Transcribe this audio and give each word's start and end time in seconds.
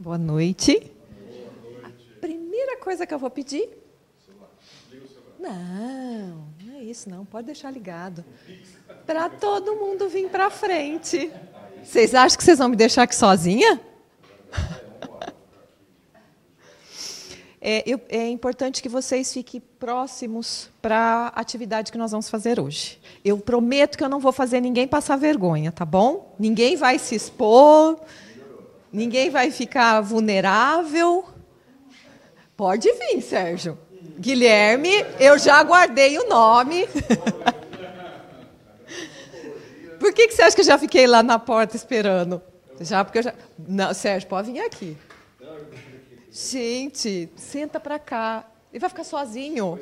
Boa 0.00 0.16
noite. 0.16 0.92
A 1.82 2.20
primeira 2.20 2.76
coisa 2.76 3.04
que 3.04 3.12
eu 3.12 3.18
vou 3.18 3.30
pedir. 3.30 3.68
Não, 5.40 6.46
não 6.62 6.74
é 6.76 6.84
isso, 6.84 7.10
não. 7.10 7.24
Pode 7.24 7.46
deixar 7.46 7.72
ligado. 7.72 8.24
Para 9.04 9.28
todo 9.28 9.74
mundo 9.74 10.08
vir 10.08 10.30
para 10.30 10.50
frente. 10.50 11.32
Vocês 11.82 12.14
acham 12.14 12.38
que 12.38 12.44
vocês 12.44 12.58
vão 12.58 12.68
me 12.68 12.76
deixar 12.76 13.02
aqui 13.02 13.16
sozinha? 13.16 13.80
É, 17.60 17.82
eu, 17.84 18.00
é, 18.08 18.28
importante 18.28 18.80
que 18.80 18.88
vocês 18.88 19.32
fiquem 19.32 19.60
próximos 19.80 20.70
para 20.80 21.32
a 21.34 21.40
atividade 21.40 21.90
que 21.90 21.98
nós 21.98 22.12
vamos 22.12 22.30
fazer 22.30 22.60
hoje. 22.60 23.00
Eu 23.24 23.36
prometo 23.38 23.98
que 23.98 24.04
eu 24.04 24.08
não 24.08 24.20
vou 24.20 24.30
fazer 24.30 24.60
ninguém 24.60 24.86
passar 24.86 25.16
vergonha, 25.16 25.72
tá 25.72 25.84
bom? 25.84 26.36
Ninguém 26.38 26.76
vai 26.76 27.00
se 27.00 27.16
expor, 27.16 28.00
ninguém 28.92 29.30
vai 29.30 29.50
ficar 29.50 30.00
vulnerável. 30.00 31.24
Pode 32.56 32.90
vir, 32.92 33.20
Sérgio. 33.22 33.78
Guilherme, 34.18 34.90
eu 35.20 35.38
já 35.38 35.62
guardei 35.62 36.18
o 36.18 36.28
nome. 36.28 36.88
Por 39.98 40.12
que, 40.12 40.28
que 40.28 40.34
você 40.34 40.42
acha 40.42 40.54
que 40.54 40.62
eu 40.62 40.66
já 40.66 40.78
fiquei 40.78 41.06
lá 41.06 41.22
na 41.22 41.38
porta 41.38 41.76
esperando? 41.76 42.42
Já 42.80 43.04
porque 43.04 43.18
eu 43.18 43.22
já. 43.22 43.34
Não, 43.58 43.92
Sérgio, 43.92 44.28
pode 44.28 44.52
vir 44.52 44.60
aqui. 44.60 44.96
Gente, 46.30 47.28
senta 47.36 47.80
para 47.80 47.98
cá. 47.98 48.44
Ele 48.72 48.80
vai 48.80 48.88
ficar 48.88 49.04
sozinho. 49.04 49.78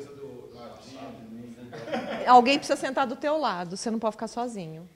Alguém 2.25 2.57
precisa 2.57 2.79
sentar 2.79 3.05
do 3.05 3.15
teu 3.15 3.37
lado. 3.37 3.77
Você 3.77 3.91
não 3.91 3.99
pode 3.99 4.13
ficar 4.13 4.27
sozinho. 4.27 4.89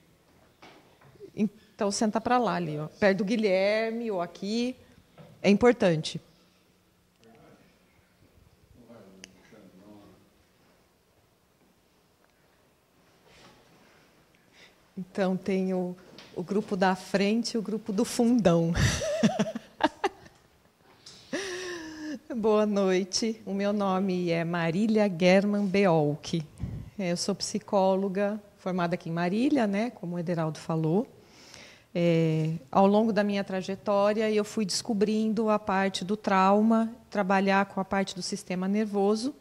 Então 1.75 1.91
senta 1.91 2.21
para 2.21 2.37
lá 2.37 2.55
ali, 2.55 2.77
ó, 2.77 2.87
perto 2.87 3.19
do 3.19 3.25
Guilherme 3.25 4.11
ou 4.11 4.21
aqui. 4.21 4.75
É 5.41 5.49
importante. 5.49 6.21
Então 14.97 15.35
tem 15.35 15.73
o, 15.73 15.95
o 16.35 16.43
grupo 16.43 16.77
da 16.77 16.95
frente 16.95 17.53
e 17.53 17.57
o 17.57 17.61
grupo 17.61 17.91
do 17.91 18.05
fundão. 18.05 18.71
Boa 22.35 22.65
noite. 22.65 23.41
O 23.45 23.53
meu 23.53 23.73
nome 23.73 24.29
é 24.29 24.43
Marília 24.43 25.11
German 25.19 25.65
Beolk. 25.65 26.45
Eu 26.99 27.17
sou 27.17 27.33
psicóloga 27.33 28.39
formada 28.57 28.93
aqui 28.93 29.09
em 29.09 29.11
Marília, 29.11 29.65
né, 29.65 29.89
como 29.89 30.15
o 30.15 30.19
Ederaldo 30.19 30.59
falou. 30.59 31.07
É, 31.93 32.53
ao 32.71 32.87
longo 32.87 33.11
da 33.11 33.23
minha 33.23 33.43
trajetória, 33.43 34.31
eu 34.31 34.45
fui 34.45 34.65
descobrindo 34.65 35.49
a 35.49 35.59
parte 35.59 36.05
do 36.05 36.15
trauma, 36.15 36.93
trabalhar 37.09 37.65
com 37.65 37.81
a 37.81 37.85
parte 37.85 38.15
do 38.15 38.21
sistema 38.21 38.67
nervoso 38.67 39.35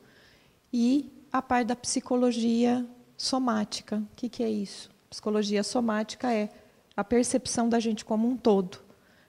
e 0.72 1.12
a 1.32 1.40
parte 1.40 1.68
da 1.68 1.76
psicologia 1.76 2.84
somática. 3.16 3.98
O 4.12 4.16
que, 4.16 4.28
que 4.28 4.42
é 4.42 4.48
isso? 4.48 4.90
Psicologia 5.08 5.62
somática 5.62 6.32
é 6.32 6.48
a 6.96 7.04
percepção 7.04 7.68
da 7.68 7.78
gente 7.78 8.04
como 8.04 8.28
um 8.28 8.36
todo. 8.36 8.78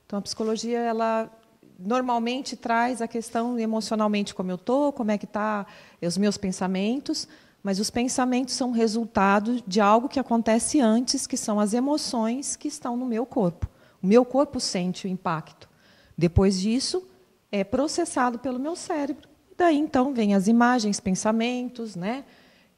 Então, 0.06 0.18
a 0.18 0.22
psicologia 0.22 0.80
ela 0.80 1.30
normalmente 1.78 2.56
traz 2.56 3.02
a 3.02 3.08
questão 3.08 3.58
emocionalmente 3.58 4.34
como 4.36 4.52
eu 4.52 4.56
estou, 4.56 4.92
como 4.92 5.12
é 5.12 5.18
que 5.18 5.26
está 5.26 5.66
os 6.02 6.18
meus 6.18 6.38
pensamentos, 6.38 7.28
mas 7.64 7.80
os 7.80 7.90
pensamentos 7.90 8.56
são 8.56 8.72
resultado 8.72 9.62
de 9.68 9.80
algo 9.80 10.10
que 10.10 10.20
acontece 10.20 10.80
antes, 10.80 11.28
que 11.28 11.38
são 11.38 11.60
as 11.60 11.74
emoções 11.74 12.56
que 12.56 12.68
estão 12.68 12.98
no 12.98 13.06
meu 13.06 13.26
corpo. 13.26 13.70
O 14.02 14.08
meu 14.08 14.26
corpo 14.26 14.60
sente 14.60 15.06
o 15.06 15.10
impacto. 15.10 15.70
Depois 16.18 16.60
disso, 16.60 17.08
é 17.52 17.64
processado 17.64 18.40
pelo 18.40 18.60
meu 18.60 18.76
cérebro. 18.76 19.30
Daí, 19.58 19.78
então, 19.78 20.14
vem 20.14 20.34
as 20.34 20.48
imagens, 20.48 21.00
pensamentos, 21.00 21.96
né? 21.96 22.26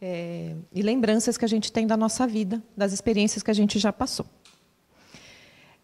É, 0.02 0.54
e 0.74 0.82
lembranças 0.82 1.38
que 1.38 1.46
a 1.46 1.48
gente 1.48 1.72
tem 1.72 1.88
da 1.88 1.96
nossa 1.96 2.28
vida, 2.28 2.62
das 2.76 2.92
experiências 2.92 3.42
que 3.42 3.50
a 3.50 3.54
gente 3.54 3.80
já 3.80 3.94
passou. 3.94 4.26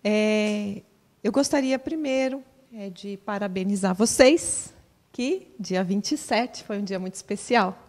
É, 0.03 0.81
eu 1.23 1.31
gostaria 1.31 1.79
primeiro 1.79 2.43
é 2.71 2.89
de 2.89 3.17
parabenizar 3.17 3.95
vocês, 3.95 4.71
que 5.11 5.47
dia 5.59 5.83
27 5.83 6.63
foi 6.63 6.77
um 6.77 6.83
dia 6.83 6.99
muito 6.99 7.15
especial. 7.15 7.88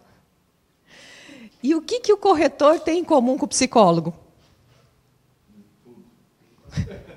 E 1.63 1.75
o 1.75 1.83
que, 1.83 2.01
que 2.01 2.13
o 2.13 2.17
corretor 2.17 2.81
tem 2.81 3.01
em 3.01 3.05
comum 3.05 3.37
com 3.37 3.45
o 3.45 3.49
psicólogo? 3.49 4.15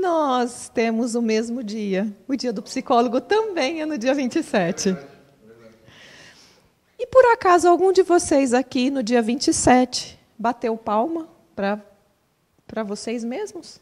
Nós 0.00 0.68
temos 0.68 1.14
o 1.14 1.22
mesmo 1.22 1.62
dia. 1.64 2.14
O 2.28 2.36
dia 2.36 2.52
do 2.52 2.62
psicólogo 2.62 3.20
também 3.20 3.80
é 3.80 3.86
no 3.86 3.98
dia 3.98 4.14
27. 4.14 4.96
E 6.98 7.06
por 7.06 7.24
acaso 7.26 7.68
algum 7.68 7.92
de 7.92 8.02
vocês 8.02 8.54
aqui 8.54 8.90
no 8.90 9.02
dia 9.02 9.20
27 9.20 10.18
bateu 10.38 10.76
palma 10.76 11.28
para 11.54 12.82
vocês 12.84 13.24
mesmos? 13.24 13.80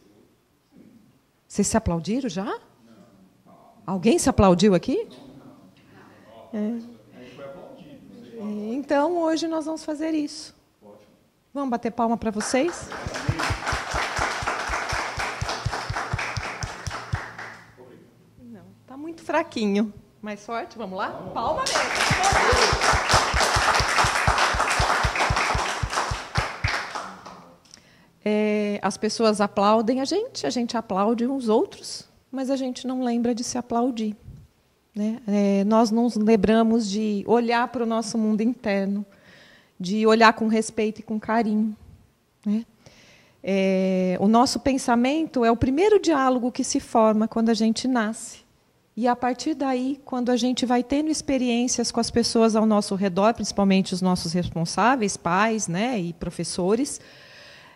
Vocês 1.47 1.69
se 1.69 1.77
aplaudiram 1.77 2.28
já? 2.28 2.59
Alguém 3.87 4.19
se 4.19 4.31
aplaudiu 4.31 4.75
aqui? 4.75 5.06
É. 6.55 6.92
Então, 8.53 9.17
hoje 9.19 9.49
nós 9.49 9.65
vamos 9.65 9.83
fazer 9.83 10.11
isso. 10.11 10.55
Vamos 11.55 11.71
bater 11.71 11.91
palma 11.91 12.19
para 12.19 12.31
vocês? 12.31 12.89
Não, 18.39 18.65
está 18.83 18.97
muito 18.97 19.23
fraquinho. 19.23 19.93
Mais 20.21 20.45
forte, 20.45 20.77
vamos 20.77 20.99
lá? 20.99 21.11
Palma 21.33 21.62
mesmo. 21.62 21.81
É, 28.25 28.79
as 28.83 28.97
pessoas 28.97 29.41
aplaudem 29.41 30.01
a 30.01 30.05
gente, 30.05 30.47
a 30.47 30.51
gente 30.51 30.77
aplaude 30.77 31.27
uns 31.27 31.49
outros, 31.49 32.09
mas 32.31 32.51
a 32.51 32.57
gente 32.57 32.87
não 32.87 33.03
lembra 33.03 33.35
de 33.35 33.43
se 33.43 33.57
aplaudir. 33.57 34.15
Né? 34.95 35.21
É, 35.27 35.65
nós 35.65 35.91
não 35.91 36.09
lembramos 36.17 36.91
de 36.91 37.25
olhar 37.27 37.67
para 37.69 37.83
o 37.83 37.87
nosso 37.87 38.19
mundo 38.19 38.43
interno, 38.43 39.05
de 39.81 40.07
olhar 40.07 40.33
com 40.35 40.49
respeito 40.49 41.01
e 41.01 41.03
com 41.03 41.19
carinho. 41.19 41.77
Né? 42.45 42.65
É, 43.43 44.17
o 44.21 44.29
nosso 44.29 44.61
pensamento 44.61 45.45
é 45.45 45.51
o 45.51 45.57
primeiro 45.57 45.99
diálogo 45.99 46.53
que 46.53 46.63
se 46.63 46.79
forma 46.79 47.27
quando 47.27 47.49
a 47.49 47.55
gente 47.55 47.89
nasce. 47.89 48.43
E 48.95 49.09
a 49.09 49.17
partir 49.17 49.55
daí, 49.55 49.99
quando 50.05 50.31
a 50.31 50.37
gente 50.37 50.67
vai 50.67 50.83
tendo 50.83 51.11
experiências 51.11 51.91
com 51.91 51.99
as 51.99 52.11
pessoas 52.11 52.55
ao 52.55 52.67
nosso 52.67 52.95
redor, 52.95 53.33
principalmente 53.33 53.95
os 53.95 54.03
nossos 54.03 54.35
responsáveis, 54.35 55.17
pais 55.17 55.67
né, 55.67 55.99
e 55.99 56.13
professores, 56.13 57.01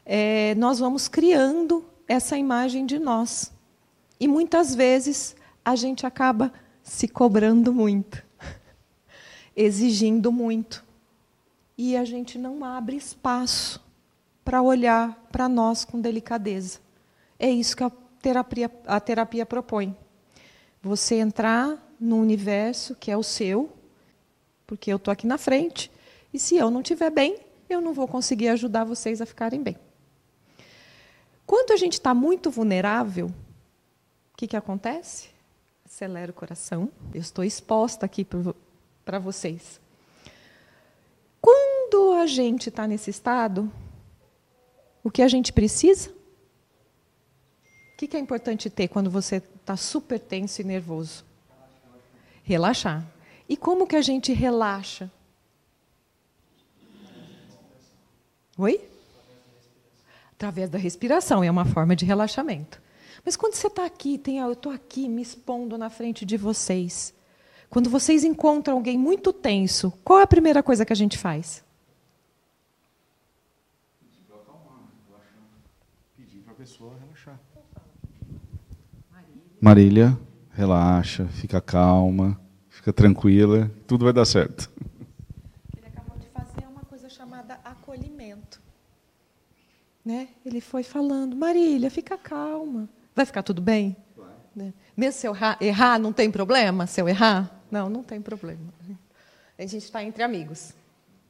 é, 0.04 0.54
nós 0.56 0.78
vamos 0.78 1.09
criando 1.09 1.83
essa 2.06 2.37
imagem 2.37 2.84
de 2.84 2.98
nós. 2.98 3.50
E 4.21 4.28
muitas 4.28 4.75
vezes 4.75 5.34
a 5.65 5.75
gente 5.75 6.06
acaba 6.06 6.53
se 6.86 7.08
cobrando 7.08 7.72
muito, 7.72 8.24
exigindo 9.56 10.30
muito. 10.30 10.84
E 11.76 11.97
a 11.97 12.04
gente 12.04 12.38
não 12.38 12.64
abre 12.64 12.97
espaço 12.97 13.84
para 14.44 14.62
olhar 14.62 15.26
para 15.32 15.48
nós 15.48 15.84
com 15.84 16.00
delicadeza. 16.00 16.78
É 17.41 17.50
isso 17.50 17.76
que 17.76 17.82
a 17.82 17.91
terapia, 18.22 18.70
a 18.86 19.00
terapia 19.00 19.44
propõe. 19.44 19.97
Você 20.80 21.16
entrar 21.16 21.76
no 21.98 22.16
universo 22.20 22.94
que 22.94 23.10
é 23.10 23.16
o 23.16 23.22
seu, 23.22 23.72
porque 24.64 24.92
eu 24.92 24.97
estou 24.97 25.10
aqui 25.10 25.26
na 25.26 25.36
frente, 25.36 25.91
e 26.32 26.38
se 26.38 26.56
eu 26.56 26.70
não 26.70 26.82
estiver 26.82 27.10
bem, 27.10 27.36
eu 27.68 27.80
não 27.80 27.92
vou 27.92 28.06
conseguir 28.06 28.48
ajudar 28.48 28.84
vocês 28.84 29.20
a 29.20 29.26
ficarem 29.26 29.60
bem. 29.60 29.76
Quando 31.44 31.72
a 31.72 31.77
gente 31.77 31.94
está 31.94 32.15
muito 32.15 32.48
vulnerável, 32.48 33.27
o 33.27 34.36
que, 34.36 34.47
que 34.47 34.56
acontece? 34.56 35.35
Acelera 35.97 36.31
o 36.31 36.34
coração. 36.34 36.93
Eu 37.15 37.22
estou 37.22 37.43
exposta 37.43 38.04
aqui 38.04 38.22
para 39.03 39.19
vocês. 39.19 39.81
Quando 41.41 42.13
a 42.21 42.27
gente 42.27 42.69
está 42.69 42.87
nesse 42.87 43.09
estado, 43.09 43.72
o 45.03 45.10
que 45.10 45.22
a 45.22 45.28
gente 45.28 45.54
precisa? 45.54 46.10
O 46.10 47.97
que, 47.97 48.15
é 48.15 48.21
importante 48.21 48.69
ter 48.69 48.89
quando 48.89 49.10
você 49.10 49.37
está 49.37 49.75
super 49.75 50.21
tenso 50.21 50.60
e 50.60 50.65
nervoso? 50.65 51.25
Relaxar. 52.43 53.03
E 53.48 53.57
como 53.57 53.87
que 53.87 53.97
a 53.97 54.03
gente 54.03 54.34
relaxa? 54.34 55.10
Oi? 58.59 58.87
através 60.33 60.69
da 60.69 60.77
respiração, 60.77 61.43
é 61.43 61.51
uma 61.51 61.65
forma 61.65 61.97
de 61.97 62.04
relaxamento. 62.04 62.83
Mas 63.26 63.34
quando 63.34 63.54
você 63.54 63.66
está 63.66 63.84
aqui, 63.84 64.16
tem, 64.18 64.38
eu 64.38 64.52
estou 64.52 64.70
aqui 64.70 65.08
me 65.08 65.20
expondo 65.20 65.76
na 65.76 65.90
frente 65.90 66.24
de 66.24 66.36
vocês. 66.36 67.12
Quando 67.68 67.90
vocês 67.90 68.22
encontram 68.22 68.76
alguém 68.76 68.96
muito 68.96 69.32
tenso, 69.32 69.92
qual 70.04 70.20
é 70.20 70.22
a 70.22 70.28
primeira 70.28 70.62
coisa 70.62 70.86
que 70.86 70.92
a 70.92 70.96
gente 70.96 71.18
faz? 71.18 71.64
Pedir 76.16 76.38
para 76.42 76.52
a 76.52 76.54
pessoa 76.54 76.94
relaxar. 77.00 77.40
Marília, 79.60 80.16
relaxa, 80.52 81.26
fica 81.26 81.60
calma, 81.60 82.40
fica 82.68 82.92
tranquila, 82.92 83.68
tudo 83.88 84.04
vai 84.04 84.12
dar 84.12 84.24
certo. 84.24 84.70
Ele 85.76 85.88
acabou 85.88 86.16
de 86.16 86.28
fazer 86.28 86.64
uma 86.68 86.82
coisa 86.82 87.08
chamada 87.08 87.58
acolhimento. 87.64 88.60
Né? 90.04 90.28
Ele 90.44 90.60
foi 90.60 90.84
falando, 90.84 91.34
Marília, 91.34 91.90
fica 91.90 92.16
calma. 92.16 92.88
Vai 93.16 93.24
ficar 93.24 93.42
tudo 93.42 93.63
bem? 93.63 93.97
Né? 94.54 94.74
Mesmo 94.95 95.18
se 95.18 95.27
eu 95.27 95.34
errar, 95.60 95.98
não 95.98 96.13
tem 96.13 96.30
problema? 96.30 96.86
Se 96.86 97.01
eu 97.01 97.09
errar? 97.09 97.63
Não, 97.71 97.89
não 97.89 98.03
tem 98.03 98.21
problema. 98.21 98.72
A 99.59 99.63
gente 99.63 99.78
está 99.78 100.04
entre 100.04 100.22
amigos. 100.22 100.74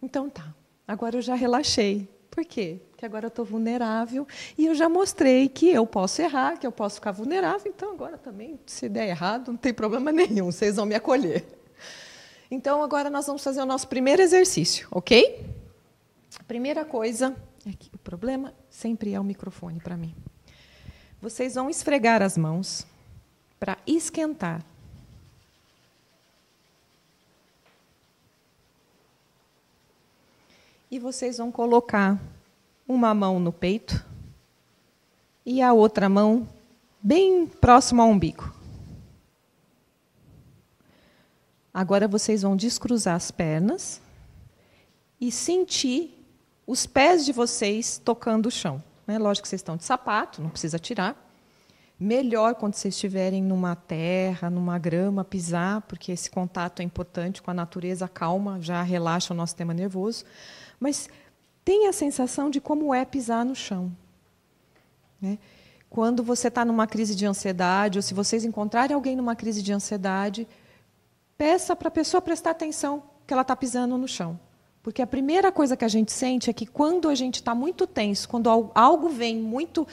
Então 0.03 0.29
tá. 0.29 0.53
Agora 0.87 1.17
eu 1.17 1.23
já 1.23 1.37
relaxei. 1.37 2.09
Por 2.29 2.44
quê? 2.44 2.81
Porque 2.91 3.06
agora 3.06 3.27
eu 3.27 3.29
estou 3.29 3.44
vulnerável 3.44 4.27
e 4.59 4.67
eu 4.67 4.75
já 4.75 4.88
mostrei 4.88 5.49
que 5.49 5.71
eu 5.71 5.87
posso 5.87 6.21
errar, 6.21 6.59
que 6.59 6.67
eu 6.67 6.73
posso 6.73 6.97
ficar 6.97 7.12
vulnerável. 7.12 7.73
Então 7.75 7.93
agora 7.93 8.19
também, 8.19 8.59
se 8.67 8.89
der 8.89 9.09
errado, 9.09 9.53
não 9.53 9.56
tem 9.56 9.73
problema 9.73 10.11
nenhum. 10.12 10.47
Vocês 10.47 10.77
vão 10.77 10.87
me 10.87 10.94
acolher. 10.94 11.47
Então 12.50 12.82
agora 12.82 13.09
nós 13.09 13.27
vamos 13.27 13.43
fazer 13.43 13.61
o 13.61 13.67
nosso 13.67 13.89
primeiro 13.89 14.21
exercício, 14.23 14.89
ok? 14.91 15.47
Primeira 16.47 16.85
coisa, 16.85 17.35
é 17.65 17.71
que 17.71 17.91
o 17.94 17.99
problema 17.99 18.53
sempre 18.69 19.15
é 19.15 19.21
o 19.21 19.25
microfone 19.25 19.81
para 19.81 19.97
mim. 19.97 20.15
Vocês 21.21 21.55
vão 21.55 21.71
esfregar 21.71 22.23
as 22.23 22.37
mãos 22.37 22.87
para 23.59 23.79
esquentar. 23.87 24.65
E 30.91 30.99
vocês 30.99 31.39
vão 31.39 31.51
colocar 31.51 32.21
uma 32.87 33.13
mão 33.13 33.41
no 33.41 33.53
peito 33.53 34.05
e 35.45 35.61
a 35.61 35.73
outra 35.73 36.09
mão 36.09 36.49
bem 37.03 37.47
próximo 37.47 38.03
ao 38.03 38.09
umbigo. 38.09 38.55
Agora 41.73 42.09
vocês 42.09 42.43
vão 42.43 42.57
descruzar 42.57 43.17
as 43.17 43.31
pernas 43.31 44.01
e 45.21 45.31
sentir 45.31 46.13
os 46.67 46.87
pés 46.87 47.25
de 47.25 47.33
vocês 47.33 48.01
tocando 48.03 48.47
o 48.47 48.51
chão. 48.51 48.83
Né? 49.06 49.19
Lógico 49.19 49.44
que 49.44 49.49
vocês 49.49 49.61
estão 49.61 49.76
de 49.76 49.85
sapato, 49.85 50.43
não 50.43 50.50
precisa 50.50 50.79
tirar. 50.79 51.23
Melhor 51.99 52.55
quando 52.56 52.75
vocês 52.75 52.94
estiverem 52.94 53.43
numa 53.43 53.75
terra, 53.75 54.50
numa 54.50 54.79
grama, 54.79 55.25
pisar, 55.25 55.81
porque 55.82 56.12
esse 56.12 56.31
contato 56.31 56.81
é 56.81 56.82
importante 56.85 57.41
com 57.41 57.50
a 57.50 57.55
natureza, 57.55 58.06
calma, 58.06 58.61
já 58.61 58.82
relaxa 58.82 59.32
o 59.32 59.37
nosso 59.37 59.53
sistema 59.53 59.73
nervoso. 59.73 60.25
Mas 60.79 61.08
tem 61.64 61.88
a 61.88 61.93
sensação 61.93 62.50
de 62.50 62.61
como 62.61 62.94
é 62.94 63.05
pisar 63.05 63.44
no 63.47 63.55
chão. 63.55 63.91
Né? 65.20 65.38
Quando 65.88 66.23
você 66.23 66.49
está 66.49 66.64
numa 66.64 66.87
crise 66.87 67.14
de 67.14 67.25
ansiedade, 67.25 67.99
ou 67.99 68.03
se 68.03 68.12
vocês 68.12 68.44
encontrarem 68.44 68.94
alguém 68.94 69.17
numa 69.17 69.35
crise 69.35 69.62
de 69.62 69.73
ansiedade, 69.73 70.47
peça 71.38 71.75
para 71.75 71.88
a 71.88 71.91
pessoa 71.91 72.20
prestar 72.20 72.50
atenção 72.50 73.05
que 73.26 73.32
ela 73.32 73.43
está 73.43 73.56
pisando 73.56 73.97
no 73.97 74.06
chão. 74.06 74.38
Porque 74.87 75.03
a 75.03 75.06
primeira 75.06 75.50
coisa 75.50 75.77
que 75.77 75.85
a 75.85 75.88
gente 75.88 76.12
sente 76.12 76.49
é 76.49 76.53
que 76.53 76.65
quando 76.65 77.09
a 77.09 77.15
gente 77.17 77.35
está 77.35 77.56
muito 77.56 77.88
tenso, 77.88 78.29
quando 78.29 78.49
algo 78.73 79.09
vem 79.09 79.37
muito 79.37 79.85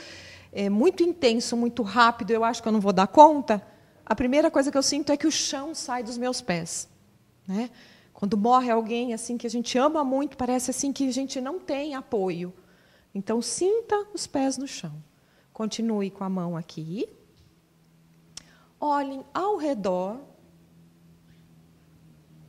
é, 0.51 0.69
muito 0.69 1.01
intenso, 1.01 1.57
muito 1.57 1.81
rápido, 1.81 2.29
eu 2.29 2.43
acho 2.43 2.61
que 2.61 2.67
eu 2.67 2.71
não 2.71 2.79
vou 2.79 2.93
dar 2.93 3.07
conta, 3.07 3.59
a 4.05 4.13
primeira 4.13 4.51
coisa 4.51 4.71
que 4.71 4.77
eu 4.77 4.83
sinto 4.83 5.11
é 5.11 5.17
que 5.17 5.25
o 5.25 5.31
chão 5.31 5.73
sai 5.73 6.03
dos 6.03 6.15
meus 6.15 6.41
pés. 6.41 6.87
Né? 7.47 7.71
Quando 8.13 8.37
morre 8.37 8.69
alguém 8.69 9.15
assim 9.15 9.35
que 9.35 9.47
a 9.47 9.49
gente 9.49 9.75
ama 9.79 10.03
muito, 10.03 10.37
parece 10.37 10.69
assim 10.69 10.93
que 10.93 11.07
a 11.07 11.11
gente 11.11 11.41
não 11.41 11.59
tem 11.59 11.95
apoio. 11.95 12.53
Então 13.15 13.41
sinta 13.41 13.95
os 14.13 14.27
pés 14.27 14.59
no 14.59 14.67
chão. 14.67 14.93
Continue 15.51 16.11
com 16.11 16.23
a 16.23 16.29
mão 16.29 16.55
aqui. 16.55 17.09
Olhem 18.79 19.25
ao 19.33 19.57
redor. 19.57 20.19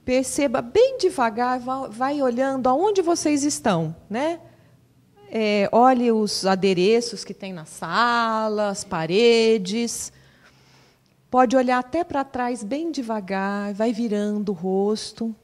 Perceba 0.05 0.61
bem 0.61 0.99
devagar, 0.99 1.59
vai 1.89 2.21
olhando 2.21 2.69
aonde 2.69 3.01
vocês 3.01 3.43
estão, 3.43 3.97
né? 4.09 4.41
É, 5.31 5.69
olhe 5.73 6.13
os 6.13 6.45
adereços 6.45 7.25
que 7.25 7.33
tem 7.33 7.53
na 7.53 7.65
sala, 7.65 8.69
as 8.69 8.85
paredes. 8.85 10.13
Pode 11.31 11.57
olhar 11.57 11.79
até 11.79 12.05
para 12.05 12.23
trás 12.23 12.63
bem 12.63 12.93
devagar, 12.93 13.73
vai 13.73 13.93
virando 13.93 14.51
o 14.51 14.55
rosto. 14.55 15.35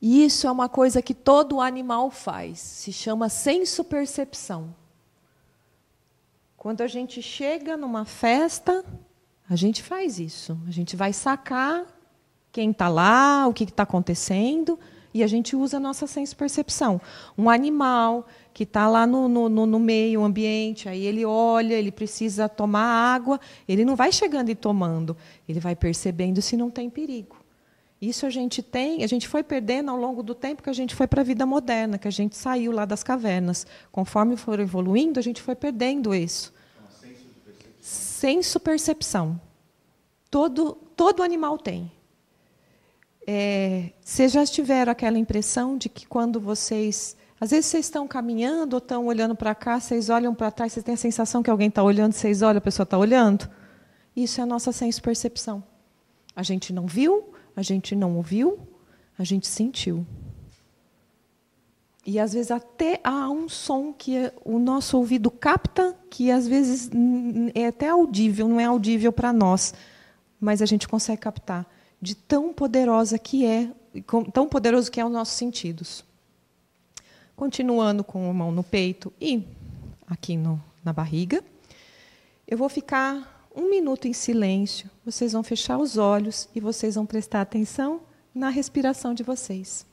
E 0.00 0.24
isso 0.24 0.46
é 0.46 0.50
uma 0.50 0.68
coisa 0.68 1.02
que 1.02 1.12
todo 1.12 1.60
animal 1.60 2.10
faz, 2.10 2.58
se 2.58 2.92
chama 2.92 3.28
senso-percepção. 3.28 4.74
Quando 6.56 6.80
a 6.82 6.86
gente 6.86 7.20
chega 7.20 7.76
numa 7.76 8.04
festa, 8.04 8.84
a 9.48 9.56
gente 9.56 9.82
faz 9.82 10.18
isso. 10.18 10.58
A 10.66 10.70
gente 10.70 10.94
vai 10.96 11.12
sacar 11.12 11.84
quem 12.52 12.70
está 12.70 12.88
lá, 12.88 13.46
o 13.46 13.52
que 13.52 13.64
está 13.64 13.84
acontecendo, 13.84 14.78
e 15.12 15.22
a 15.22 15.26
gente 15.26 15.56
usa 15.56 15.76
a 15.76 15.80
nossa 15.80 16.06
senso-percepção. 16.06 17.00
Um 17.36 17.50
animal 17.50 18.26
que 18.52 18.62
está 18.62 18.88
lá 18.88 19.06
no, 19.06 19.28
no, 19.28 19.48
no, 19.48 19.78
meio 19.78 20.22
ambiente, 20.22 20.88
aí 20.88 21.04
ele 21.04 21.24
olha, 21.24 21.74
ele 21.74 21.90
precisa 21.90 22.48
tomar 22.48 23.14
água, 23.14 23.40
ele 23.68 23.84
não 23.84 23.96
vai 23.96 24.12
chegando 24.12 24.50
e 24.50 24.54
tomando, 24.54 25.16
ele 25.48 25.60
vai 25.60 25.74
percebendo 25.74 26.40
se 26.40 26.56
não 26.56 26.70
tem 26.70 26.88
perigo. 26.88 27.36
Isso 28.00 28.24
a 28.24 28.30
gente 28.30 28.62
tem, 28.62 29.04
a 29.04 29.06
gente 29.06 29.28
foi 29.28 29.42
perdendo 29.42 29.90
ao 29.90 29.96
longo 29.96 30.22
do 30.22 30.34
tempo 30.34 30.62
que 30.62 30.70
a 30.70 30.74
gente 30.74 30.94
foi 30.94 31.06
para 31.06 31.20
a 31.20 31.24
vida 31.24 31.44
moderna, 31.44 31.98
que 31.98 32.08
a 32.08 32.12
gente 32.12 32.34
saiu 32.34 32.72
lá 32.72 32.86
das 32.86 33.02
cavernas. 33.02 33.66
Conforme 33.92 34.36
for 34.36 34.58
evoluindo, 34.58 35.20
a 35.20 35.22
gente 35.22 35.42
foi 35.42 35.54
perdendo 35.54 36.14
isso. 36.14 36.52
Senso 37.78 38.58
percepção. 38.58 39.38
Todo, 40.30 40.78
todo 40.96 41.22
animal 41.22 41.58
tem. 41.58 41.90
É, 43.26 43.90
vocês 44.02 44.32
já 44.32 44.44
tiveram 44.46 44.92
aquela 44.92 45.18
impressão 45.18 45.76
de 45.76 45.88
que 45.88 46.06
quando 46.06 46.40
vocês. 46.40 47.16
Às 47.40 47.50
vezes 47.50 47.66
vocês 47.66 47.86
estão 47.86 48.06
caminhando 48.06 48.74
ou 48.74 48.78
estão 48.78 49.06
olhando 49.06 49.34
para 49.34 49.54
cá, 49.54 49.80
vocês 49.80 50.10
olham 50.10 50.34
para 50.34 50.50
trás, 50.50 50.72
vocês 50.72 50.84
têm 50.84 50.94
a 50.94 50.98
sensação 50.98 51.42
que 51.42 51.50
alguém 51.50 51.68
está 51.68 51.82
olhando, 51.82 52.12
vocês 52.12 52.42
olham, 52.42 52.58
a 52.58 52.60
pessoa 52.60 52.84
está 52.84 52.98
olhando? 52.98 53.48
Isso 54.14 54.40
é 54.40 54.44
a 54.44 54.46
nossa 54.46 54.72
senso-percepção. 54.72 55.62
A 56.36 56.42
gente 56.42 56.72
não 56.72 56.86
viu, 56.86 57.32
a 57.56 57.62
gente 57.62 57.96
não 57.96 58.16
ouviu, 58.16 58.58
a 59.18 59.24
gente 59.24 59.46
sentiu. 59.46 60.06
E 62.04 62.18
às 62.18 62.32
vezes 62.34 62.50
até 62.50 63.00
há 63.02 63.30
um 63.30 63.48
som 63.48 63.92
que 63.92 64.30
o 64.44 64.58
nosso 64.58 64.98
ouvido 64.98 65.30
capta, 65.30 65.96
que 66.10 66.30
às 66.30 66.46
vezes 66.46 66.90
é 67.54 67.66
até 67.68 67.88
audível, 67.88 68.48
não 68.48 68.60
é 68.60 68.64
audível 68.64 69.12
para 69.12 69.32
nós, 69.32 69.72
mas 70.38 70.60
a 70.60 70.66
gente 70.66 70.88
consegue 70.88 71.22
captar 71.22 71.66
de 72.00 72.14
tão 72.14 72.52
poderosa 72.52 73.18
que 73.18 73.44
é, 73.44 73.70
tão 74.32 74.48
poderoso 74.48 74.90
que 74.90 75.00
é 75.00 75.04
os 75.04 75.12
nossos 75.12 75.34
sentidos. 75.34 76.04
Continuando 77.36 78.04
com 78.04 78.30
a 78.30 78.32
mão 78.32 78.52
no 78.52 78.62
peito 78.62 79.12
e 79.20 79.44
aqui 80.06 80.36
no, 80.36 80.62
na 80.84 80.92
barriga, 80.92 81.42
eu 82.46 82.58
vou 82.58 82.68
ficar 82.68 83.48
um 83.54 83.68
minuto 83.68 84.06
em 84.06 84.12
silêncio. 84.12 84.90
Vocês 85.04 85.32
vão 85.32 85.42
fechar 85.42 85.78
os 85.78 85.96
olhos 85.96 86.48
e 86.54 86.60
vocês 86.60 86.94
vão 86.94 87.06
prestar 87.06 87.40
atenção 87.40 88.00
na 88.34 88.48
respiração 88.48 89.14
de 89.14 89.22
vocês. 89.22 89.86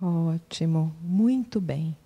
Ótimo, 0.00 0.94
muito 1.02 1.60
bem. 1.60 1.96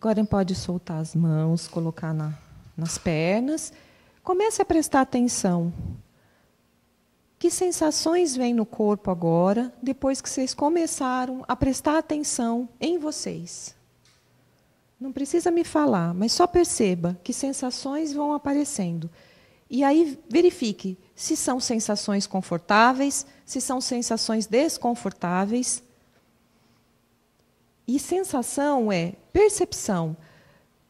Agora 0.00 0.24
pode 0.24 0.54
soltar 0.54 1.00
as 1.00 1.14
mãos, 1.14 1.68
colocar 1.68 2.14
na, 2.14 2.32
nas 2.76 2.96
pernas. 2.96 3.72
Comece 4.22 4.62
a 4.62 4.64
prestar 4.64 5.02
atenção. 5.02 5.72
Que 7.38 7.50
sensações 7.50 8.34
vêm 8.34 8.52
no 8.54 8.66
corpo 8.66 9.10
agora, 9.10 9.72
depois 9.82 10.20
que 10.20 10.28
vocês 10.28 10.54
começaram 10.54 11.44
a 11.46 11.54
prestar 11.54 11.98
atenção 11.98 12.68
em 12.80 12.98
vocês? 12.98 13.76
Não 15.00 15.12
precisa 15.12 15.50
me 15.50 15.62
falar, 15.62 16.12
mas 16.12 16.32
só 16.32 16.46
perceba 16.46 17.16
que 17.22 17.32
sensações 17.32 18.12
vão 18.12 18.32
aparecendo. 18.32 19.08
E 19.70 19.84
aí 19.84 20.18
verifique 20.28 20.98
se 21.14 21.36
são 21.36 21.60
sensações 21.60 22.26
confortáveis, 22.26 23.26
se 23.44 23.60
são 23.60 23.80
sensações 23.80 24.46
desconfortáveis. 24.46 25.82
E 27.88 27.98
sensação 27.98 28.92
é 28.92 29.14
percepção. 29.32 30.14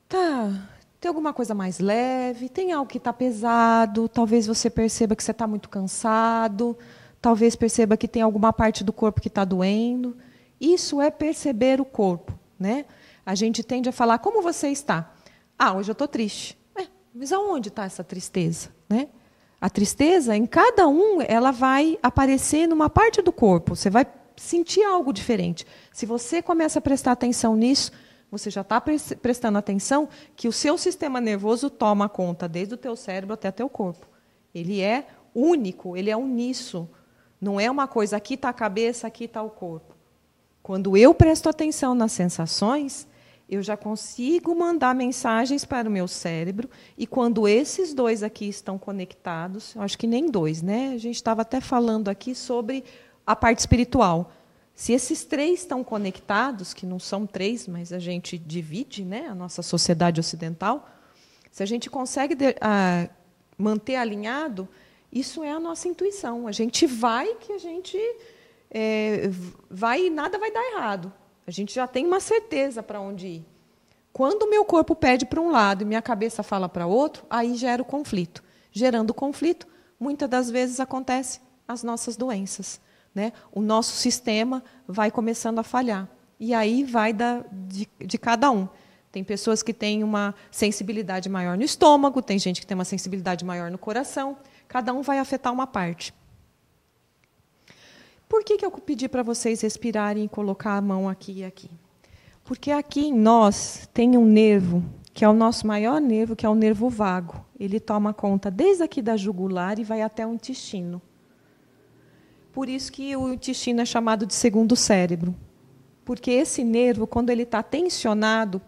Tá, 0.08 0.68
Tem 1.00 1.08
alguma 1.08 1.32
coisa 1.32 1.54
mais 1.54 1.78
leve? 1.78 2.48
Tem 2.48 2.72
algo 2.72 2.90
que 2.90 2.98
está 2.98 3.12
pesado? 3.12 4.08
Talvez 4.08 4.48
você 4.48 4.68
perceba 4.68 5.14
que 5.14 5.22
você 5.22 5.30
está 5.30 5.46
muito 5.46 5.68
cansado. 5.68 6.76
Talvez 7.22 7.54
perceba 7.54 7.96
que 7.96 8.08
tem 8.08 8.20
alguma 8.20 8.52
parte 8.52 8.82
do 8.82 8.92
corpo 8.92 9.20
que 9.20 9.28
está 9.28 9.44
doendo. 9.44 10.16
Isso 10.60 11.00
é 11.00 11.08
perceber 11.08 11.80
o 11.80 11.84
corpo. 11.84 12.36
Né? 12.58 12.84
A 13.24 13.36
gente 13.36 13.62
tende 13.62 13.88
a 13.88 13.92
falar, 13.92 14.18
como 14.18 14.42
você 14.42 14.68
está? 14.68 15.14
Ah, 15.56 15.74
hoje 15.74 15.90
eu 15.90 15.92
estou 15.92 16.08
triste. 16.08 16.58
É, 16.74 16.88
mas 17.14 17.32
aonde 17.32 17.68
está 17.68 17.84
essa 17.84 18.02
tristeza? 18.02 18.70
Né? 18.88 19.08
A 19.60 19.70
tristeza, 19.70 20.36
em 20.36 20.46
cada 20.46 20.88
um, 20.88 21.22
ela 21.22 21.52
vai 21.52 21.96
aparecer 22.02 22.66
numa 22.66 22.90
parte 22.90 23.22
do 23.22 23.30
corpo. 23.30 23.76
Você 23.76 23.88
vai 23.88 24.04
sentir 24.38 24.82
algo 24.82 25.12
diferente. 25.12 25.66
Se 25.92 26.06
você 26.06 26.40
começa 26.40 26.78
a 26.78 26.82
prestar 26.82 27.12
atenção 27.12 27.56
nisso, 27.56 27.92
você 28.30 28.50
já 28.50 28.60
está 28.60 28.80
prestando 28.80 29.58
atenção 29.58 30.08
que 30.36 30.48
o 30.48 30.52
seu 30.52 30.76
sistema 30.76 31.20
nervoso 31.20 31.70
toma 31.70 32.08
conta 32.08 32.48
desde 32.48 32.74
o 32.74 32.78
teu 32.78 32.94
cérebro 32.94 33.34
até 33.34 33.48
o 33.48 33.52
teu 33.52 33.68
corpo. 33.68 34.06
Ele 34.54 34.80
é 34.80 35.06
único, 35.34 35.96
ele 35.96 36.10
é 36.10 36.16
uníssono. 36.16 36.90
Não 37.40 37.58
é 37.58 37.70
uma 37.70 37.86
coisa, 37.86 38.16
aqui 38.16 38.34
está 38.34 38.48
a 38.48 38.52
cabeça, 38.52 39.06
aqui 39.06 39.24
está 39.24 39.42
o 39.42 39.50
corpo. 39.50 39.94
Quando 40.62 40.96
eu 40.96 41.14
presto 41.14 41.48
atenção 41.48 41.94
nas 41.94 42.12
sensações, 42.12 43.06
eu 43.48 43.62
já 43.62 43.76
consigo 43.76 44.54
mandar 44.54 44.94
mensagens 44.94 45.64
para 45.64 45.88
o 45.88 45.92
meu 45.92 46.06
cérebro, 46.06 46.68
e 46.98 47.06
quando 47.06 47.48
esses 47.48 47.94
dois 47.94 48.22
aqui 48.22 48.46
estão 48.46 48.76
conectados, 48.76 49.74
acho 49.78 49.96
que 49.96 50.06
nem 50.06 50.30
dois, 50.30 50.60
né? 50.60 50.92
A 50.92 50.98
gente 50.98 51.16
estava 51.16 51.42
até 51.42 51.60
falando 51.60 52.08
aqui 52.08 52.34
sobre 52.34 52.84
a 53.28 53.36
parte 53.36 53.58
espiritual. 53.58 54.32
Se 54.74 54.94
esses 54.94 55.22
três 55.22 55.60
estão 55.60 55.84
conectados, 55.84 56.72
que 56.72 56.86
não 56.86 56.98
são 56.98 57.26
três, 57.26 57.68
mas 57.68 57.92
a 57.92 57.98
gente 57.98 58.38
divide 58.38 59.04
né, 59.04 59.26
a 59.28 59.34
nossa 59.34 59.60
sociedade 59.60 60.18
ocidental, 60.18 60.88
se 61.52 61.62
a 61.62 61.66
gente 61.66 61.90
consegue 61.90 62.34
de, 62.34 62.56
a, 62.58 63.06
manter 63.58 63.96
alinhado, 63.96 64.66
isso 65.12 65.44
é 65.44 65.50
a 65.50 65.60
nossa 65.60 65.88
intuição. 65.88 66.46
A 66.46 66.52
gente 66.52 66.86
vai 66.86 67.34
que 67.34 67.52
a 67.52 67.58
gente 67.58 67.98
é, 68.70 69.28
vai 69.68 70.06
e 70.06 70.10
nada 70.10 70.38
vai 70.38 70.50
dar 70.50 70.64
errado. 70.72 71.12
A 71.46 71.50
gente 71.50 71.74
já 71.74 71.86
tem 71.86 72.06
uma 72.06 72.20
certeza 72.20 72.82
para 72.82 72.98
onde 72.98 73.26
ir. 73.26 73.46
Quando 74.10 74.44
o 74.44 74.50
meu 74.50 74.64
corpo 74.64 74.96
pede 74.96 75.26
para 75.26 75.40
um 75.40 75.50
lado 75.50 75.82
e 75.82 75.84
minha 75.84 76.00
cabeça 76.00 76.42
fala 76.42 76.66
para 76.66 76.86
outro, 76.86 77.26
aí 77.28 77.56
gera 77.56 77.82
o 77.82 77.84
conflito. 77.84 78.42
Gerando 78.72 79.12
conflito, 79.12 79.66
muitas 80.00 80.30
das 80.30 80.50
vezes 80.50 80.80
acontece 80.80 81.40
as 81.66 81.82
nossas 81.82 82.16
doenças 82.16 82.80
né, 83.18 83.32
o 83.50 83.60
nosso 83.60 83.96
sistema 83.96 84.62
vai 84.86 85.10
começando 85.10 85.58
a 85.58 85.64
falhar. 85.64 86.08
E 86.38 86.54
aí 86.54 86.84
vai 86.84 87.12
da, 87.12 87.44
de, 87.50 87.88
de 87.98 88.16
cada 88.16 88.48
um. 88.48 88.68
Tem 89.10 89.24
pessoas 89.24 89.60
que 89.60 89.74
têm 89.74 90.04
uma 90.04 90.36
sensibilidade 90.52 91.28
maior 91.28 91.56
no 91.56 91.64
estômago, 91.64 92.22
tem 92.22 92.38
gente 92.38 92.60
que 92.60 92.66
tem 92.66 92.76
uma 92.76 92.84
sensibilidade 92.84 93.44
maior 93.44 93.72
no 93.72 93.78
coração. 93.78 94.36
Cada 94.68 94.92
um 94.92 95.02
vai 95.02 95.18
afetar 95.18 95.52
uma 95.52 95.66
parte. 95.66 96.14
Por 98.28 98.44
que, 98.44 98.56
que 98.56 98.64
eu 98.64 98.70
pedi 98.70 99.08
para 99.08 99.24
vocês 99.24 99.62
respirarem 99.62 100.26
e 100.26 100.28
colocar 100.28 100.76
a 100.76 100.80
mão 100.80 101.08
aqui 101.08 101.38
e 101.38 101.44
aqui? 101.44 101.70
Porque 102.44 102.70
aqui 102.70 103.06
em 103.06 103.12
nós 103.12 103.88
tem 103.92 104.16
um 104.16 104.24
nervo, 104.24 104.84
que 105.12 105.24
é 105.24 105.28
o 105.28 105.32
nosso 105.32 105.66
maior 105.66 106.00
nervo, 106.00 106.36
que 106.36 106.46
é 106.46 106.48
o 106.48 106.54
nervo 106.54 106.88
vago. 106.88 107.44
Ele 107.58 107.80
toma 107.80 108.14
conta 108.14 108.48
desde 108.48 108.84
aqui 108.84 109.02
da 109.02 109.16
jugular 109.16 109.76
e 109.80 109.84
vai 109.84 110.02
até 110.02 110.24
o 110.24 110.32
intestino. 110.32 111.02
Por 112.52 112.68
isso 112.68 112.90
que 112.90 113.14
o 113.16 113.32
intestino 113.32 113.80
é 113.80 113.84
chamado 113.84 114.26
de 114.26 114.34
segundo 114.34 114.74
cérebro. 114.74 115.34
Porque 116.04 116.30
esse 116.30 116.64
nervo, 116.64 117.06
quando 117.06 117.30
ele 117.30 117.42
está 117.42 117.62
tensionado, 117.62 118.60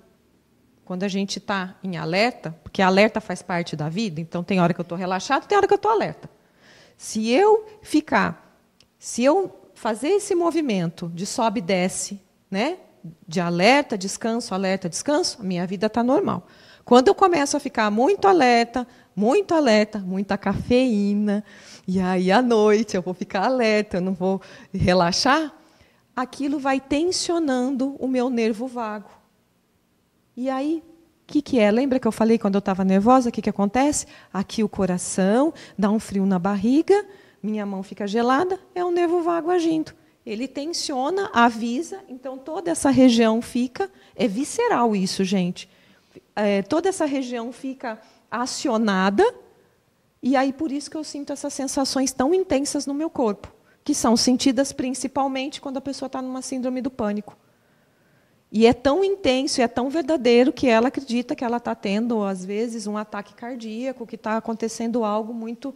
quando 0.84 1.04
a 1.04 1.08
gente 1.08 1.38
está 1.38 1.76
em 1.82 1.96
alerta, 1.96 2.54
porque 2.62 2.82
alerta 2.82 3.20
faz 3.20 3.42
parte 3.42 3.76
da 3.76 3.88
vida, 3.88 4.20
então 4.20 4.42
tem 4.42 4.60
hora 4.60 4.74
que 4.74 4.80
eu 4.80 4.82
estou 4.82 4.98
relaxado, 4.98 5.46
tem 5.46 5.56
hora 5.56 5.66
que 5.66 5.72
eu 5.72 5.76
estou 5.76 5.90
alerta. 5.90 6.28
Se 6.96 7.30
eu 7.30 7.64
ficar, 7.80 8.58
se 8.98 9.24
eu 9.24 9.56
fazer 9.72 10.08
esse 10.08 10.34
movimento 10.34 11.10
de 11.14 11.24
sobe 11.24 11.60
e 11.60 11.62
desce, 11.62 12.20
né, 12.50 12.76
de 13.26 13.40
alerta, 13.40 13.96
descanso, 13.96 14.54
alerta, 14.54 14.88
descanso, 14.88 15.38
a 15.40 15.44
minha 15.44 15.66
vida 15.66 15.86
está 15.86 16.02
normal. 16.02 16.46
Quando 16.84 17.08
eu 17.08 17.14
começo 17.14 17.56
a 17.56 17.60
ficar 17.60 17.90
muito 17.90 18.26
alerta, 18.26 18.86
muito 19.14 19.54
alerta, 19.54 19.98
muita 19.98 20.36
cafeína, 20.36 21.44
e 21.86 22.00
aí 22.00 22.30
à 22.30 22.42
noite 22.42 22.96
eu 22.96 23.02
vou 23.02 23.14
ficar 23.14 23.44
alerta, 23.44 23.96
eu 23.96 24.00
não 24.00 24.14
vou 24.14 24.40
relaxar, 24.72 25.52
aquilo 26.14 26.58
vai 26.58 26.80
tensionando 26.80 27.96
o 27.98 28.06
meu 28.06 28.28
nervo 28.30 28.66
vago. 28.66 29.10
E 30.36 30.48
aí, 30.48 30.82
o 31.22 31.26
que, 31.26 31.42
que 31.42 31.58
é? 31.58 31.70
Lembra 31.70 31.98
que 31.98 32.06
eu 32.06 32.12
falei 32.12 32.38
quando 32.38 32.54
eu 32.54 32.60
estava 32.60 32.84
nervosa, 32.84 33.28
o 33.28 33.32
que, 33.32 33.42
que 33.42 33.50
acontece? 33.50 34.06
Aqui 34.32 34.62
o 34.62 34.68
coração 34.68 35.52
dá 35.78 35.90
um 35.90 35.98
frio 35.98 36.26
na 36.26 36.38
barriga, 36.38 37.06
minha 37.42 37.64
mão 37.64 37.82
fica 37.82 38.06
gelada, 38.06 38.58
é 38.74 38.84
o 38.84 38.90
nervo 38.90 39.22
vago 39.22 39.50
agindo. 39.50 39.92
Ele 40.24 40.46
tensiona, 40.46 41.30
avisa, 41.32 42.00
então 42.08 42.36
toda 42.36 42.70
essa 42.70 42.90
região 42.90 43.40
fica. 43.40 43.90
É 44.14 44.28
visceral 44.28 44.94
isso, 44.94 45.24
gente. 45.24 45.68
É, 46.36 46.62
toda 46.62 46.88
essa 46.88 47.06
região 47.06 47.52
fica 47.52 48.00
acionada 48.30 49.24
e 50.22 50.36
aí 50.36 50.52
por 50.52 50.70
isso 50.70 50.90
que 50.90 50.96
eu 50.96 51.04
sinto 51.04 51.32
essas 51.32 51.52
sensações 51.52 52.12
tão 52.12 52.34
intensas 52.34 52.86
no 52.86 52.94
meu 52.94 53.08
corpo, 53.08 53.52
que 53.82 53.94
são 53.94 54.16
sentidas 54.16 54.72
principalmente 54.72 55.60
quando 55.60 55.78
a 55.78 55.80
pessoa 55.80 56.06
está 56.06 56.20
numa 56.20 56.42
síndrome 56.42 56.82
do 56.82 56.90
pânico. 56.90 57.36
E 58.52 58.66
é 58.66 58.72
tão 58.72 59.04
intenso, 59.04 59.62
é 59.62 59.68
tão 59.68 59.88
verdadeiro 59.88 60.52
que 60.52 60.66
ela 60.66 60.88
acredita 60.88 61.36
que 61.36 61.44
ela 61.44 61.58
está 61.58 61.74
tendo, 61.74 62.24
às 62.24 62.44
vezes, 62.44 62.86
um 62.86 62.96
ataque 62.96 63.32
cardíaco, 63.32 64.06
que 64.06 64.16
está 64.16 64.36
acontecendo 64.36 65.04
algo 65.04 65.32
muito, 65.32 65.72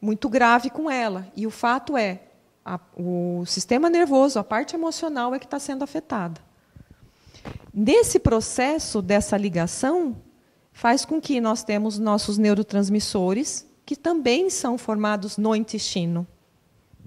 muito 0.00 0.28
grave 0.28 0.70
com 0.70 0.90
ela. 0.90 1.28
E 1.36 1.46
o 1.46 1.52
fato 1.52 1.96
é, 1.96 2.22
a, 2.64 2.80
o 2.96 3.44
sistema 3.46 3.88
nervoso, 3.88 4.40
a 4.40 4.44
parte 4.44 4.74
emocional 4.74 5.34
é 5.34 5.38
que 5.38 5.44
está 5.44 5.60
sendo 5.60 5.84
afetada. 5.84 6.40
Nesse 7.72 8.18
processo 8.18 9.00
dessa 9.00 9.36
ligação, 9.36 10.16
faz 10.74 11.04
com 11.04 11.20
que 11.20 11.40
nós 11.40 11.62
temos 11.62 11.98
nossos 11.98 12.36
neurotransmissores, 12.36 13.66
que 13.86 13.94
também 13.94 14.50
são 14.50 14.76
formados 14.76 15.38
no 15.38 15.54
intestino. 15.54 16.26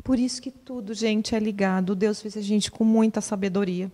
Por 0.04 0.18
isso 0.18 0.42
que 0.42 0.50
tudo, 0.50 0.94
gente, 0.94 1.36
é 1.36 1.40
ligado. 1.40 1.94
Deus 1.94 2.22
fez 2.22 2.38
a 2.38 2.42
gente 2.42 2.72
com 2.72 2.86
muita 2.86 3.20
sabedoria. 3.20 3.92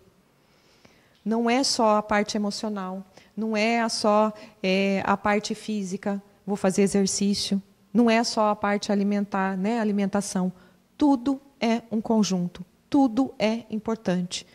Não 1.25 1.49
é 1.49 1.63
só 1.63 1.97
a 1.97 2.03
parte 2.03 2.37
emocional, 2.37 3.03
não 3.35 3.57
é 3.57 3.87
só 3.89 4.31
é, 4.61 5.01
a 5.05 5.17
parte 5.17 5.55
física, 5.55 6.21
vou 6.45 6.55
fazer 6.55 6.83
exercício, 6.83 7.61
não 7.93 8.09
é 8.09 8.23
só 8.23 8.49
a 8.49 8.55
parte 8.55 8.91
alimentar, 8.91 9.57
né, 9.57 9.79
alimentação. 9.79 10.51
Tudo 10.97 11.41
é 11.59 11.81
um 11.89 12.01
conjunto, 12.01 12.63
tudo 12.89 13.33
é 13.39 13.63
importante. 13.71 14.45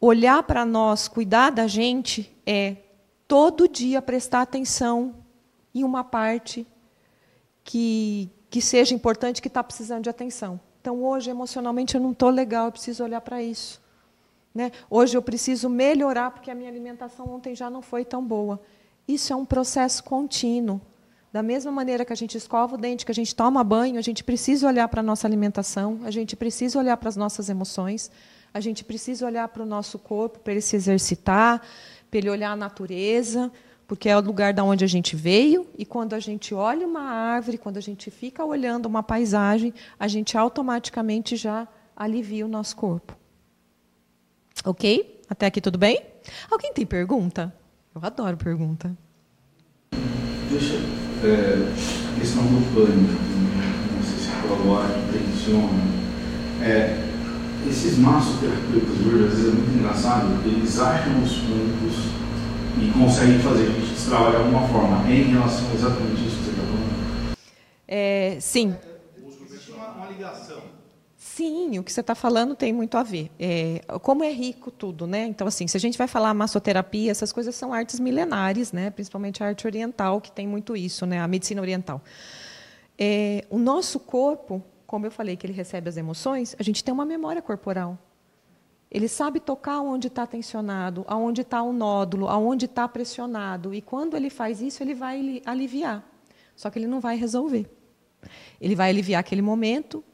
Olhar 0.00 0.42
para 0.42 0.64
nós, 0.64 1.06
cuidar 1.06 1.50
da 1.50 1.66
gente, 1.66 2.34
é 2.46 2.76
todo 3.26 3.68
dia 3.68 4.02
prestar 4.02 4.42
atenção 4.42 5.14
em 5.74 5.82
uma 5.82 6.04
parte 6.04 6.66
que, 7.64 8.30
que 8.50 8.60
seja 8.60 8.94
importante, 8.94 9.42
que 9.42 9.48
está 9.48 9.62
precisando 9.64 10.04
de 10.04 10.10
atenção. 10.10 10.60
Então, 10.80 11.02
hoje, 11.02 11.30
emocionalmente, 11.30 11.94
eu 11.94 12.00
não 12.00 12.12
estou 12.12 12.28
legal, 12.28 12.66
eu 12.66 12.72
preciso 12.72 13.02
olhar 13.02 13.20
para 13.22 13.42
isso. 13.42 13.80
Né? 14.54 14.70
Hoje, 14.88 15.16
eu 15.16 15.22
preciso 15.22 15.68
melhorar, 15.68 16.30
porque 16.30 16.50
a 16.50 16.54
minha 16.54 16.68
alimentação 16.68 17.26
ontem 17.28 17.54
já 17.54 17.70
não 17.70 17.80
foi 17.80 18.04
tão 18.04 18.22
boa. 18.24 18.60
Isso 19.08 19.32
é 19.32 19.36
um 19.36 19.44
processo 19.44 20.04
contínuo. 20.04 20.80
Da 21.32 21.42
mesma 21.42 21.72
maneira 21.72 22.04
que 22.04 22.12
a 22.12 22.16
gente 22.16 22.38
escova 22.38 22.76
o 22.76 22.78
dente, 22.78 23.04
que 23.04 23.10
a 23.10 23.14
gente 23.14 23.34
toma 23.34 23.64
banho, 23.64 23.98
a 23.98 24.02
gente 24.02 24.22
precisa 24.22 24.68
olhar 24.68 24.86
para 24.86 25.00
a 25.00 25.02
nossa 25.02 25.26
alimentação, 25.26 25.98
a 26.04 26.10
gente 26.10 26.36
precisa 26.36 26.78
olhar 26.78 26.96
para 26.96 27.08
as 27.08 27.16
nossas 27.16 27.48
emoções, 27.48 28.08
a 28.52 28.60
gente 28.60 28.84
precisa 28.84 29.26
olhar 29.26 29.48
para 29.48 29.64
o 29.64 29.66
nosso 29.66 29.98
corpo, 29.98 30.38
para 30.38 30.52
ele 30.52 30.60
se 30.60 30.76
exercitar, 30.76 31.60
para 32.14 32.20
ele 32.20 32.30
olhar 32.30 32.52
a 32.52 32.56
natureza, 32.56 33.50
porque 33.88 34.08
é 34.08 34.16
o 34.16 34.20
lugar 34.20 34.54
da 34.54 34.62
onde 34.62 34.84
a 34.84 34.86
gente 34.86 35.16
veio, 35.16 35.66
e 35.76 35.84
quando 35.84 36.14
a 36.14 36.20
gente 36.20 36.54
olha 36.54 36.86
uma 36.86 37.02
árvore, 37.02 37.58
quando 37.58 37.76
a 37.76 37.80
gente 37.80 38.08
fica 38.08 38.44
olhando 38.44 38.86
uma 38.86 39.02
paisagem, 39.02 39.74
a 39.98 40.06
gente 40.06 40.38
automaticamente 40.38 41.34
já 41.34 41.66
alivia 41.96 42.46
o 42.46 42.48
nosso 42.48 42.76
corpo. 42.76 43.16
Ok? 44.64 45.20
Até 45.28 45.46
aqui 45.46 45.60
tudo 45.60 45.76
bem? 45.76 46.00
Alguém 46.48 46.72
tem 46.72 46.86
pergunta? 46.86 47.52
Eu 47.92 48.00
adoro 48.04 48.36
pergunta. 48.36 48.96
Deixa, 50.48 50.76
é, 51.24 52.20
questão 52.20 52.44
do 52.44 52.74
pânico, 52.76 53.22
não 53.92 54.02
sei 54.04 54.18
se 54.18 54.30
colabora, 54.40 54.88
intenciona. 55.08 55.82
É, 56.62 57.13
esses 57.68 57.98
massoterapeutas 57.98 59.06
hoje, 59.06 59.24
às 59.24 59.32
vezes 59.32 59.48
é 59.48 59.56
muito 59.56 59.78
engraçado, 59.78 60.46
eles 60.46 60.78
acham 60.78 61.22
os 61.22 61.32
pontos 61.38 62.24
e 62.80 62.90
conseguem 62.98 63.38
fazer 63.38 63.62
a 63.62 63.70
gente 63.70 64.06
trabalhar 64.06 64.30
de 64.30 64.36
alguma 64.36 64.68
forma 64.68 65.10
em 65.10 65.22
relação 65.24 65.70
a 65.70 65.74
exatamente 65.74 66.26
isso 66.26 66.36
que 66.36 66.44
você 66.44 66.50
está 66.50 66.62
falando? 66.62 67.36
É, 67.86 68.36
sim. 68.40 68.76
Existe 69.46 69.72
uma, 69.72 69.88
uma 69.88 70.06
ligação. 70.06 70.56
Sim. 70.56 70.74
Sim, 71.36 71.80
o 71.80 71.82
que 71.82 71.90
você 71.90 72.00
está 72.00 72.14
falando 72.14 72.54
tem 72.54 72.72
muito 72.72 72.96
a 72.96 73.02
ver. 73.02 73.28
É, 73.40 73.80
como 74.02 74.22
é 74.22 74.30
rico 74.30 74.70
tudo, 74.70 75.04
né? 75.04 75.26
Então, 75.26 75.48
assim, 75.48 75.66
se 75.66 75.76
a 75.76 75.80
gente 75.80 75.98
vai 75.98 76.06
falar 76.06 76.32
massoterapia, 76.32 77.10
essas 77.10 77.32
coisas 77.32 77.56
são 77.56 77.72
artes 77.72 77.98
milenares, 77.98 78.70
né? 78.70 78.90
Principalmente 78.90 79.42
a 79.42 79.48
arte 79.48 79.66
oriental, 79.66 80.20
que 80.20 80.30
tem 80.30 80.46
muito 80.46 80.76
isso, 80.76 81.04
né? 81.04 81.20
A 81.20 81.26
medicina 81.26 81.60
oriental. 81.60 82.00
É, 82.96 83.44
o 83.50 83.58
nosso 83.58 83.98
corpo, 83.98 84.62
como 84.94 85.06
eu 85.06 85.10
falei, 85.10 85.36
que 85.36 85.44
ele 85.44 85.52
recebe 85.52 85.88
as 85.88 85.96
emoções, 85.96 86.54
a 86.56 86.62
gente 86.62 86.84
tem 86.84 86.94
uma 86.94 87.04
memória 87.04 87.42
corporal. 87.42 87.98
Ele 88.88 89.08
sabe 89.08 89.40
tocar 89.40 89.80
onde 89.80 90.06
está 90.06 90.24
tensionado, 90.24 91.04
aonde 91.08 91.40
está 91.40 91.60
o 91.64 91.72
nódulo, 91.72 92.28
aonde 92.28 92.66
está 92.66 92.86
pressionado. 92.86 93.74
E 93.74 93.82
quando 93.82 94.16
ele 94.16 94.30
faz 94.30 94.62
isso, 94.62 94.84
ele 94.84 94.94
vai 94.94 95.42
aliviar. 95.44 96.08
Só 96.54 96.70
que 96.70 96.78
ele 96.78 96.86
não 96.86 97.00
vai 97.00 97.16
resolver. 97.16 97.68
Ele 98.60 98.76
vai 98.76 98.88
aliviar 98.88 99.18
aquele 99.18 99.42
momento, 99.42 100.04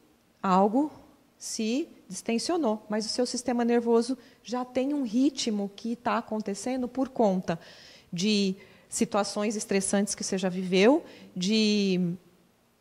algo 0.41 0.91
se 1.37 1.87
distensionou, 2.09 2.83
mas 2.89 3.05
o 3.05 3.09
seu 3.09 3.27
sistema 3.27 3.63
nervoso 3.63 4.17
já 4.41 4.65
tem 4.65 4.95
um 4.95 5.03
ritmo 5.03 5.69
que 5.75 5.91
está 5.91 6.17
acontecendo 6.17 6.87
por 6.87 7.09
conta 7.09 7.59
de 8.11 8.55
situações 8.89 9.55
estressantes 9.55 10.15
que 10.15 10.23
você 10.23 10.39
já 10.39 10.49
viveu, 10.49 11.05
de 11.35 12.17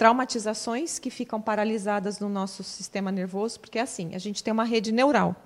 traumatizações 0.01 0.99
que 0.99 1.11
ficam 1.11 1.43
paralisadas 1.43 2.19
no 2.21 2.31
nosso 2.31 2.65
sistema 2.65 3.13
nervoso, 3.13 3.61
porque 3.61 3.79
é 3.79 3.83
assim, 3.83 4.15
a 4.15 4.19
gente 4.19 4.43
tem 4.43 4.51
uma 4.51 4.65
rede 4.65 4.93
neural. 4.93 5.37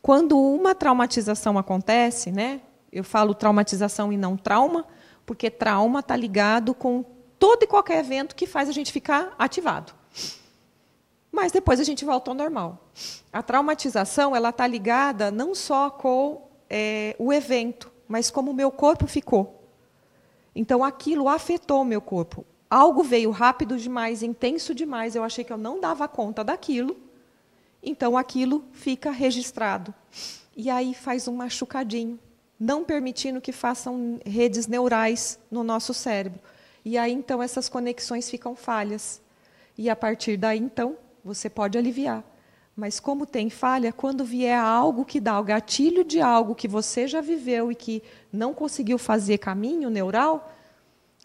Quando 0.00 0.38
uma 0.38 0.74
traumatização 0.74 1.58
acontece, 1.58 2.32
né, 2.32 2.62
eu 2.90 3.04
falo 3.04 3.34
traumatização 3.34 4.10
e 4.10 4.16
não 4.16 4.34
trauma, 4.34 4.86
porque 5.26 5.50
trauma 5.50 6.00
está 6.00 6.16
ligado 6.16 6.72
com 6.72 7.04
todo 7.38 7.64
e 7.64 7.66
qualquer 7.66 7.98
evento 7.98 8.34
que 8.34 8.46
faz 8.46 8.66
a 8.66 8.72
gente 8.72 8.90
ficar 8.90 9.34
ativado. 9.38 9.92
Mas 11.30 11.52
depois 11.52 11.78
a 11.78 11.84
gente 11.84 12.02
volta 12.02 12.30
ao 12.30 12.34
normal. 12.34 12.90
A 13.30 13.42
traumatização 13.42 14.34
ela 14.34 14.48
está 14.48 14.66
ligada 14.66 15.30
não 15.30 15.54
só 15.54 15.90
com 15.90 16.48
é, 16.70 17.14
o 17.18 17.30
evento, 17.30 17.92
mas 18.08 18.30
como 18.30 18.52
o 18.52 18.54
meu 18.54 18.70
corpo 18.70 19.06
ficou. 19.06 19.68
Então 20.56 20.82
aquilo 20.82 21.28
afetou 21.28 21.82
o 21.82 21.84
meu 21.84 22.00
corpo. 22.00 22.46
Algo 22.72 23.02
veio 23.02 23.30
rápido 23.30 23.76
demais, 23.76 24.22
intenso 24.22 24.74
demais. 24.74 25.14
Eu 25.14 25.22
achei 25.22 25.44
que 25.44 25.52
eu 25.52 25.58
não 25.58 25.78
dava 25.78 26.08
conta 26.08 26.42
daquilo. 26.42 26.96
Então 27.82 28.16
aquilo 28.16 28.64
fica 28.72 29.10
registrado. 29.10 29.92
E 30.56 30.70
aí 30.70 30.94
faz 30.94 31.28
um 31.28 31.36
machucadinho, 31.36 32.18
não 32.58 32.82
permitindo 32.82 33.42
que 33.42 33.52
façam 33.52 34.18
redes 34.24 34.66
neurais 34.66 35.38
no 35.50 35.62
nosso 35.62 35.92
cérebro. 35.92 36.40
E 36.82 36.96
aí 36.96 37.12
então 37.12 37.42
essas 37.42 37.68
conexões 37.68 38.30
ficam 38.30 38.56
falhas. 38.56 39.20
E 39.76 39.90
a 39.90 39.94
partir 39.94 40.38
daí 40.38 40.58
então 40.58 40.96
você 41.22 41.50
pode 41.50 41.76
aliviar. 41.76 42.24
Mas 42.74 42.98
como 42.98 43.26
tem 43.26 43.50
falha, 43.50 43.92
quando 43.92 44.24
vier 44.24 44.58
algo 44.58 45.04
que 45.04 45.20
dá 45.20 45.38
o 45.38 45.44
gatilho 45.44 46.04
de 46.04 46.22
algo 46.22 46.54
que 46.54 46.66
você 46.66 47.06
já 47.06 47.20
viveu 47.20 47.70
e 47.70 47.74
que 47.74 48.02
não 48.32 48.54
conseguiu 48.54 48.96
fazer 48.96 49.36
caminho 49.36 49.90
neural, 49.90 50.50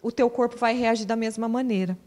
o 0.02 0.12
teu 0.12 0.28
corpo 0.30 0.56
vai 0.56 0.74
reagir 0.74 1.06
da 1.06 1.16
mesma 1.16 1.48
maneira. 1.48 1.98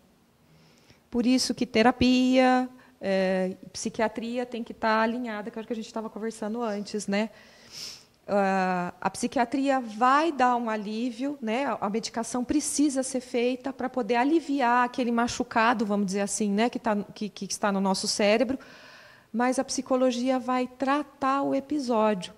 Por 1.10 1.26
isso 1.26 1.54
que 1.54 1.66
terapia, 1.66 2.70
é, 3.02 3.56
psiquiatria 3.74 4.46
tem 4.46 4.64
que 4.64 4.72
estar 4.72 5.02
alinhada, 5.02 5.52
que 5.52 5.60
é 5.60 5.62
o 5.62 5.66
que 5.66 5.74
a 5.74 5.76
gente 5.76 5.88
estava 5.88 6.10
conversando 6.10 6.62
antes, 6.62 7.08
né? 7.08 7.30
Uh, 8.28 8.94
a 9.02 9.10
psiquiatria 9.10 9.82
vai 9.82 10.32
dar 10.32 10.56
um 10.56 10.70
alívio, 10.70 11.38
né? 11.42 11.66
A 11.82 11.90
medicação 11.90 12.46
precisa 12.46 13.04
ser 13.04 13.20
feita 13.20 13.74
para 13.74 13.90
poder 13.90 14.16
aliviar 14.16 14.86
aquele 14.86 15.12
machucado, 15.12 15.86
vamos 15.86 16.06
dizer 16.06 16.22
assim, 16.22 16.50
né? 16.50 16.70
Que, 16.70 16.80
tá, 16.80 16.96
que, 17.14 17.28
que 17.28 17.46
está 17.46 17.72
no 17.72 17.82
nosso 17.82 18.08
cérebro. 18.08 18.58
Mas 19.34 19.60
a 19.60 19.64
psicologia 19.64 20.40
vai 20.40 20.68
tratar 20.68 21.42
o 21.42 21.54
episódio. 21.56 22.34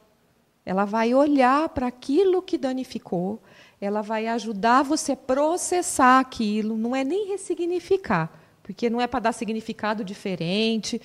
Ela 0.66 0.86
vai 0.86 1.14
olhar 1.14 1.68
para 1.70 1.88
aquilo 1.88 2.42
que 2.42 2.58
danificou. 2.58 3.42
Ela 3.84 4.02
vai 4.02 4.28
ajudar 4.28 4.82
você 4.82 5.12
a 5.12 5.18
processar 5.18 6.20
aquilo. 6.20 6.78
Não 6.78 6.96
é 6.96 7.04
nem 7.04 7.28
ressignificar, 7.28 8.32
porque 8.64 8.90
não 8.90 9.02
é 9.02 9.08
para 9.08 9.20
dar 9.20 9.34
significado 9.34 10.06
diferente. 10.06 11.02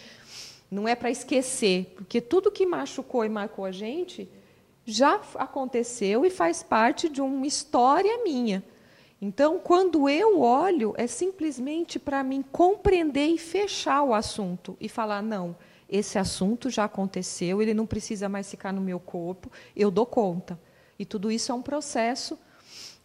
Não 0.70 0.86
é 0.86 0.94
para 0.94 1.10
esquecer, 1.10 1.92
porque 1.96 2.20
tudo 2.20 2.52
que 2.52 2.64
machucou 2.64 3.24
e 3.24 3.28
marcou 3.28 3.64
a 3.64 3.72
gente 3.72 4.28
já 4.84 5.20
aconteceu 5.34 6.24
e 6.24 6.30
faz 6.30 6.62
parte 6.62 7.08
de 7.08 7.20
uma 7.20 7.46
história 7.46 8.22
minha. 8.22 8.62
Então, 9.20 9.58
quando 9.58 10.08
eu 10.08 10.40
olho, 10.40 10.94
é 10.96 11.08
simplesmente 11.08 11.98
para 11.98 12.22
mim 12.22 12.44
compreender 12.52 13.26
e 13.26 13.38
fechar 13.38 14.04
o 14.04 14.14
assunto 14.14 14.76
e 14.80 14.88
falar: 14.88 15.20
não, 15.20 15.56
esse 15.88 16.16
assunto 16.16 16.70
já 16.70 16.84
aconteceu, 16.84 17.60
ele 17.60 17.74
não 17.74 17.86
precisa 17.86 18.28
mais 18.28 18.48
ficar 18.48 18.72
no 18.72 18.80
meu 18.80 19.00
corpo, 19.00 19.50
eu 19.74 19.90
dou 19.90 20.06
conta. 20.06 20.56
E 20.96 21.04
tudo 21.04 21.28
isso 21.28 21.50
é 21.50 21.54
um 21.54 21.62
processo 21.62 22.38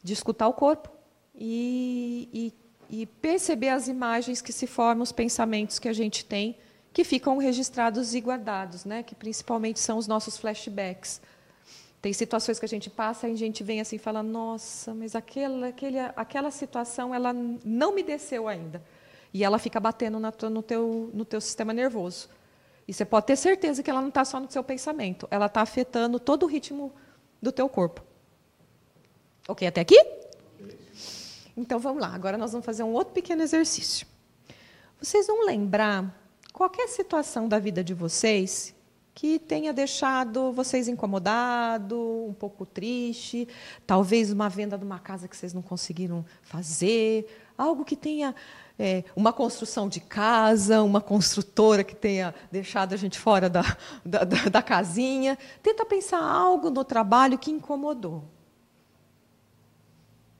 de 0.03 0.13
escutar 0.13 0.47
o 0.47 0.53
corpo 0.53 0.89
e, 1.33 2.53
e, 2.89 3.01
e 3.01 3.05
perceber 3.05 3.69
as 3.69 3.87
imagens 3.87 4.41
que 4.41 4.51
se 4.51 4.67
formam, 4.67 5.03
os 5.03 5.11
pensamentos 5.11 5.79
que 5.79 5.87
a 5.87 5.93
gente 5.93 6.25
tem, 6.25 6.57
que 6.91 7.03
ficam 7.03 7.37
registrados 7.37 8.13
e 8.13 8.19
guardados, 8.19 8.85
né? 8.85 9.01
que 9.01 9.15
principalmente 9.15 9.79
são 9.79 9.97
os 9.97 10.07
nossos 10.07 10.37
flashbacks. 10.37 11.21
Tem 12.01 12.11
situações 12.11 12.59
que 12.59 12.65
a 12.65 12.69
gente 12.69 12.89
passa 12.89 13.29
e 13.29 13.31
a 13.31 13.37
gente 13.37 13.63
vem 13.63 13.79
assim 13.79 13.95
e 13.95 13.99
fala, 13.99 14.21
nossa, 14.21 14.93
mas 14.93 15.15
aquela, 15.15 15.69
aquele, 15.69 15.99
aquela 15.99 16.51
situação 16.51 17.15
ela 17.15 17.31
não 17.33 17.95
me 17.95 18.03
desceu 18.03 18.47
ainda. 18.47 18.83
E 19.33 19.43
ela 19.43 19.57
fica 19.57 19.79
batendo 19.79 20.19
na, 20.19 20.31
no, 20.51 20.61
teu, 20.61 21.09
no 21.13 21.25
teu 21.25 21.39
sistema 21.39 21.73
nervoso. 21.73 22.29
E 22.87 22.93
você 22.93 23.05
pode 23.05 23.27
ter 23.27 23.37
certeza 23.37 23.81
que 23.81 23.89
ela 23.89 24.01
não 24.01 24.09
está 24.09 24.25
só 24.25 24.39
no 24.39 24.51
seu 24.51 24.63
pensamento, 24.63 25.27
ela 25.31 25.45
está 25.45 25.61
afetando 25.61 26.19
todo 26.19 26.43
o 26.43 26.45
ritmo 26.45 26.91
do 27.41 27.51
teu 27.51 27.69
corpo. 27.69 28.03
Ok 29.47 29.67
até 29.67 29.81
aqui? 29.81 29.99
Então 31.55 31.77
vamos 31.79 32.01
lá, 32.01 32.13
agora 32.13 32.37
nós 32.37 32.51
vamos 32.51 32.65
fazer 32.65 32.83
um 32.83 32.93
outro 32.93 33.13
pequeno 33.13 33.41
exercício. 33.41 34.07
Vocês 34.99 35.27
vão 35.27 35.45
lembrar 35.45 36.17
qualquer 36.53 36.87
situação 36.87 37.47
da 37.47 37.59
vida 37.59 37.83
de 37.83 37.93
vocês 37.93 38.73
que 39.13 39.37
tenha 39.37 39.71
deixado 39.71 40.51
vocês 40.51 40.87
incomodados, 40.87 41.97
um 42.27 42.33
pouco 42.33 42.65
triste, 42.65 43.47
talvez 43.85 44.31
uma 44.31 44.49
venda 44.49 44.77
de 44.77 44.83
uma 44.83 44.97
casa 44.97 45.27
que 45.27 45.37
vocês 45.37 45.53
não 45.53 45.61
conseguiram 45.61 46.25
fazer, 46.41 47.27
algo 47.57 47.85
que 47.85 47.95
tenha 47.95 48.33
é, 48.79 49.03
uma 49.15 49.31
construção 49.31 49.87
de 49.87 49.99
casa, 49.99 50.81
uma 50.81 51.01
construtora 51.01 51.83
que 51.83 51.95
tenha 51.95 52.33
deixado 52.51 52.93
a 52.93 52.97
gente 52.97 53.19
fora 53.19 53.49
da, 53.49 53.61
da, 54.03 54.23
da, 54.23 54.49
da 54.49 54.61
casinha. 54.63 55.37
Tenta 55.61 55.85
pensar 55.85 56.21
algo 56.23 56.71
no 56.71 56.83
trabalho 56.83 57.37
que 57.37 57.51
incomodou. 57.51 58.23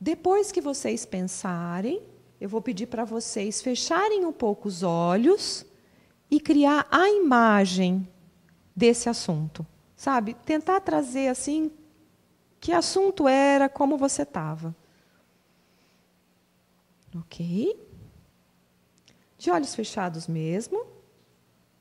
Depois 0.03 0.51
que 0.51 0.59
vocês 0.59 1.05
pensarem, 1.05 2.01
eu 2.41 2.49
vou 2.49 2.61
pedir 2.61 2.87
para 2.87 3.05
vocês 3.05 3.61
fecharem 3.61 4.25
um 4.25 4.33
pouco 4.33 4.67
os 4.67 4.83
olhos 4.83 5.65
e 6.29 6.41
criar 6.41 6.85
a 6.91 7.07
imagem 7.07 8.05
desse 8.75 9.07
assunto, 9.07 9.65
sabe? 9.95 10.33
Tentar 10.45 10.81
trazer 10.81 11.29
assim 11.29 11.71
que 12.59 12.73
assunto 12.73 13.29
era, 13.29 13.69
como 13.69 13.97
você 13.97 14.23
estava. 14.23 14.75
Ok? 17.15 17.73
De 19.37 19.51
olhos 19.51 19.73
fechados 19.73 20.27
mesmo. 20.27 20.85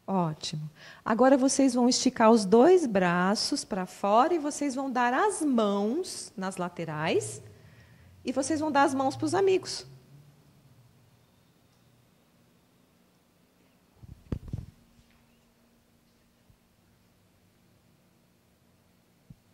Ótimo. 0.07 0.71
Agora 1.05 1.37
vocês 1.37 1.75
vão 1.75 1.89
esticar 1.89 2.31
os 2.31 2.45
dois 2.45 2.87
braços 2.87 3.65
para 3.65 3.85
fora 3.85 4.33
e 4.33 4.39
vocês 4.39 4.77
vão 4.77 4.89
dar 4.89 5.13
as 5.13 5.43
mãos 5.43 6.33
nas 6.37 6.57
laterais 6.57 7.43
e 8.25 8.33
vocês 8.33 8.61
vão 8.61 8.71
dar 8.71 8.85
as 8.85 8.95
mãos 8.95 9.17
para 9.17 9.27
os 9.27 9.35
amigos. 9.35 9.87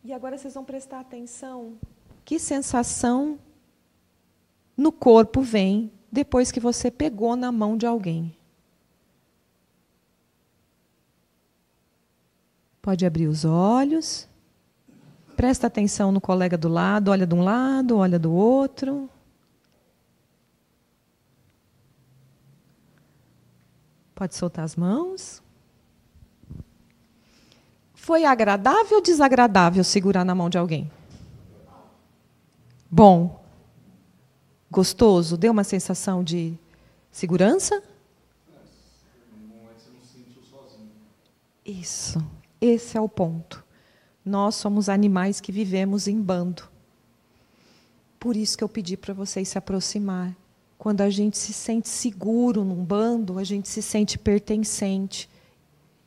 E 0.05 0.13
agora 0.13 0.39
vocês 0.39 0.55
vão 0.55 0.65
prestar 0.65 1.01
atenção. 1.01 1.79
Que 2.25 2.39
sensação 2.39 3.39
no 4.77 4.93
corpo 4.93 5.41
vem 5.43 5.93
depois 6.11 6.51
que 6.51 6.61
você 6.61 6.91
pegou 6.91 7.37
na 7.37 7.51
mão 7.51 7.77
de 7.77 7.87
alguém? 7.87 8.35
Pode 12.81 13.05
abrir 13.05 13.27
os 13.27 13.45
olhos. 13.45 14.28
Presta 15.39 15.69
atenção 15.69 16.11
no 16.11 16.21
colega 16.21 16.59
do 16.59 16.69
lado, 16.69 17.13
olha 17.13 17.25
de 17.25 17.33
um 17.33 17.45
lado, 17.45 17.99
olha 17.99 18.19
do 18.19 18.33
outro. 18.33 19.09
Pode 24.17 24.35
soltar 24.35 24.65
as 24.65 24.75
mãos. 24.75 25.41
Foi 27.95 28.25
agradável 28.25 28.97
ou 28.97 29.01
desagradável 29.01 29.85
segurar 29.85 30.25
na 30.25 30.35
mão 30.35 30.51
de 30.51 30.59
alguém? 30.59 30.91
Bom. 32.91 33.41
Gostoso? 34.69 35.37
Deu 35.37 35.53
uma 35.53 35.63
sensação 35.63 36.25
de 36.25 36.59
segurança? 37.13 37.81
Isso. 41.65 42.21
Esse 42.61 42.99
é 42.99 43.01
o 43.01 43.09
ponto. 43.09 43.68
Nós 44.25 44.55
somos 44.57 44.89
animais 44.89 45.41
que 45.41 45.53
vivemos 45.53 46.07
em 46.09 46.21
bando. 46.21 46.65
Por 48.19 48.37
isso 48.37 48.59
que 48.59 48.65
eu 48.65 48.69
pedi 48.69 48.97
para 48.97 49.15
vocês 49.15 49.49
se 49.49 49.59
aproximar. 49.59 50.37
Quando 50.77 51.01
a 51.01 51.11
gente 51.11 51.37
se 51.37 51.53
sente 51.53 51.89
seguro 51.89 52.65
num 52.65 52.85
bando, 52.85 53.39
a 53.39 53.45
gente 53.45 53.69
se 53.69 53.83
sente 53.83 54.19
pertencente. 54.19 55.29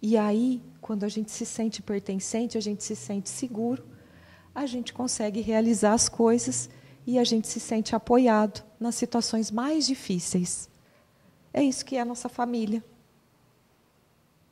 E 0.01 0.17
aí, 0.17 0.61
quando 0.79 1.03
a 1.03 1.09
gente 1.09 1.31
se 1.31 1.45
sente 1.45 1.81
pertencente, 1.81 2.57
a 2.57 2.61
gente 2.61 2.83
se 2.83 2.95
sente 2.95 3.29
seguro, 3.29 3.83
a 4.53 4.65
gente 4.65 4.93
consegue 4.93 5.41
realizar 5.41 5.93
as 5.93 6.09
coisas 6.09 6.69
e 7.05 7.17
a 7.17 7.23
gente 7.23 7.47
se 7.47 7.59
sente 7.59 7.95
apoiado 7.95 8.63
nas 8.79 8.95
situações 8.95 9.51
mais 9.51 9.85
difíceis. 9.85 10.69
É 11.53 11.63
isso 11.63 11.85
que 11.85 11.97
é 11.97 12.01
a 12.01 12.05
nossa 12.05 12.29
família. 12.29 12.83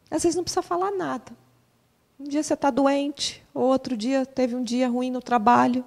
Às 0.10 0.24
vezes 0.24 0.36
não 0.36 0.44
precisa 0.44 0.62
falar 0.62 0.92
nada. 0.92 1.32
Um 2.20 2.26
dia 2.26 2.44
você 2.44 2.54
está 2.54 2.70
doente, 2.70 3.42
outro 3.54 3.96
dia 3.96 4.26
teve 4.26 4.54
um 4.54 4.62
dia 4.62 4.90
ruim 4.90 5.10
no 5.10 5.22
trabalho. 5.22 5.86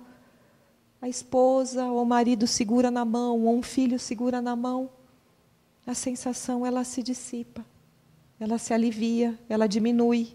A 1.01 1.07
esposa 1.07 1.85
ou 1.85 2.03
o 2.03 2.07
marido 2.07 2.47
segura 2.47 2.91
na 2.91 3.05
mão, 3.05 3.45
ou 3.45 3.55
um 3.55 3.63
filho 3.63 3.99
segura 3.99 4.41
na 4.41 4.57
mão. 4.57 4.89
A 5.87 5.93
sensação 5.93 6.65
ela 6.65 6.85
se 6.85 7.03
dissipa, 7.03 7.63
ela 8.41 8.57
se 8.57 8.73
alivia, 8.73 9.39
ela 9.47 9.67
diminui. 9.67 10.35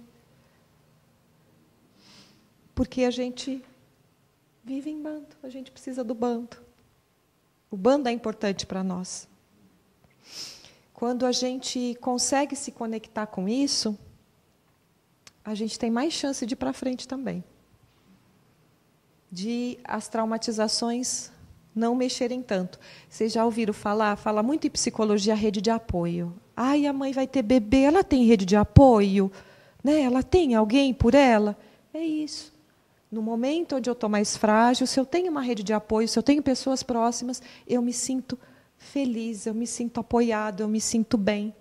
Porque 2.75 3.03
a 3.03 3.09
gente 3.09 3.63
vive 4.63 4.91
em 4.91 5.01
bando, 5.01 5.35
a 5.41 5.49
gente 5.49 5.71
precisa 5.71 6.03
do 6.03 6.13
bando. 6.13 6.57
O 7.71 7.75
bando 7.75 8.07
é 8.07 8.11
importante 8.11 8.67
para 8.67 8.83
nós. 8.83 9.27
Quando 10.93 11.25
a 11.25 11.31
gente 11.31 11.97
consegue 12.01 12.55
se 12.55 12.71
conectar 12.71 13.25
com 13.25 13.49
isso, 13.49 13.97
a 15.47 15.55
gente 15.55 15.79
tem 15.79 15.89
mais 15.89 16.11
chance 16.11 16.45
de 16.45 16.55
ir 16.55 16.55
para 16.57 16.73
frente 16.73 17.07
também. 17.07 17.41
De 19.31 19.79
as 19.81 20.09
traumatizações 20.09 21.31
não 21.73 21.95
mexerem 21.95 22.41
tanto. 22.41 22.77
Vocês 23.09 23.31
já 23.31 23.45
ouviram 23.45 23.73
falar? 23.73 24.17
Fala 24.17 24.43
muito 24.43 24.67
em 24.67 24.69
psicologia 24.69 25.33
rede 25.33 25.61
de 25.61 25.69
apoio. 25.69 26.35
Ai, 26.53 26.85
a 26.85 26.91
mãe 26.91 27.13
vai 27.13 27.25
ter 27.25 27.43
bebê, 27.43 27.83
ela 27.83 28.03
tem 28.03 28.25
rede 28.25 28.43
de 28.43 28.57
apoio, 28.57 29.31
né? 29.81 30.01
Ela 30.01 30.21
tem 30.21 30.53
alguém 30.53 30.93
por 30.93 31.15
ela. 31.15 31.57
É 31.93 32.03
isso. 32.03 32.53
No 33.09 33.21
momento 33.21 33.77
onde 33.77 33.89
eu 33.89 33.93
estou 33.93 34.09
mais 34.09 34.35
frágil, 34.35 34.85
se 34.85 34.99
eu 34.99 35.05
tenho 35.05 35.31
uma 35.31 35.41
rede 35.41 35.63
de 35.63 35.71
apoio, 35.71 36.09
se 36.09 36.19
eu 36.19 36.23
tenho 36.23 36.43
pessoas 36.43 36.83
próximas, 36.83 37.41
eu 37.65 37.81
me 37.81 37.93
sinto 37.93 38.37
feliz, 38.77 39.45
eu 39.45 39.53
me 39.53 39.65
sinto 39.65 40.01
apoiado, 40.01 40.59
eu 40.59 40.67
me 40.67 40.81
sinto 40.81 41.17
bem. 41.17 41.55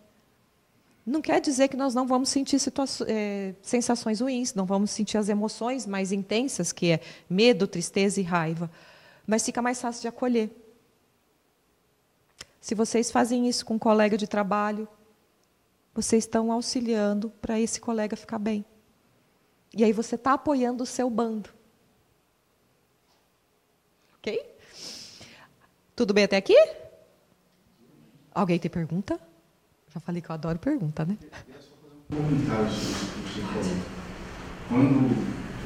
Não 1.06 1.22
quer 1.22 1.40
dizer 1.40 1.68
que 1.68 1.76
nós 1.76 1.94
não 1.94 2.04
vamos 2.04 2.28
sentir 2.28 2.60
é, 3.06 3.54
sensações 3.62 4.20
ruins, 4.20 4.54
não 4.54 4.66
vamos 4.66 4.90
sentir 4.90 5.16
as 5.16 5.28
emoções 5.28 5.86
mais 5.86 6.10
intensas, 6.10 6.72
que 6.72 6.90
é 6.90 7.00
medo, 7.30 7.68
tristeza 7.68 8.20
e 8.20 8.24
raiva. 8.24 8.68
Mas 9.24 9.44
fica 9.44 9.62
mais 9.62 9.80
fácil 9.80 10.02
de 10.02 10.08
acolher. 10.08 10.50
Se 12.60 12.74
vocês 12.74 13.12
fazem 13.12 13.48
isso 13.48 13.64
com 13.64 13.74
um 13.74 13.78
colega 13.78 14.18
de 14.18 14.26
trabalho, 14.26 14.88
vocês 15.94 16.24
estão 16.24 16.50
auxiliando 16.50 17.30
para 17.40 17.60
esse 17.60 17.80
colega 17.80 18.16
ficar 18.16 18.40
bem. 18.40 18.64
E 19.72 19.84
aí 19.84 19.92
você 19.92 20.16
está 20.16 20.32
apoiando 20.32 20.82
o 20.82 20.86
seu 20.86 21.08
bando. 21.08 21.50
Ok? 24.18 24.56
Tudo 25.94 26.12
bem 26.12 26.24
até 26.24 26.36
aqui? 26.36 26.56
Alguém 28.34 28.58
tem 28.58 28.70
pergunta? 28.70 29.20
Já 29.96 30.00
falei 30.00 30.20
que 30.20 30.28
eu 30.28 30.34
adoro 30.34 30.58
pergunta, 30.58 31.06
né? 31.06 31.16
Um 32.12 32.16
comentário 32.16 32.68
sobre 32.70 33.18
o 33.18 33.22
que 33.22 33.40
você 33.40 33.40
falou. 33.40 33.76
Quando 34.68 35.16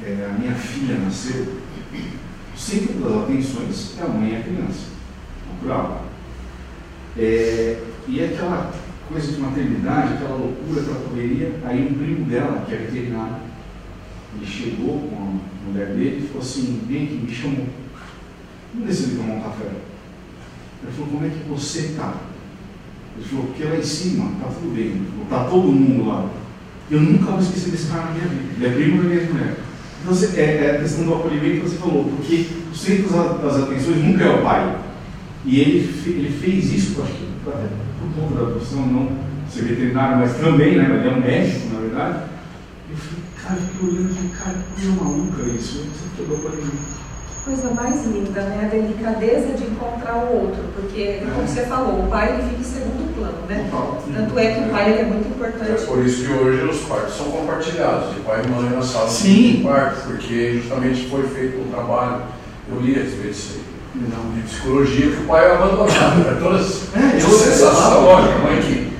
é, 0.05 0.25
a 0.25 0.39
minha 0.39 0.55
filha 0.55 0.99
nasceu, 0.99 1.61
sempre 2.55 2.93
das 2.93 3.23
atenções 3.23 3.99
é 3.99 4.01
a 4.03 4.07
mãe 4.07 4.31
e 4.31 4.35
a 4.37 4.41
criança. 4.41 4.87
Natural. 5.51 6.05
É, 7.17 7.83
e 8.07 8.23
aquela 8.23 8.73
coisa 9.09 9.33
de 9.33 9.41
maternidade, 9.41 10.13
aquela 10.13 10.35
loucura, 10.37 10.79
aquela 10.79 11.09
correria, 11.09 11.59
aí 11.65 11.91
um 11.91 11.93
primo 11.93 12.29
dela, 12.29 12.63
que 12.65 12.73
é 12.73 12.77
veterinário, 12.77 13.35
ele 14.37 14.45
chegou 14.45 15.09
com 15.09 15.41
a 15.65 15.67
mulher 15.67 15.87
dele 15.87 16.23
e 16.23 16.27
falou 16.27 16.41
assim, 16.41 16.81
vem 16.87 17.03
aqui, 17.03 17.15
me 17.15 17.35
chamou. 17.35 17.67
Vamos 18.73 18.87
decidir 18.87 19.17
tomar 19.17 19.33
um 19.33 19.41
café. 19.41 19.65
Ele 20.83 20.91
falou, 20.93 21.07
como 21.09 21.25
é 21.25 21.29
que 21.29 21.49
você 21.49 21.79
está? 21.79 22.30
Ele 23.21 23.29
falou, 23.29 23.45
porque 23.45 23.63
lá 23.63 23.77
em 23.77 23.83
cima 23.83 24.31
está 24.33 24.47
tudo 24.47 24.75
bem. 24.75 25.01
Está 25.23 25.43
todo 25.43 25.71
mundo 25.71 26.07
lá. 26.07 26.29
Eu 26.89 26.99
nunca 26.99 27.31
vou 27.31 27.39
esquecer 27.39 27.69
desse 27.69 27.87
cara 27.87 28.05
na 28.05 28.11
minha 28.11 28.27
vida. 28.27 28.53
Ele 28.57 28.65
é 28.65 28.69
primo 28.69 29.03
da 29.03 29.09
minha 29.09 29.23
mulher. 29.25 29.57
Então, 30.01 30.15
você, 30.15 30.39
é, 30.39 30.65
é 30.65 30.75
a 30.75 30.79
questão 30.81 31.05
do 31.05 31.13
acolhimento 31.13 31.61
que 31.61 31.69
você 31.69 31.77
falou, 31.77 32.05
porque 32.05 32.47
o 32.71 32.75
centro 32.75 33.09
das 33.13 33.55
atenções 33.55 34.03
nunca 34.03 34.23
é 34.23 34.35
o 34.35 34.41
pai. 34.41 34.75
E 35.45 35.59
ele, 35.59 36.03
ele 36.07 36.37
fez 36.41 36.73
isso, 36.73 37.01
acho 37.01 37.13
que 37.13 37.27
por 37.43 37.53
conta 38.15 38.43
da 38.43 38.51
profissão, 38.51 38.85
não 38.87 39.09
ser 39.49 39.65
veterinário, 39.65 40.17
mas 40.17 40.37
também, 40.37 40.77
né? 40.77 40.85
Ele 40.85 41.07
é 41.07 41.11
um 41.11 41.21
médico, 41.21 41.73
na 41.73 41.79
verdade 41.79 42.31
Cara, 43.41 43.55
eu 43.55 43.67
fiquei 43.67 43.89
olhando 43.89 44.11
e 44.11 44.13
falei, 44.13 44.31
cara, 44.31 44.57
que 44.57 44.81
coisa 44.81 45.03
maluca 45.03 45.41
isso. 45.43 45.79
Você 45.79 46.15
quebrou 46.15 46.39
para 46.39 46.51
mim. 46.51 46.71
Coisa 47.43 47.71
mais 47.71 48.05
linda, 48.05 48.41
né? 48.41 48.65
A 48.65 48.75
delicadeza 48.75 49.53
de 49.53 49.63
encontrar 49.63 50.15
o 50.25 50.43
outro. 50.43 50.63
Porque, 50.75 51.01
é. 51.01 51.23
como 51.33 51.47
você 51.47 51.65
falou, 51.65 52.03
o 52.05 52.07
pai 52.07 52.33
ele 52.33 52.49
fica 52.49 52.61
em 52.61 52.63
segundo 52.63 53.15
plano, 53.15 53.37
né? 53.49 53.67
Total. 53.71 54.03
Tanto 54.13 54.39
é 54.39 54.53
que 54.53 54.59
o 54.59 54.69
pai 54.69 54.99
é 54.99 55.03
muito 55.05 55.27
importante. 55.27 55.71
É 55.71 55.85
por 55.85 56.05
isso 56.05 56.23
que 56.23 56.33
hoje 56.33 56.63
os 56.65 56.81
quartos 56.81 57.15
são 57.15 57.31
compartilhados, 57.31 58.13
de 58.13 58.19
pai 58.21 58.43
e 58.45 58.47
mãe 58.47 58.69
na 58.69 58.83
sala 58.83 59.09
Sim. 59.09 59.53
de 59.53 59.63
quarto, 59.63 60.07
porque 60.07 60.59
justamente 60.61 61.09
foi 61.09 61.23
feito 61.23 61.59
um 61.61 61.71
trabalho, 61.71 62.21
eu 62.69 62.79
li 62.79 62.95
a 62.95 63.03
respeito 63.03 63.31
disso 63.31 63.53
aí. 63.55 63.71
Não, 63.93 64.31
de 64.35 64.41
psicologia 64.43 65.11
que 65.11 65.23
o 65.23 65.25
pai 65.25 65.49
é 65.49 65.53
abandonado. 65.53 66.23
Né? 66.23 66.37
Todas 66.39 66.95
é, 66.95 67.17
eu 67.17 67.29
sensação, 67.29 68.05
lógico, 68.05 68.35
a 68.35 68.39
mãe 68.39 68.61
que 68.61 68.93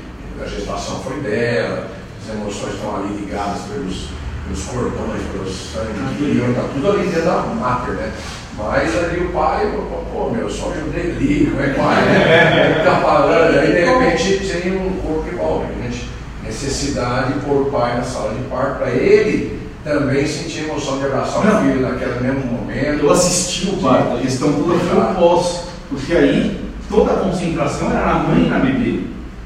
a 0.44 0.48
gestação 0.48 1.00
foi 1.00 1.22
dela, 1.22 1.88
as 2.22 2.36
emoções 2.36 2.74
estão 2.74 2.96
ali 2.98 3.16
ligadas 3.16 3.62
pelos 3.62 4.10
pelos 4.52 4.64
cordões, 4.66 5.22
pelos 5.32 5.56
sangue, 5.72 6.50
está 6.50 6.64
tudo 6.74 6.92
ali 6.92 7.08
dentro 7.08 7.26
da 7.26 7.42
mater, 7.42 7.96
né? 7.96 8.12
Mas 8.58 8.98
ali 8.98 9.22
o 9.22 9.30
pai, 9.30 9.72
pô, 10.12 10.30
meu, 10.30 10.50
só 10.50 10.72
ajudei 10.72 11.12
ali, 11.12 11.48
como 11.50 11.64
é 11.64 11.70
que 11.70 11.80
vai? 11.80 12.06
Né? 12.06 12.76
Fica 12.80 12.96
falando, 12.98 13.58
aí 13.58 13.72
de 13.72 13.86
repente 13.86 14.62
tem 14.62 14.78
um 14.78 14.92
corpo 15.02 15.30
igual, 15.32 15.66
gente. 15.82 16.10
Necessidade 16.44 17.34
de 17.34 17.40
pôr 17.40 17.68
o 17.68 17.72
pai 17.72 17.96
na 17.96 18.04
sala 18.04 18.34
de 18.34 18.44
parto 18.50 18.80
para 18.80 18.92
ele 18.92 19.60
também 19.86 20.28
sentir 20.28 20.66
emoção 20.66 21.00
de 21.00 21.06
abraçar 21.06 21.40
o 21.40 21.62
filho 21.62 21.82
naquele 21.82 22.20
mesmo 22.20 22.52
momento. 22.52 23.04
Eu 23.04 23.12
assisti 23.12 23.70
o 23.70 23.78
parto, 23.78 24.18
eles 24.18 24.34
estão 24.34 24.52
tudo 24.52 25.16
pós, 25.18 25.64
porque 25.90 26.14
aí 26.14 26.62
toda 26.90 27.14
a 27.14 27.18
concentração 27.18 27.90
era 27.90 28.06
na 28.06 28.14
mãe 28.16 28.46
e 28.46 28.50
na 28.50 28.60
bebê, 28.60 29.00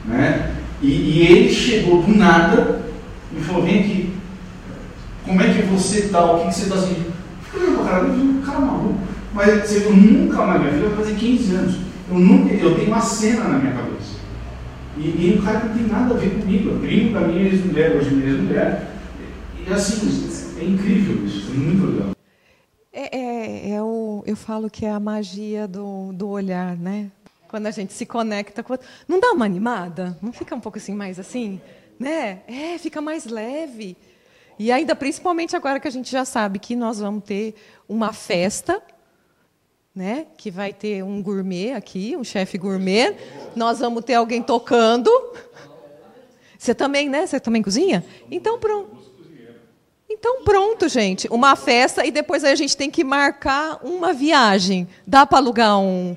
né? 0.05 0.51
E, 0.81 0.87
e 0.87 1.27
ele 1.27 1.53
chegou 1.53 2.01
do 2.01 2.17
nada 2.17 2.81
e 3.37 3.39
falou: 3.41 3.63
vem 3.63 3.79
aqui, 3.79 4.15
como 5.25 5.41
é 5.41 5.45
que 5.51 5.63
você 5.77 5.99
está? 5.99 6.25
O 6.25 6.45
que, 6.45 6.53
você 6.53 6.63
está 6.63 6.77
sentindo? 6.77 7.13
Eu 7.53 7.83
cara, 7.83 8.03
eu 8.05 8.41
cara 8.45 8.59
maluco. 8.59 8.99
Mas 9.33 9.71
eu 9.71 9.93
nunca 9.93 10.45
mais, 10.45 10.61
minha 10.61 10.73
filha 10.73 10.89
vai 10.89 10.97
fazer 10.97 11.15
15 11.15 11.55
anos. 11.55 11.75
Eu 12.09 12.19
nunca, 12.19 12.53
eu 12.53 12.75
tenho 12.75 12.87
uma 12.87 13.01
cena 13.01 13.43
na 13.45 13.57
minha 13.57 13.73
cabeça. 13.73 14.15
E, 14.97 15.01
e 15.01 15.37
o 15.37 15.43
cara 15.43 15.65
não 15.65 15.75
tem 15.75 15.87
nada 15.87 16.13
a 16.13 16.17
ver 16.17 16.39
comigo. 16.39 16.75
É 16.75 16.79
primo 16.79 17.13
da 17.13 17.27
minha 17.27 17.43
ex-mulher, 17.43 17.95
hoje 17.95 18.11
minha 18.11 18.29
ex-mulher. 18.29 18.91
E 19.67 19.73
assim, 19.73 20.29
é 20.59 20.63
incrível 20.63 21.25
isso, 21.25 21.51
é 21.51 21.53
muito 21.53 21.85
legal. 21.85 22.15
É, 22.93 23.17
é, 23.17 23.69
é 23.71 23.83
o, 23.83 24.23
eu 24.25 24.37
falo 24.37 24.69
que 24.69 24.85
é 24.85 24.91
a 24.91 24.99
magia 24.99 25.67
do, 25.67 26.13
do 26.13 26.29
olhar, 26.29 26.77
né? 26.77 27.11
Quando 27.49 27.67
a 27.67 27.71
gente 27.71 27.91
se 27.91 28.05
conecta 28.05 28.63
com 28.63 28.73
outro. 28.73 28.87
Não 29.07 29.19
dá 29.19 29.31
uma 29.31 29.43
animada? 29.43 30.17
Não 30.21 30.31
fica 30.31 30.55
um 30.55 30.61
pouco 30.61 30.77
assim, 30.77 30.95
mais 30.95 31.19
assim? 31.19 31.59
Né? 31.99 32.39
É, 32.47 32.77
fica 32.77 33.01
mais 33.01 33.25
leve. 33.25 33.97
E 34.57 34.71
ainda, 34.71 34.95
principalmente 34.95 35.55
agora 35.55 35.79
que 35.79 35.87
a 35.87 35.91
gente 35.91 36.11
já 36.11 36.23
sabe 36.23 36.59
que 36.59 36.75
nós 36.75 36.99
vamos 36.99 37.23
ter 37.23 37.55
uma 37.87 38.13
festa, 38.13 38.81
né? 39.93 40.27
Que 40.37 40.51
vai 40.51 40.73
ter 40.73 41.03
um 41.03 41.21
gourmet 41.21 41.73
aqui, 41.73 42.15
um 42.17 42.23
chefe 42.23 42.57
gourmet. 42.57 43.15
Nós 43.55 43.79
vamos 43.79 44.03
ter 44.03 44.15
alguém 44.15 44.41
tocando. 44.41 45.09
Você 46.57 46.73
também, 46.73 47.07
né? 47.09 47.27
Você 47.27 47.39
também 47.39 47.61
cozinha? 47.61 48.03
Então 48.29 48.59
pronto. 48.59 48.95
Então 50.09 50.43
pronto, 50.43 50.87
gente. 50.87 51.27
Uma 51.29 51.55
festa 51.55 52.05
e 52.05 52.11
depois 52.11 52.43
a 52.43 52.55
gente 52.55 52.75
tem 52.75 52.89
que 52.89 53.03
marcar 53.03 53.79
uma 53.83 54.13
viagem. 54.13 54.87
Dá 55.05 55.25
para 55.25 55.39
alugar 55.39 55.79
um, 55.79 56.15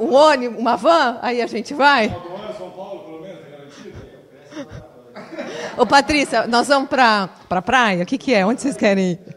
um 0.00 0.14
ônibus, 0.14 0.58
uma 0.58 0.76
van? 0.76 1.18
Aí 1.22 1.40
a 1.40 1.46
gente 1.46 1.72
vai? 1.74 2.08
São 2.56 2.70
Paulo, 2.70 3.04
pelo 3.04 3.20
menos, 3.22 3.40
é 3.40 3.50
garantido. 3.50 3.96
Ô, 5.76 5.86
Patrícia, 5.86 6.46
nós 6.46 6.68
vamos 6.68 6.88
para 6.88 7.30
a 7.50 7.62
praia? 7.62 8.02
O 8.02 8.06
que, 8.06 8.18
que 8.18 8.32
é? 8.34 8.44
Onde 8.44 8.60
vocês 8.60 8.76
querem 8.76 9.12
ir? 9.12 9.36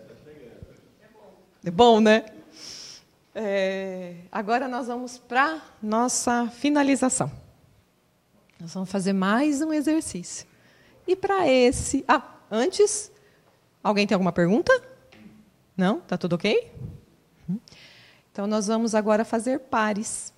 É 1.64 1.72
bom, 1.72 2.00
né? 2.00 2.26
É, 3.36 4.16
agora 4.32 4.68
nós 4.68 4.88
vamos 4.88 5.18
para 5.18 5.62
nossa 5.82 6.48
finalização. 6.48 7.32
Nós 8.60 8.74
vamos 8.74 8.90
fazer 8.90 9.14
mais 9.14 9.62
um 9.62 9.72
exercício. 9.72 10.48
E 11.08 11.16
para 11.16 11.48
esse. 11.48 12.04
Ah, 12.08 12.22
Antes, 12.52 13.12
alguém 13.84 14.08
tem 14.08 14.16
alguma 14.16 14.32
pergunta? 14.32 14.72
Não? 15.78 16.00
Tá 16.02 16.18
tudo 16.18 16.34
ok? 16.34 16.72
Então 18.32 18.48
nós 18.48 18.68
vamos 18.68 18.96
agora 18.96 19.24
fazer 19.24 19.60
pares. 19.60 20.34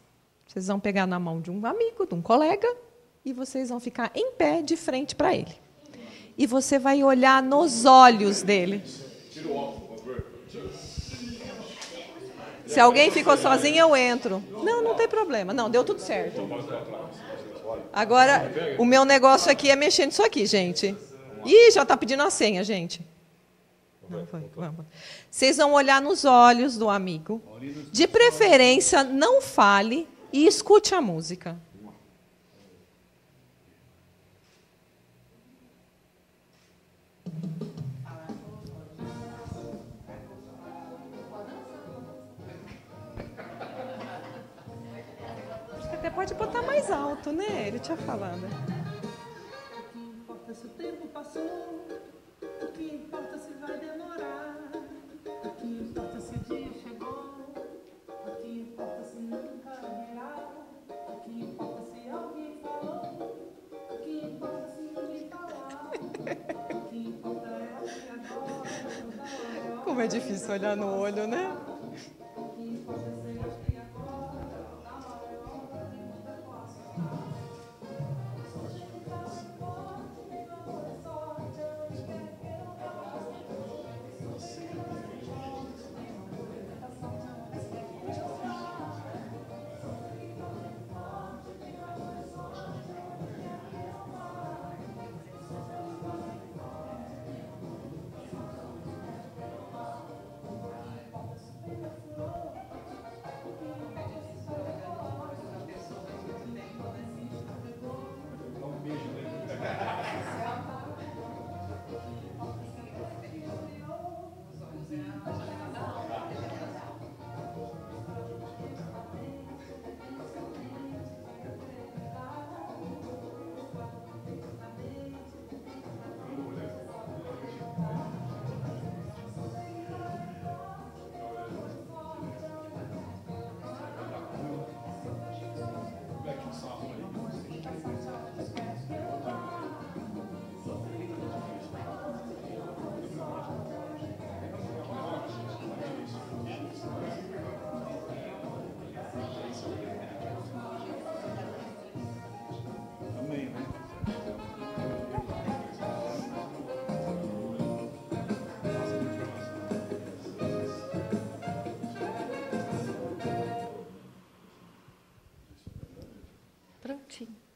Vocês 0.46 0.68
vão 0.68 0.80
pegar 0.80 1.08
na 1.08 1.18
mão 1.18 1.40
de 1.40 1.50
um 1.50 1.66
amigo, 1.66 2.06
de 2.06 2.14
um 2.14 2.22
colega, 2.22 2.68
e 3.24 3.34
vocês 3.34 3.70
vão 3.70 3.80
ficar 3.80 4.12
em 4.16 4.32
pé 4.32 4.62
de 4.62 4.76
frente 4.76 5.16
para 5.16 5.34
ele. 5.34 5.56
E 6.38 6.48
você 6.48 6.80
vai 6.80 7.04
olhar 7.04 7.42
nos 7.42 7.86
olhos 7.86 8.42
dele. 8.42 8.84
Se 12.66 12.80
alguém 12.80 13.12
ficou 13.12 13.38
sozinho, 13.38 13.78
eu 13.78 13.96
entro. 13.96 14.42
Não, 14.64 14.82
não 14.82 14.96
tem 14.96 15.08
problema. 15.08 15.54
Não, 15.54 15.70
deu 15.70 15.84
tudo 15.84 16.00
certo. 16.00 16.42
Agora, 17.92 18.50
o 18.80 18.86
meu 18.86 19.04
negócio 19.04 19.52
aqui 19.52 19.70
é 19.70 19.76
mexer 19.76 20.06
nisso 20.06 20.24
aqui, 20.24 20.46
gente. 20.46 20.96
Ih, 21.46 21.72
já 21.72 21.84
está 21.84 21.98
pedindo 21.98 22.24
a 22.24 22.30
senha, 22.30 22.64
gente. 22.64 23.06
Não 24.10 24.26
foi. 24.26 24.50
Vamos. 24.56 24.86
Vocês 25.30 25.58
vão 25.58 25.74
olhar 25.74 26.02
nos 26.02 26.26
olhos 26.26 26.78
do 26.78 26.90
amigo. 26.90 27.42
De 27.92 28.08
preferência, 28.08 29.04
não 29.04 29.42
fale 29.42 30.08
e 30.32 30.48
escute 30.48 30.96
a 30.96 31.02
música. 31.02 31.60
Mais 46.92 47.04
alto, 47.04 47.32
né? 47.32 47.68
Ele 47.68 47.80
tinha 47.80 47.98
falando. 47.98 48.46
O 48.46 49.84
que 49.94 50.00
importa 50.00 50.54
se 50.54 50.66
o 50.66 50.70
tempo 50.70 51.08
passou? 51.08 51.88
O 52.62 52.68
que 52.74 52.96
importa 52.96 53.38
se 53.38 53.54
vai 53.54 53.78
demorar? 53.78 54.58
O 55.46 55.50
que 55.52 55.68
importa 55.68 56.20
se 56.20 56.36
o 56.36 56.40
dia 56.40 56.72
chegou? 56.84 57.40
O 58.08 58.36
que 58.42 58.62
importa 58.62 59.04
se 59.04 59.18
nunca 59.18 59.72
virá? 59.72 60.50
O 61.08 61.20
que 61.22 61.42
importa 61.42 61.82
se 61.84 62.10
alguém 62.10 62.60
falou? 62.62 63.48
O 63.90 63.98
que 63.98 64.26
importa 64.26 64.68
se 64.68 64.82
ninguém 64.82 65.30
falar? 65.30 65.92
O 65.94 66.82
que 66.90 66.98
importa 67.08 67.48
é 67.48 67.78
aqui 67.78 68.02
agora, 68.28 68.28
toda 68.28 69.72
hora. 69.72 69.82
Como 69.84 70.02
é 70.02 70.08
difícil 70.08 70.52
olhar 70.54 70.76
no 70.76 71.00
olho, 71.00 71.28
né? 71.28 71.71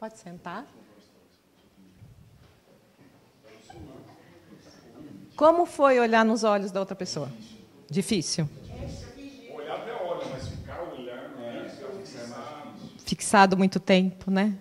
Pode 0.06 0.20
sentar. 0.20 0.68
Como 5.36 5.66
foi 5.66 6.00
olhar 6.00 6.24
nos 6.24 6.44
olhos 6.44 6.72
da 6.72 6.80
outra 6.80 6.96
pessoa? 6.96 7.28
Difícil. 7.90 8.48
Olhar 9.52 9.78
até 9.78 9.94
olha, 9.94 10.28
mas 10.30 10.48
ficar 10.48 10.84
olhando, 10.84 11.70
fixado. 11.98 13.04
Fixado 13.04 13.58
muito 13.58 13.80
tempo, 13.80 14.30
né? 14.30 14.56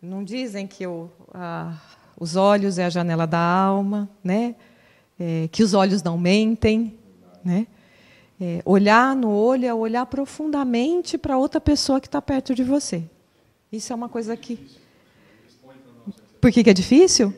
Não 0.00 0.24
dizem 0.24 0.66
que 0.66 0.86
o, 0.86 1.10
a, 1.34 1.76
os 2.18 2.34
olhos 2.34 2.78
é 2.78 2.86
a 2.86 2.90
janela 2.90 3.26
da 3.26 3.38
alma, 3.38 4.08
né? 4.24 4.56
É, 5.18 5.46
que 5.52 5.62
os 5.62 5.74
olhos 5.74 6.02
não 6.02 6.16
mentem, 6.16 6.98
né? 7.44 7.66
É, 8.40 8.62
olhar 8.64 9.14
no 9.14 9.30
olho 9.30 9.66
é 9.66 9.74
olhar 9.74 10.06
profundamente 10.06 11.18
para 11.18 11.36
outra 11.36 11.60
pessoa 11.60 12.00
que 12.00 12.06
está 12.06 12.22
perto 12.22 12.54
de 12.54 12.64
você. 12.64 13.04
Isso 13.72 13.92
é 13.92 13.96
uma 13.96 14.08
coisa 14.08 14.36
que. 14.36 14.78
Por 16.40 16.50
que, 16.50 16.64
que 16.64 16.70
é 16.70 16.74
difícil? 16.74 17.34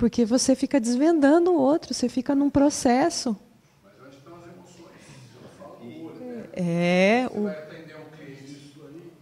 Porque 0.00 0.24
você 0.24 0.56
fica 0.56 0.80
desvendando 0.80 1.52
o 1.52 1.60
outro, 1.60 1.92
você 1.92 2.08
fica 2.08 2.34
num 2.34 2.48
processo. 2.48 3.36
Mas 3.84 3.92
antes 4.00 4.16
estão 4.16 4.34
as 4.38 4.46
emoções. 4.46 4.96
Ela 5.36 5.50
fala 5.60 5.76
do 5.76 6.06
olho. 6.06 6.48
É, 6.54 7.28
Você 7.28 7.38
o, 7.38 7.42
vai 7.42 7.58
atender 7.58 7.96
um 8.00 8.08
cliente, 8.16 8.72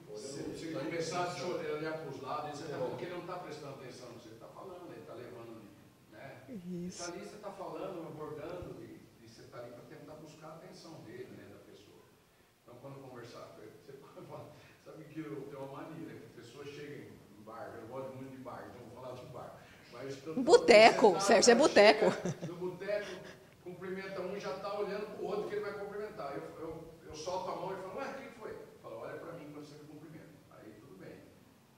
você 0.06 0.42
você 0.54 0.70
vai 0.70 0.84
começar 0.84 1.22
a 1.24 1.34
chorar, 1.34 1.74
olhar 1.74 1.94
para 1.98 2.08
os 2.08 2.22
lados, 2.22 2.60
e 2.60 2.62
você 2.62 2.68
tá, 2.70 2.78
porque 2.78 3.04
ele 3.06 3.14
não 3.14 3.22
está 3.22 3.34
prestando 3.42 3.74
atenção 3.74 4.06
no 4.06 4.14
que 4.20 4.28
você 4.28 4.34
está 4.38 4.46
falando, 4.54 4.86
ele 4.92 5.00
está 5.00 5.14
levando. 5.14 5.58
Né? 6.12 6.30
Ele 6.48 6.86
Isso. 6.86 7.02
está 7.02 7.12
ali, 7.12 7.26
você 7.26 7.36
está 7.42 7.50
falando, 7.50 8.06
abordando, 8.06 8.76
e, 8.78 9.02
e 9.24 9.28
você 9.28 9.42
está 9.42 9.58
ali 9.58 9.72
para 9.74 9.82
tentar 9.82 10.14
buscar 10.22 10.46
a 10.46 10.54
atenção 10.62 10.94
dele, 11.02 11.26
né, 11.34 11.42
da 11.50 11.58
pessoa. 11.66 12.06
Então, 12.62 12.78
quando 12.80 13.02
conversar 13.02 13.50
com 13.50 13.62
ele, 13.66 13.74
você 13.82 13.98
pode 13.98 14.14
falar, 14.30 14.46
sabe 14.86 15.02
que 15.10 15.18
eu 15.18 15.42
tenho 15.50 15.58
uma 15.58 15.82
mania, 15.82 16.22
que 16.22 16.38
a 16.38 16.38
pessoa 16.38 16.62
chega 16.62 17.02
em 17.02 17.42
bar, 17.42 17.74
eu 17.82 17.88
gosto 17.90 18.14
muito 18.14 18.30
de 18.30 18.38
bar, 18.46 18.62
então 18.70 18.86
vou 18.86 19.02
falar 19.02 19.18
de 19.18 19.26
quando- 20.24 20.42
Boteco, 20.42 21.20
Sérgio, 21.20 21.52
é 21.52 21.54
boteco. 21.54 22.06
No 22.46 22.54
boteco, 22.56 23.06
cumprimenta 23.64 24.20
um 24.20 24.36
e 24.36 24.40
já 24.40 24.54
está 24.56 24.78
olhando 24.78 25.06
para 25.14 25.22
o 25.22 25.26
outro 25.26 25.48
que 25.48 25.54
ele 25.54 25.62
vai 25.64 25.72
cumprimentar. 25.74 26.34
Eu, 26.36 26.42
eu, 26.62 26.84
eu 27.06 27.14
solto 27.14 27.50
a 27.50 27.56
mão 27.56 27.72
e 27.72 27.82
falo, 27.82 27.96
ué, 27.98 28.14
quem 28.18 28.28
foi? 28.38 28.56
Fala, 28.82 28.96
olha 28.96 29.14
para 29.18 29.32
mim 29.34 29.50
quando 29.52 29.66
você 29.66 29.74
me 29.82 29.88
cumprimenta. 29.88 30.28
Aí 30.58 30.72
tudo 30.80 30.96
bem. 30.98 31.14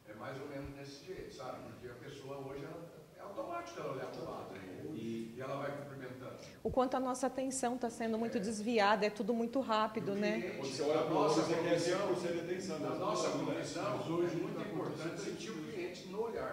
É 0.09 0.14
mais 0.14 0.40
ou 0.40 0.48
menos 0.48 0.74
desse 0.74 1.04
jeito, 1.06 1.35
sabe? 1.35 1.59
Porque 1.70 1.88
a 1.88 1.94
pessoa 1.94 2.37
hoje 2.38 2.64
ela, 2.64 2.90
é 3.18 3.20
automático 3.22 3.80
ela 3.80 3.92
olhar 3.94 4.06
para 4.06 4.22
o 4.22 4.30
lado 4.30 4.52
né? 4.54 4.61
e, 4.94 5.35
e 5.37 5.40
ela 5.40 5.56
vai 5.56 5.70
cumprimentando. 5.78 6.35
o 6.62 6.70
quanto 6.70 6.96
a 6.96 7.00
nossa 7.00 7.26
atenção 7.26 7.74
está 7.76 7.88
sendo 7.90 8.18
muito 8.18 8.38
desviada, 8.38 9.06
é 9.06 9.11
tudo 9.11 9.33
muito 9.33 9.61
rápido, 9.61 10.14
né? 10.14 10.56
Você 10.61 10.83
olha 10.83 11.02
para 11.02 11.11
o 11.11 11.14
Nossa, 11.14 11.42
você 11.42 11.54
quer 11.54 11.68
profissão- 11.70 12.14
100% 12.14 12.33
de 12.33 12.40
atenção. 12.40 12.78
Na 12.80 12.90
nossa 12.96 13.28
Né? 13.37 13.44
profissão, 13.44 13.96
hoje 14.11 14.37
é 14.37 14.38
muito 14.42 14.61
importante 14.61 15.20
sentir 15.20 15.50
o 15.50 15.62
cliente 15.64 16.09
no 16.09 16.22
olhar. 16.22 16.52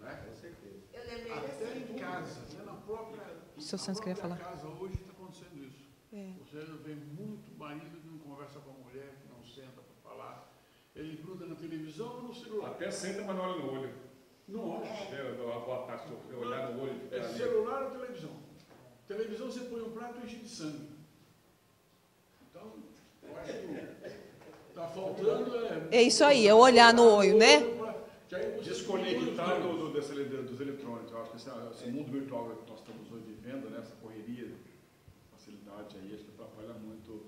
Né? 0.00 0.22
Com 0.28 0.34
certeza. 0.34 0.76
Eu 0.92 1.00
lembrei 1.04 1.17
Até 1.32 1.78
em 1.78 1.94
casa, 1.98 2.40
né, 2.56 2.62
na 2.64 2.72
própria, 2.74 3.22
O 3.56 3.60
seu 3.60 3.76
na 3.78 3.84
Santos 3.84 4.00
queria 4.00 4.14
própria 4.16 4.36
falar. 4.36 4.50
casa 4.56 4.68
hoje 4.68 4.94
está 4.94 5.12
acontecendo 5.12 5.64
isso. 5.64 5.88
É. 6.12 6.32
Você 6.40 6.58
vê 6.84 6.94
muito 6.94 7.50
marido 7.58 8.00
que 8.00 8.08
não 8.08 8.18
conversa 8.18 8.60
com 8.60 8.70
a 8.70 8.74
mulher, 8.74 9.14
que 9.20 9.28
não 9.28 9.42
senta 9.44 9.82
para 9.82 10.10
falar. 10.10 10.52
Ele 10.96 11.16
gruda 11.22 11.46
na 11.46 11.54
televisão 11.54 12.16
ou 12.16 12.22
no 12.22 12.34
celular. 12.34 12.70
Até 12.70 12.90
senta, 12.90 13.22
mas 13.22 13.36
não 13.36 13.44
olha 13.44 13.58
no 13.62 13.72
olho. 13.80 13.94
Não 14.48 14.68
olha. 14.70 14.86
É, 14.88 16.36
olhar 16.36 16.70
no 16.72 16.82
olho 16.82 17.00
É 17.12 17.22
celular 17.22 17.82
ou 17.84 17.90
televisão. 17.90 18.30
Televisão 19.06 19.46
você 19.50 19.60
põe 19.60 19.82
um 19.82 19.90
prato 19.90 20.18
e 20.20 20.24
enche 20.24 20.36
de 20.36 20.48
sangue. 20.48 20.88
Então, 22.50 22.72
eu 23.22 23.36
acho 23.38 23.52
que 23.52 24.68
está 24.70 24.88
faltando. 24.88 25.56
É, 25.90 25.98
É 25.98 26.02
isso 26.02 26.24
aí, 26.24 26.46
é 26.46 26.54
olhar 26.54 26.92
no 26.94 27.04
olho, 27.06 27.36
né? 27.36 27.60
Desconectar 28.62 29.60
do, 29.62 29.72
do, 29.78 29.92
desse 29.92 30.08
dessa 30.08 30.20
ele- 30.20 30.42
dos 30.42 30.60
eletrônicos. 30.60 31.10
Eu 31.12 31.22
acho 31.22 31.30
que 31.30 31.36
esse, 31.38 31.48
esse 31.72 31.86
mundo 31.90 32.12
virtual 32.12 32.50
que 32.50 32.70
nós 32.70 32.80
estamos 32.80 33.10
hoje 33.10 33.24
vivendo, 33.24 33.70
né, 33.70 33.78
essa 33.80 33.94
correria, 34.02 34.52
facilidade 35.32 35.96
aí, 35.96 36.14
acho 36.14 36.24
que 36.24 36.30
atrapalha 36.32 36.74
muito. 36.74 37.26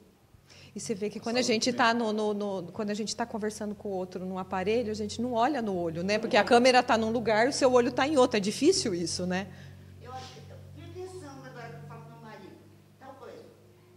E 0.75 0.79
você 0.79 0.95
vê 0.95 1.09
que 1.09 1.19
quando 1.19 1.39
a 1.39 1.43
gente 1.43 1.71
está 1.71 1.95
no, 1.95 2.13
no- 2.13 2.35
no- 2.35 2.73
quando 2.73 2.91
a 2.91 2.95
gente 2.95 3.09
está 3.09 3.25
conversando 3.25 3.75
com 3.75 3.89
o 3.89 3.93
outro 3.93 4.25
num 4.27 4.39
aparelho, 4.39 4.91
a 4.91 4.95
gente 4.95 5.23
não 5.23 5.33
olha 5.33 5.63
no 5.63 5.75
olho, 5.75 6.03
né? 6.05 6.19
Porque 6.19 6.37
a 6.37 6.45
câmera 6.45 6.81
está 6.81 6.99
num 6.99 7.11
lugar 7.11 7.47
e 7.47 7.49
o 7.49 7.53
seu 7.53 7.73
olho 7.73 7.89
está 7.89 8.07
em 8.07 8.19
outro. 8.19 8.37
É 8.37 8.41
difícil 8.41 8.95
isso, 8.95 9.27
né? 9.27 9.47
Eu 10.03 10.13
acho 10.13 10.35
que 10.35 10.41
eu 10.51 10.57
fiquei 10.75 11.03
pensando 11.07 11.45
agora 11.47 11.69
que 11.71 11.77
eu 11.77 11.89
falo 11.89 12.03
com 12.03 12.11
meu 12.11 12.21
marido, 12.21 12.53
tal 13.01 13.15
coisa. 13.15 13.43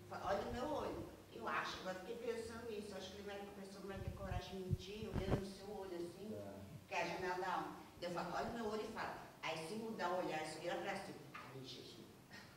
Fala, 0.10 0.24
Olha 0.30 0.42
o 0.50 0.54
meu 0.54 0.66
olho. 0.78 1.04
Eu 1.36 1.48
acho, 1.48 1.78
agora 1.82 2.00
fiquei 2.00 2.16
pensando 2.34 2.64
nisso. 2.72 2.96
Acho 2.98 3.12
que 3.12 3.18
ele 3.18 3.28
vai, 3.28 3.36
a 3.36 3.62
pessoa 3.62 3.82
não 3.82 3.88
vai 3.90 4.00
ter 4.00 4.12
coragem 4.12 4.58
de 4.62 4.66
mentir, 4.70 5.10
no 5.14 5.46
seu 5.46 5.68
olho 5.70 5.96
assim, 5.96 6.34
que 6.88 6.94
é 6.96 7.02
a 7.04 7.08
janela 7.08 7.76
da 8.02 8.03
falo, 8.14 8.34
olha 8.36 8.50
o 8.50 8.54
meu 8.54 8.66
olho 8.68 8.82
e 8.90 8.94
fala. 8.94 9.18
Aí 9.42 9.58
se 9.68 9.76
mudar 9.76 10.10
o 10.14 10.26
olhar, 10.26 10.46
se 10.46 10.60
vira 10.60 10.76
pra 10.76 10.96
cima. 10.96 11.18
Ai, 11.34 11.62
Jesus. 11.64 12.06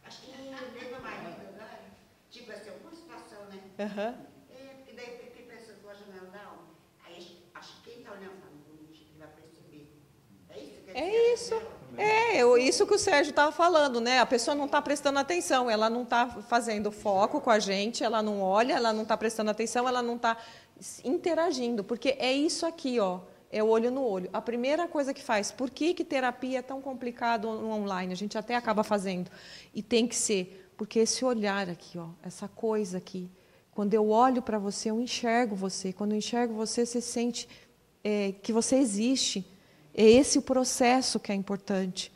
Acho 0.05 0.21
que 0.23 0.31
nem 0.31 0.51
meu 0.91 1.01
marido, 1.01 1.53
né? 1.57 1.91
Tipo 2.31 2.53
assim, 2.53 2.71
alguma 2.71 2.93
situação, 2.95 3.45
né? 3.47 3.61
Aham. 3.79 4.15
É, 4.51 4.75
porque 4.77 4.93
daí 4.93 5.19
fiquei 5.19 5.45
pensando 5.47 5.83
com 5.83 5.89
a 5.91 5.95
janela 5.95 6.27
da 6.31 6.41
alma. 6.45 6.63
Aí 7.05 7.43
acho 7.55 7.83
que 7.83 7.91
quem 7.91 8.03
tá 8.03 8.13
olhando 8.13 8.37
fala, 8.41 8.53
"Hum, 8.53 8.87
acho 8.91 9.01
que 9.05 9.11
ele 9.13 9.19
vai 9.19 9.29
perceber. 9.29 9.93
É 10.51 10.59
isso 10.61 10.81
que 10.83 10.91
É 10.99 11.33
isso. 11.35 11.55
entendeu? 11.55 11.77
É, 11.99 12.37
eu- 12.37 12.59
isso 12.59 12.87
que 12.87 12.95
o 12.95 12.99
Sérgio 12.99 13.31
estava 13.31 13.51
falando, 13.51 14.01
né? 14.01 14.21
A 14.21 14.27
pessoa 14.27 14.55
não 14.55 14.67
está 14.67 14.81
prestando 14.83 15.19
atenção, 15.19 15.71
ela 15.71 15.89
não 15.89 16.03
está 16.03 16.27
fazendo 16.29 16.93
foco 16.93 17.41
com 17.41 17.51
a 17.51 17.59
gente, 17.59 18.05
ela 18.05 18.23
não 18.23 18.41
olha, 18.43 18.75
ela 18.75 18.93
não 18.93 19.03
está 19.03 19.17
prestando 19.17 19.51
atenção, 19.51 19.89
ela 19.89 20.03
não 20.03 20.17
está 20.17 20.37
interagindo, 21.05 21.83
porque 21.83 22.17
é 22.19 22.33
isso 22.33 22.67
aqui, 22.67 23.01
ó, 23.01 23.21
é 23.51 23.63
o 23.63 23.69
olho 23.69 23.91
no 23.91 24.03
olho. 24.03 24.29
A 24.33 24.41
primeira 24.41 24.87
coisa 24.89 25.15
que 25.15 25.23
faz, 25.23 25.51
por 25.51 25.71
que, 25.71 25.95
que 25.95 26.05
terapia 26.05 26.59
é 26.59 26.63
tão 26.63 26.81
complicado 26.81 27.49
no 27.49 27.71
online? 27.71 28.13
A 28.13 28.17
gente 28.17 28.37
até 28.37 28.55
acaba 28.55 28.83
fazendo. 28.83 29.31
E 29.75 29.83
tem 29.83 30.07
que 30.07 30.17
ser, 30.17 30.71
porque 30.77 30.99
esse 31.01 31.25
olhar 31.25 31.69
aqui, 31.69 31.99
ó, 31.99 32.09
essa 32.23 32.49
coisa 32.49 32.99
aqui, 32.99 33.31
quando 33.77 33.93
eu 33.93 34.09
olho 34.09 34.41
para 34.41 34.59
você, 34.59 34.91
eu 34.91 34.99
enxergo 35.01 35.55
você. 35.55 35.93
Quando 35.93 36.13
eu 36.13 36.19
enxergo 36.19 36.55
você, 36.55 36.87
você 36.87 37.01
sente 37.01 37.47
é, 38.03 38.33
que 38.43 38.53
você 38.53 38.77
existe. 38.77 39.47
É 39.95 40.03
esse 40.03 40.39
o 40.39 40.43
processo 40.43 41.21
que 41.21 41.31
é 41.31 41.35
importante, 41.35 42.13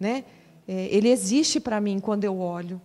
né? 0.00 0.24
É, 0.66 0.86
ele 0.94 1.10
existe 1.10 1.58
para 1.60 1.80
mim 1.80 2.00
quando 2.00 2.24
eu 2.24 2.38
olho. 2.38 2.80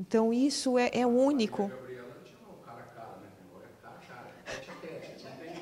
Então 0.00 0.32
isso 0.32 0.78
é, 0.78 0.90
é 0.92 1.06
único. 1.06 1.68
Gabriela 1.68 2.16
tinha 2.24 2.38
um 2.48 2.64
cara 2.64 2.80
a 2.80 2.86
cara, 2.94 3.16
né? 3.20 3.28
Agora 3.48 3.66
é 3.66 3.82
cara 3.82 3.96
a 3.96 4.06
cara, 4.06 4.32
tete 4.44 4.70
a 4.70 4.74
tete. 4.74 5.24
Não 5.24 5.36
tem 5.36 5.54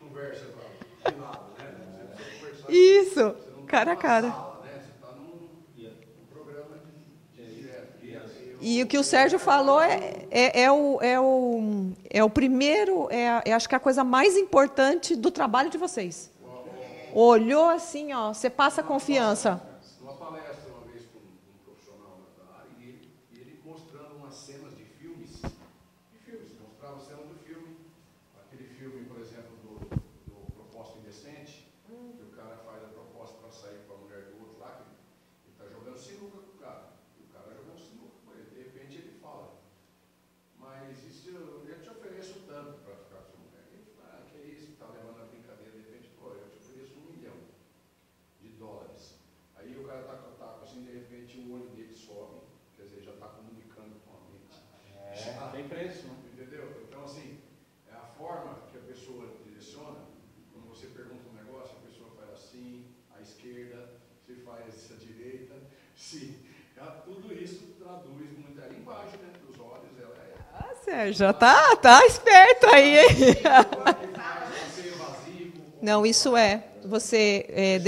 conversa 0.00 0.44
para 0.46 1.12
de 1.12 1.18
lado, 1.20 1.58
né? 1.58 1.74
Você 1.78 2.14
precisa 2.14 2.38
conversar. 2.40 2.53
Isso, 2.68 3.34
cara 3.66 3.92
a 3.92 3.96
cara. 3.96 4.36
E, 8.58 8.82
o 8.82 8.86
que 8.86 8.96
o 8.96 9.02
Sérgio 9.04 9.38
falou 9.38 9.80
é, 9.80 10.26
é, 10.30 10.62
é 10.62 10.72
o, 10.72 11.00
é, 11.02 11.20
o, 11.20 11.92
é 12.08 12.22
o 12.24 12.30
primeiro, 12.30 13.08
é, 13.10 13.42
é 13.44 13.52
acho 13.52 13.68
que 13.68 13.74
a 13.74 13.80
coisa 13.80 14.04
mais 14.04 14.36
importante 14.36 15.16
do 15.16 15.30
trabalho 15.30 15.70
de 15.70 15.76
vocês. 15.76 16.30
Olhou 17.10 17.68
assim, 17.70 18.12
ó, 18.12 18.32
você 18.32 18.50
passa 18.50 18.82
confiança. 18.82 19.62
numa 20.00 20.14
palestra 20.14 20.72
uma 20.72 20.86
vez 20.86 21.04
com 21.06 21.18
um 21.18 21.58
profissional 21.64 22.14
da 22.14 22.26
área, 22.60 22.70
e 22.70 22.84
ele, 22.88 23.10
e 23.32 23.40
ele 23.40 23.56
mostrando 23.64 24.14
umas 24.16 24.34
cenas 24.34 24.76
de 24.76 24.84
filmes, 24.84 25.32
de 26.12 26.18
filmes, 26.18 26.52
mostrava 26.60 26.98
cenas 27.00 27.26
do 27.28 27.36
filme, 27.36 27.76
aquele 28.46 28.64
filme, 28.68 29.04
por 29.06 29.18
exemplo, 29.20 29.54
do, 29.56 29.74
do 30.26 30.52
Proposta 30.54 30.98
Indecente, 30.98 31.68
que 32.16 32.22
o 32.22 32.30
cara 32.36 32.56
faz 32.64 32.82
a 32.82 32.88
proposta 32.88 33.36
para 33.38 33.50
sair 33.50 33.78
com 33.86 33.94
a 33.94 33.96
mulher 33.98 34.22
do 34.24 34.38
outro 34.40 34.58
lá, 34.60 34.70
que 34.72 35.48
ele 35.48 35.52
está 35.52 35.66
jogando 35.66 35.98
sinuca 35.98 36.38
com 36.38 36.52
o 36.52 36.58
cara, 36.58 36.84
e 37.18 37.22
o 37.22 37.26
cara 37.32 37.50
jogando 37.54 37.78
sinuca 37.78 38.16
com 38.24 38.32
ele, 38.34 38.50
de 38.50 38.58
repente 38.64 38.98
ele 38.98 39.12
fala, 39.20 39.54
mas 40.58 40.98
isso 41.08 41.28
eu, 41.30 41.64
eu 41.68 41.80
te 41.80 41.88
ofereço 41.90 42.40
tanto 42.46 42.78
para 42.84 42.94
ficar 42.94 43.16
com 43.16 43.28
sua 43.30 43.40
mulher. 43.44 43.62
Ele 43.72 43.82
fala, 43.84 44.20
ah, 44.20 44.22
que 44.30 44.36
é 44.38 44.44
isso, 44.54 44.72
está 44.72 44.86
levando 44.86 45.20
a 45.20 45.24
brincadeira, 45.24 45.70
de 45.72 45.78
repente, 45.78 46.08
pô, 46.18 46.28
eu 46.32 46.40
te 46.48 46.56
ofereço 46.56 46.98
um 46.98 47.04
milhão 47.12 47.38
de 48.40 48.48
dólares. 48.58 49.14
Aí 49.56 49.76
o 49.76 49.82
cara 49.82 50.02
tá 50.02 50.14
com 50.16 50.30
o 50.30 50.32
taco 50.36 50.64
assim, 50.64 50.82
de 50.84 50.92
repente 50.92 51.38
o 51.38 51.50
olho 51.52 51.68
dele 51.70 51.94
sobe, 51.94 52.38
quer 52.76 52.84
dizer, 52.84 53.02
já 53.02 53.12
está 53.12 53.26
comunicando 53.28 53.94
com 54.04 54.12
a 54.16 54.18
mente. 54.20 54.62
É, 55.16 55.32
tem 55.50 55.64
preço, 55.64 56.06
né? 56.06 56.14
Entendeu? 56.32 56.82
Então, 56.88 57.02
assim, 57.04 57.38
é 57.88 57.92
a 57.92 57.98
forma 58.16 58.56
que 58.70 58.76
a 58.76 58.80
pessoa 58.80 59.28
direciona, 59.44 60.00
quando 60.52 60.66
você 60.68 60.86
pergunta 60.88 61.26
um 61.28 61.32
negócio, 61.34 61.76
a 61.78 61.80
pessoa 61.88 62.10
faz 62.16 62.30
assim, 62.32 62.84
à 63.10 63.20
esquerda, 63.20 63.88
você 64.20 64.34
faz 64.36 64.90
à 64.90 64.94
direita, 64.96 65.54
se, 65.94 66.40
ela- 66.76 66.90
tudo 67.04 67.32
isso 67.32 67.72
traduz 67.78 68.30
muito 68.36 68.60
a 68.60 68.66
linguagem 68.66 69.18
né, 69.20 69.32
dos 69.46 69.58
olhos, 69.58 69.96
ela 69.98 70.16
é 70.18 70.36
Ah, 70.94 70.96
Sérgio, 70.96 71.34
tá, 71.34 71.76
tá 71.76 72.06
esperto 72.06 72.66
aí, 72.72 72.98
Não, 75.82 76.06
isso 76.06 76.36
é. 76.36 76.62
Você, 76.84 77.46
é, 77.48 77.80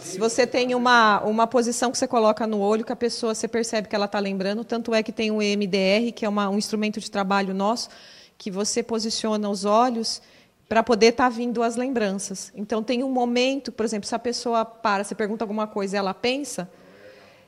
se 0.00 0.18
você 0.18 0.46
tem 0.46 0.74
uma, 0.74 1.20
uma 1.24 1.46
posição 1.46 1.92
que 1.92 1.98
você 1.98 2.06
coloca 2.08 2.46
no 2.46 2.60
olho, 2.60 2.84
que 2.84 2.92
a 2.92 2.96
pessoa, 2.96 3.34
você 3.34 3.46
percebe 3.46 3.86
que 3.88 3.94
ela 3.94 4.06
está 4.06 4.18
lembrando, 4.18 4.64
tanto 4.64 4.94
é 4.94 5.02
que 5.02 5.12
tem 5.12 5.30
o 5.30 5.42
EMDR, 5.42 6.10
que 6.14 6.24
é 6.24 6.28
uma- 6.28 6.48
um 6.48 6.56
instrumento 6.56 6.98
de 7.00 7.10
trabalho 7.10 7.52
nosso, 7.52 7.90
que 8.38 8.50
você 8.50 8.82
posiciona 8.82 9.48
os 9.50 9.64
olhos 9.66 10.22
para 10.68 10.82
poder 10.82 11.08
estar 11.08 11.28
vindo 11.28 11.62
as 11.62 11.76
lembranças. 11.76 12.50
Então, 12.56 12.82
tem 12.82 13.02
um 13.04 13.10
momento, 13.10 13.70
por 13.72 13.84
exemplo, 13.84 14.08
se 14.08 14.14
a 14.14 14.18
pessoa 14.18 14.64
para, 14.64 15.04
você 15.04 15.14
pergunta 15.14 15.44
alguma 15.44 15.66
coisa 15.66 15.98
ela 15.98 16.14
pensa, 16.14 16.70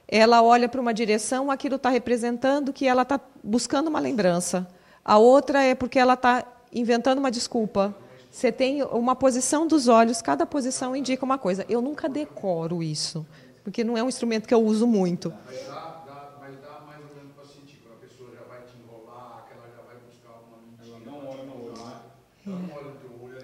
ela 0.07 0.43
olha 0.43 0.69
para 0.69 0.81
uma 0.81 0.93
direção, 0.93 1.51
aquilo 1.51 1.77
está 1.77 1.89
representando 1.89 2.73
que 2.73 2.87
ela 2.87 3.03
está 3.03 3.19
buscando 3.43 3.89
uma 3.89 3.99
lembrança. 3.99 4.69
A 5.07 5.19
outra 5.19 5.63
é 5.63 5.75
porque 5.75 5.99
ela 5.99 6.15
está 6.15 6.45
inventando 6.73 7.19
uma 7.21 7.31
desculpa. 7.31 7.97
Você 8.31 8.53
tem 8.53 8.83
uma 8.85 9.17
posição 9.17 9.67
dos 9.67 9.89
olhos, 9.89 10.23
cada 10.23 10.47
posição 10.47 10.97
indica 10.97 11.25
uma 11.25 11.39
coisa. 11.39 11.65
Eu 11.69 11.81
nunca 11.83 12.09
decoro 12.09 12.83
isso, 12.83 13.27
porque 13.65 13.85
não 13.85 13.97
é 13.97 14.03
um 14.05 14.09
instrumento 14.09 14.49
que 14.49 14.55
eu 14.55 14.63
uso 14.65 14.87
muito. 14.87 15.35
Mas 15.79 16.05
dá, 16.05 16.05
dá, 16.05 16.37
mas 16.41 16.61
dá 16.61 16.81
mais 16.87 17.09
ou 17.09 17.15
menos 17.17 17.33
para 17.35 17.47
sentir, 17.47 17.79
quando 17.83 17.95
a 17.95 18.01
pessoa 18.01 18.33
já 18.35 18.45
vai 18.45 18.63
te 18.63 18.77
enrolar, 18.79 19.45
que 19.47 19.55
ela 19.55 19.69
já 19.71 19.83
vai 19.83 19.97
buscar 19.99 20.31
alguma 20.33 20.61
mentira. 20.61 21.05
Ela 21.07 21.13
não 21.13 21.27
olha 21.27 21.45
no 21.45 21.63
olho, 21.63 21.85
né? 21.85 22.01
Ela 22.45 22.59
não 22.61 22.73
olha 22.75 22.87
no 22.87 22.97
teu 22.97 23.11
olho, 23.21 23.37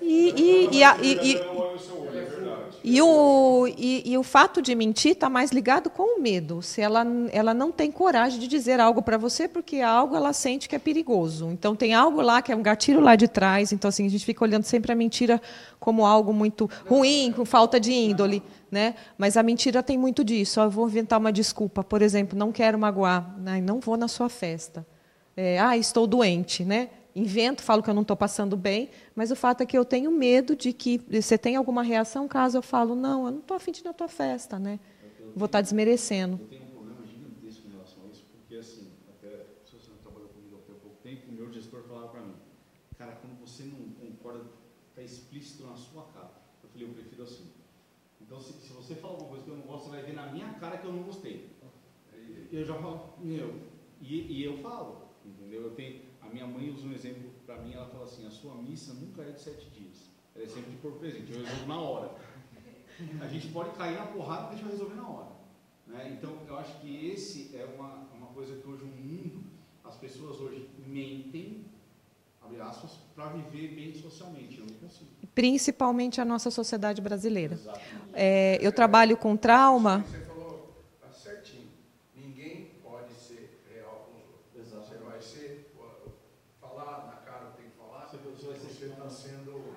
E, 0.00 0.68
e, 0.72 0.78
e, 0.78 0.84
a- 0.84 0.98
e- 1.00 1.18
e- 1.32 1.64
E 2.82 3.00
o, 3.02 3.66
e, 3.66 4.10
e 4.12 4.16
o 4.16 4.22
fato 4.22 4.62
de 4.62 4.74
mentir 4.74 5.12
está 5.12 5.28
mais 5.28 5.50
ligado 5.50 5.90
com 5.90 6.18
o 6.18 6.22
medo. 6.22 6.62
Se 6.62 6.80
ela, 6.80 7.04
ela 7.30 7.52
não 7.52 7.70
tem 7.70 7.90
coragem 7.92 8.38
de 8.38 8.46
dizer 8.46 8.80
algo 8.80 9.02
para 9.02 9.18
você, 9.18 9.46
porque 9.46 9.80
algo 9.80 10.16
ela 10.16 10.32
sente 10.32 10.68
que 10.68 10.74
é 10.74 10.78
perigoso. 10.78 11.50
Então 11.50 11.76
tem 11.76 11.92
algo 11.92 12.20
lá 12.22 12.40
que 12.40 12.50
é 12.50 12.56
um 12.56 12.62
gatilho 12.62 13.00
lá 13.00 13.16
de 13.16 13.28
trás. 13.28 13.72
Então 13.72 13.88
assim 13.88 14.06
a 14.06 14.10
gente 14.10 14.24
fica 14.24 14.42
olhando 14.42 14.64
sempre 14.64 14.92
a 14.92 14.94
mentira 14.94 15.40
como 15.78 16.06
algo 16.06 16.32
muito 16.32 16.70
ruim, 16.86 17.32
com 17.36 17.44
falta 17.44 17.78
de 17.78 17.92
índole, 17.92 18.42
né? 18.70 18.94
Mas 19.18 19.36
a 19.36 19.42
mentira 19.42 19.82
tem 19.82 19.98
muito 19.98 20.24
disso. 20.24 20.60
Ó, 20.60 20.64
eu 20.64 20.70
vou 20.70 20.88
inventar 20.88 21.18
uma 21.18 21.32
desculpa, 21.32 21.84
por 21.84 22.00
exemplo, 22.00 22.38
não 22.38 22.50
quero 22.50 22.78
magoar, 22.78 23.36
não 23.62 23.78
vou 23.80 23.96
na 23.96 24.08
sua 24.08 24.28
festa. 24.28 24.86
É, 25.36 25.58
ah, 25.58 25.76
estou 25.76 26.06
doente, 26.06 26.64
né? 26.64 26.88
Invento, 27.14 27.62
falo 27.62 27.82
que 27.82 27.90
eu 27.90 27.94
não 27.94 28.02
estou 28.02 28.16
passando 28.16 28.56
bem, 28.56 28.90
mas 29.14 29.30
o 29.30 29.36
fato 29.36 29.62
é 29.62 29.66
que 29.66 29.76
eu 29.76 29.84
tenho 29.84 30.10
medo 30.10 30.54
de 30.54 30.72
que 30.72 30.98
você 31.10 31.36
tenha 31.36 31.58
alguma 31.58 31.82
reação 31.82 32.28
caso 32.28 32.58
eu 32.58 32.62
falo, 32.62 32.94
não, 32.94 33.26
eu 33.26 33.32
não 33.32 33.40
estou 33.40 33.56
afim 33.56 33.72
de 33.72 33.80
ir 33.80 33.84
na 33.84 33.92
tua 33.92 34.08
festa, 34.08 34.58
né? 34.58 34.78
Vou 35.34 35.46
estar 35.46 35.60
desmerecendo. 35.60 36.38
Eu 36.40 36.46
tenho 36.48 36.62
um 36.62 36.70
problema 36.70 37.06
gigantesco 37.06 37.66
em 37.68 37.72
relação 37.72 38.02
a 38.04 38.12
isso, 38.12 38.24
porque 38.30 38.54
assim, 38.54 38.88
até 39.08 39.28
se 39.64 39.76
você 39.76 39.90
trabalhou 40.02 40.28
comigo 40.28 40.56
até 40.62 40.72
pouco 40.74 40.96
tempo, 41.02 41.22
o 41.28 41.32
meu 41.32 41.52
gestor 41.52 41.82
falava 41.82 42.08
para 42.08 42.20
mim, 42.20 42.34
cara, 42.96 43.12
quando 43.12 43.38
você 43.40 43.64
não 43.64 43.88
concorda, 44.00 44.44
está 44.90 45.02
explícito 45.02 45.64
na 45.64 45.76
sua 45.76 46.04
cara. 46.14 46.30
Eu 46.62 46.68
falei, 46.68 46.86
eu 46.86 46.92
prefiro 46.92 47.22
assim. 47.22 47.46
Então, 48.20 48.40
se, 48.40 48.52
se 48.52 48.72
você 48.72 48.94
falar 48.94 49.18
uma 49.18 49.28
coisa 49.28 49.44
que 49.44 49.50
eu 49.50 49.56
não 49.56 49.64
gosto, 49.64 49.84
você 49.86 49.96
vai 49.96 50.02
ver 50.02 50.12
na 50.14 50.30
minha 50.30 50.48
cara 50.54 50.78
que 50.78 50.86
eu 50.86 50.92
não 50.92 51.02
gostei. 51.02 51.50
Eu 52.52 52.64
já 52.64 52.74
falo, 52.74 53.14
meu, 53.18 53.54
e, 54.00 54.40
e 54.40 54.44
eu 54.44 54.58
falo, 54.58 55.08
entendeu? 55.24 55.62
Eu 55.62 55.70
tenho, 55.70 56.00
a 56.22 56.26
minha 56.28 56.46
mãe 56.46 56.70
usa 56.70 56.86
um 56.86 56.92
exemplo 56.92 57.30
para 57.46 57.58
mim, 57.58 57.72
ela 57.74 57.86
fala 57.86 58.04
assim, 58.04 58.26
a 58.26 58.30
sua 58.30 58.54
missa 58.54 58.92
nunca 58.94 59.22
é 59.22 59.30
de 59.32 59.40
sete 59.40 59.68
dias, 59.70 60.10
ela 60.34 60.44
é 60.44 60.48
sempre 60.48 60.70
de 60.72 60.76
por 60.78 60.92
presente, 60.92 61.32
eu 61.32 61.38
resolvo 61.38 61.66
na 61.66 61.80
hora. 61.80 62.10
A 63.20 63.26
gente 63.26 63.48
pode 63.48 63.70
cair 63.76 63.94
na 63.94 64.06
porrada, 64.06 64.42
mas 64.42 64.50
a 64.50 64.56
gente 64.56 64.62
vai 64.64 64.72
resolver 64.72 64.94
na 64.96 65.08
hora. 65.08 65.28
Né? 65.86 66.16
Então, 66.16 66.38
eu 66.46 66.56
acho 66.58 66.80
que 66.80 67.08
esse 67.08 67.56
é 67.56 67.64
uma, 67.64 68.08
uma 68.16 68.26
coisa 68.28 68.54
que 68.56 68.66
hoje 68.68 68.84
o 68.84 68.86
mundo, 68.86 69.44
as 69.84 69.96
pessoas 69.96 70.38
hoje 70.40 70.68
mentem, 70.86 71.64
abre 72.42 72.60
aspas, 72.60 72.92
para 73.14 73.28
viver 73.28 73.74
bem 73.74 73.94
socialmente. 73.94 74.58
Eu 74.58 74.66
não 74.66 74.74
consigo. 74.74 75.10
Principalmente 75.34 76.20
a 76.20 76.24
nossa 76.24 76.50
sociedade 76.50 77.00
brasileira. 77.00 77.60
É, 78.12 78.58
eu 78.60 78.72
trabalho 78.72 79.16
com 79.16 79.36
trauma. 79.36 80.04
Você 80.06 80.42
falou 80.50 80.74
tá 81.00 81.12
certinho. 81.12 81.68
Ninguém 82.16 82.78
pode 82.82 83.12
ser 83.14 83.62
real 83.72 84.06
com 84.06 84.18
os 84.18 84.24
outros. 84.26 84.88
Você 84.88 84.96
vai 84.98 85.20
ser, 85.22 85.70
ó, 85.78 86.10
falar 86.60 87.06
na 87.06 87.16
cara 87.16 87.46
tem 87.56 87.66
que 87.70 87.76
falar, 87.76 88.08
Você- 88.08 88.16
você 88.18 88.46
vai 88.46 88.56
ser 88.56 88.66
você 88.66 88.86
está 88.86 89.08
sendo 89.08 89.76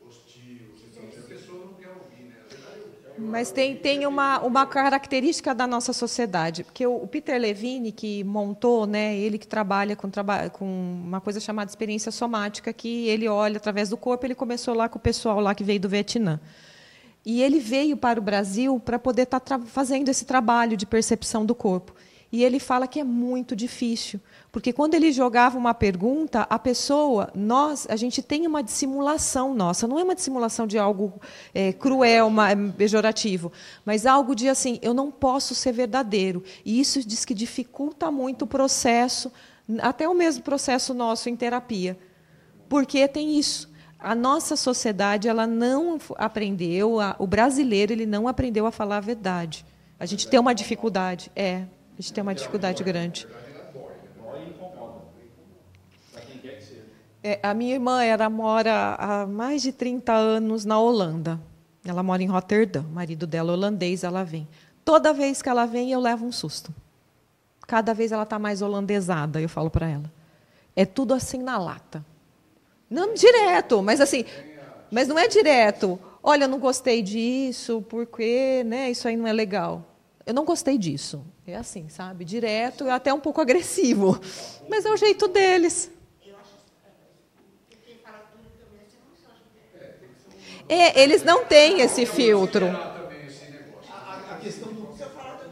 hostil, 0.00 0.66
você 0.76 0.86
tá 1.00 1.02
sendo, 1.10 1.26
a 1.26 1.28
pessoa 1.28 1.64
não 1.66 1.74
quer 1.74 1.88
ouvir, 1.90 2.24
né? 2.24 2.36
Na 2.42 2.56
verdade, 2.56 2.80
eu- 2.80 3.17
Mas 3.28 3.52
tem, 3.52 3.76
tem 3.76 4.06
uma, 4.06 4.40
uma 4.40 4.66
característica 4.66 5.54
da 5.54 5.66
nossa 5.66 5.92
sociedade, 5.92 6.64
porque 6.64 6.86
o, 6.86 7.06
Peter 7.06 7.38
Levine, 7.38 7.92
que 7.92 8.24
montou, 8.24 8.86
né, 8.86 9.14
ele 9.16 9.38
que 9.38 9.46
trabalha 9.46 9.94
com, 9.94 10.10
com 10.52 10.64
uma 11.04 11.20
coisa 11.20 11.38
chamada 11.38 11.70
experiência 11.70 12.10
somática, 12.10 12.72
que 12.72 13.06
ele 13.06 13.28
olha 13.28 13.58
através 13.58 13.90
do 13.90 13.96
corpo, 13.96 14.24
ele 14.24 14.34
começou 14.34 14.74
lá 14.74 14.88
com 14.88 14.98
o 14.98 15.00
pessoal 15.00 15.40
lá 15.40 15.54
que 15.54 15.62
veio 15.62 15.78
do 15.78 15.88
Vietnã. 15.88 16.40
E 17.24 17.42
ele 17.42 17.58
veio 17.58 17.96
para 17.96 18.18
o 18.18 18.22
Brasil 18.22 18.80
para 18.80 18.98
poder 18.98 19.22
estar 19.22 19.40
tá 19.40 19.58
fazendo 19.58 20.08
esse 20.08 20.24
trabalho 20.24 20.76
de 20.76 20.86
percepção 20.86 21.44
do 21.44 21.54
corpo. 21.54 21.94
E 22.30 22.44
ele 22.44 22.60
fala 22.60 22.86
que 22.86 23.00
é 23.00 23.04
muito 23.04 23.56
difícil, 23.56 24.20
porque 24.52 24.70
quando 24.70 24.92
ele 24.92 25.10
jogava 25.10 25.56
uma 25.56 25.72
pergunta, 25.72 26.46
a 26.50 26.58
pessoa, 26.58 27.30
nós, 27.34 27.86
a 27.88 27.96
gente 27.96 28.20
tem 28.20 28.46
uma 28.46 28.62
dissimulação 28.62 29.54
nossa, 29.54 29.88
não 29.88 29.98
é 29.98 30.04
uma 30.04 30.14
dissimulação 30.14 30.66
de 30.66 30.78
algo 30.78 31.18
é, 31.54 31.72
cruel, 31.72 32.26
uma, 32.26 32.48
pejorativo, 32.76 33.50
mas 33.82 34.04
algo 34.04 34.34
de 34.34 34.46
assim, 34.46 34.78
eu 34.82 34.92
não 34.92 35.10
posso 35.10 35.54
ser 35.54 35.72
verdadeiro. 35.72 36.42
E 36.66 36.78
isso 36.78 37.02
diz 37.06 37.24
que 37.24 37.32
dificulta 37.32 38.10
muito 38.10 38.42
o 38.42 38.46
processo, 38.46 39.32
até 39.80 40.06
o 40.06 40.14
mesmo 40.14 40.42
processo 40.42 40.92
nosso 40.92 41.30
em 41.30 41.36
terapia, 41.36 41.98
porque 42.68 43.08
tem 43.08 43.38
isso. 43.38 43.70
A 43.98 44.14
nossa 44.14 44.54
sociedade 44.54 45.28
ela 45.28 45.46
não 45.46 45.98
aprendeu, 46.16 47.00
a, 47.00 47.16
o 47.18 47.26
brasileiro 47.26 47.90
ele 47.90 48.04
não 48.04 48.28
aprendeu 48.28 48.66
a 48.66 48.70
falar 48.70 48.98
a 48.98 49.00
verdade. 49.00 49.64
A 49.98 50.04
gente 50.04 50.28
tem 50.28 50.38
uma 50.38 50.54
dificuldade, 50.54 51.32
é. 51.34 51.64
A 51.98 52.00
gente 52.00 52.12
tem 52.12 52.22
uma 52.22 52.34
dificuldade 52.34 52.84
grande. 52.84 53.26
É, 57.22 57.40
a 57.42 57.52
minha 57.52 57.74
irmã 57.74 58.04
ela 58.04 58.30
mora 58.30 58.94
há 58.94 59.26
mais 59.26 59.62
de 59.62 59.72
30 59.72 60.12
anos 60.12 60.64
na 60.64 60.78
Holanda. 60.78 61.40
Ela 61.84 62.02
mora 62.02 62.22
em 62.22 62.26
Roterdã. 62.26 62.82
O 62.82 62.94
marido 62.94 63.26
dela 63.26 63.50
é 63.50 63.54
holandês, 63.54 64.04
ela 64.04 64.22
vem. 64.22 64.46
Toda 64.84 65.12
vez 65.12 65.42
que 65.42 65.48
ela 65.48 65.66
vem, 65.66 65.90
eu 65.90 65.98
levo 65.98 66.24
um 66.24 66.30
susto. 66.30 66.72
Cada 67.66 67.92
vez 67.92 68.12
ela 68.12 68.22
está 68.22 68.38
mais 68.38 68.62
holandesada, 68.62 69.40
eu 69.40 69.48
falo 69.48 69.68
para 69.68 69.88
ela. 69.88 70.10
É 70.76 70.86
tudo 70.86 71.12
assim 71.12 71.42
na 71.42 71.58
lata. 71.58 72.04
Não 72.88 73.12
direto, 73.12 73.82
mas 73.82 74.00
assim, 74.00 74.24
mas 74.90 75.08
não 75.08 75.18
é 75.18 75.26
direto. 75.26 75.98
Olha, 76.22 76.44
eu 76.44 76.48
não 76.48 76.58
gostei 76.58 77.02
disso, 77.02 77.84
porque, 77.88 78.62
né, 78.64 78.90
isso 78.90 79.08
aí 79.08 79.16
não 79.16 79.26
é 79.26 79.32
legal. 79.32 79.84
Eu 80.28 80.34
não 80.34 80.44
gostei 80.44 80.76
disso. 80.76 81.24
É 81.46 81.56
assim, 81.56 81.88
sabe? 81.88 82.22
Direto 82.22 82.84
e 82.84 82.90
até 82.90 83.10
um 83.14 83.18
pouco 83.18 83.40
agressivo. 83.40 84.20
Mas 84.68 84.84
é 84.84 84.90
o 84.92 84.96
jeito 84.98 85.26
deles. 85.26 85.90
É, 90.68 91.02
eles 91.02 91.22
não 91.24 91.46
têm 91.46 91.80
esse 91.80 92.04
filtro. 92.04 92.66
A, 92.66 94.38
questão 94.42 94.70
do 94.70 94.94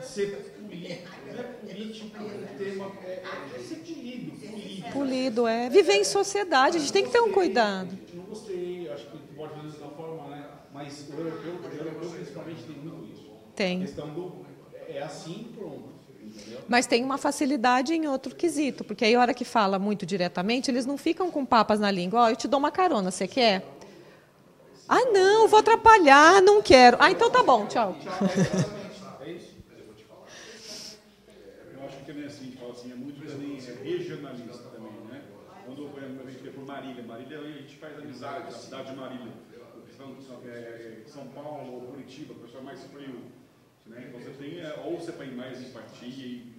ser 0.02 0.36
político, 0.60 1.08
não 1.32 1.40
é 1.40 1.42
político, 1.44 2.22
o 2.22 2.58
tema 2.58 2.92
é, 3.02 3.22
é 3.56 3.58
ser 3.58 3.76
polido, 3.76 4.92
polido. 4.92 5.46
É. 5.46 5.70
Viver 5.70 5.94
em 5.94 6.04
sociedade, 6.04 6.76
a 6.76 6.80
gente 6.80 6.92
tem 6.92 7.02
que 7.02 7.10
ter 7.10 7.20
um 7.22 7.32
cuidado. 7.32 7.98
Não 8.12 8.24
gostei, 8.24 8.90
acho 8.90 9.06
que 9.06 9.16
pode 9.34 9.54
fazer 9.54 9.68
isso 9.68 9.78
da 9.78 9.88
forma, 9.88 10.28
né? 10.28 10.46
Mas 10.70 11.08
o 11.08 11.18
europeu 11.18 12.10
principalmente 12.14 12.62
tem 12.64 12.76
muito 12.76 13.10
isso. 13.10 13.26
Tem. 13.54 13.78
A 13.78 13.86
questão 13.86 14.12
do 14.12 14.45
é 14.96 15.02
assim, 15.02 15.52
pronto. 15.56 15.96
Mas 16.68 16.86
tem 16.86 17.04
uma 17.04 17.16
facilidade 17.16 17.94
em 17.94 18.08
outro 18.08 18.34
quesito, 18.34 18.82
porque 18.82 19.04
aí 19.04 19.14
a 19.14 19.20
hora 19.20 19.34
que 19.34 19.44
fala 19.44 19.78
muito 19.78 20.04
diretamente, 20.04 20.70
eles 20.70 20.84
não 20.84 20.98
ficam 20.98 21.30
com 21.30 21.44
papas 21.44 21.78
na 21.78 21.90
língua. 21.90 22.20
Ó, 22.20 22.24
oh, 22.24 22.28
eu 22.30 22.36
te 22.36 22.48
dou 22.48 22.58
uma 22.58 22.72
carona, 22.72 23.10
você 23.10 23.28
quer? 23.28 23.62
Ah, 24.88 25.04
não, 25.12 25.48
vou 25.48 25.60
atrapalhar, 25.60 26.42
não 26.42 26.62
quero. 26.62 26.96
Ah, 27.00 27.10
então 27.10 27.30
tá 27.30 27.42
bom, 27.42 27.66
tchau. 27.66 27.96
É 29.20 29.30
isso? 29.30 29.56
Eu 31.74 31.86
acho 31.86 31.96
que 31.98 32.04
também 32.04 32.24
é 32.24 32.26
assim, 32.26 32.52
fala 32.58 32.72
assim, 32.72 32.92
é 32.92 32.94
muito 32.94 33.20
também 33.26 33.60
regionalista 33.82 34.68
também, 34.72 34.92
né? 35.10 35.22
Quando 35.64 35.90
a 35.98 36.30
gente 36.30 36.50
por 36.50 36.64
Marília, 36.64 37.02
Marília 37.04 37.40
a 37.40 37.42
gente 37.44 37.76
faz 37.76 37.98
amizade 37.98 38.50
na 38.50 38.58
cidade 38.58 38.90
de 38.90 38.96
Marília. 38.96 39.32
É, 40.44 41.02
São 41.06 41.26
Paulo 41.28 41.74
ou 41.74 41.80
Curitiba, 41.92 42.34
o 42.34 42.36
pessoal 42.36 42.62
é 42.62 42.66
mais 42.66 42.84
frio. 42.84 43.20
Né? 43.86 44.04
Então 44.06 44.20
você 44.20 44.30
tem, 44.32 44.58
é, 44.60 44.74
ou 44.84 45.00
você 45.00 45.12
põe 45.12 45.30
mais 45.30 45.60
empatia 45.60 46.26
e 46.26 46.52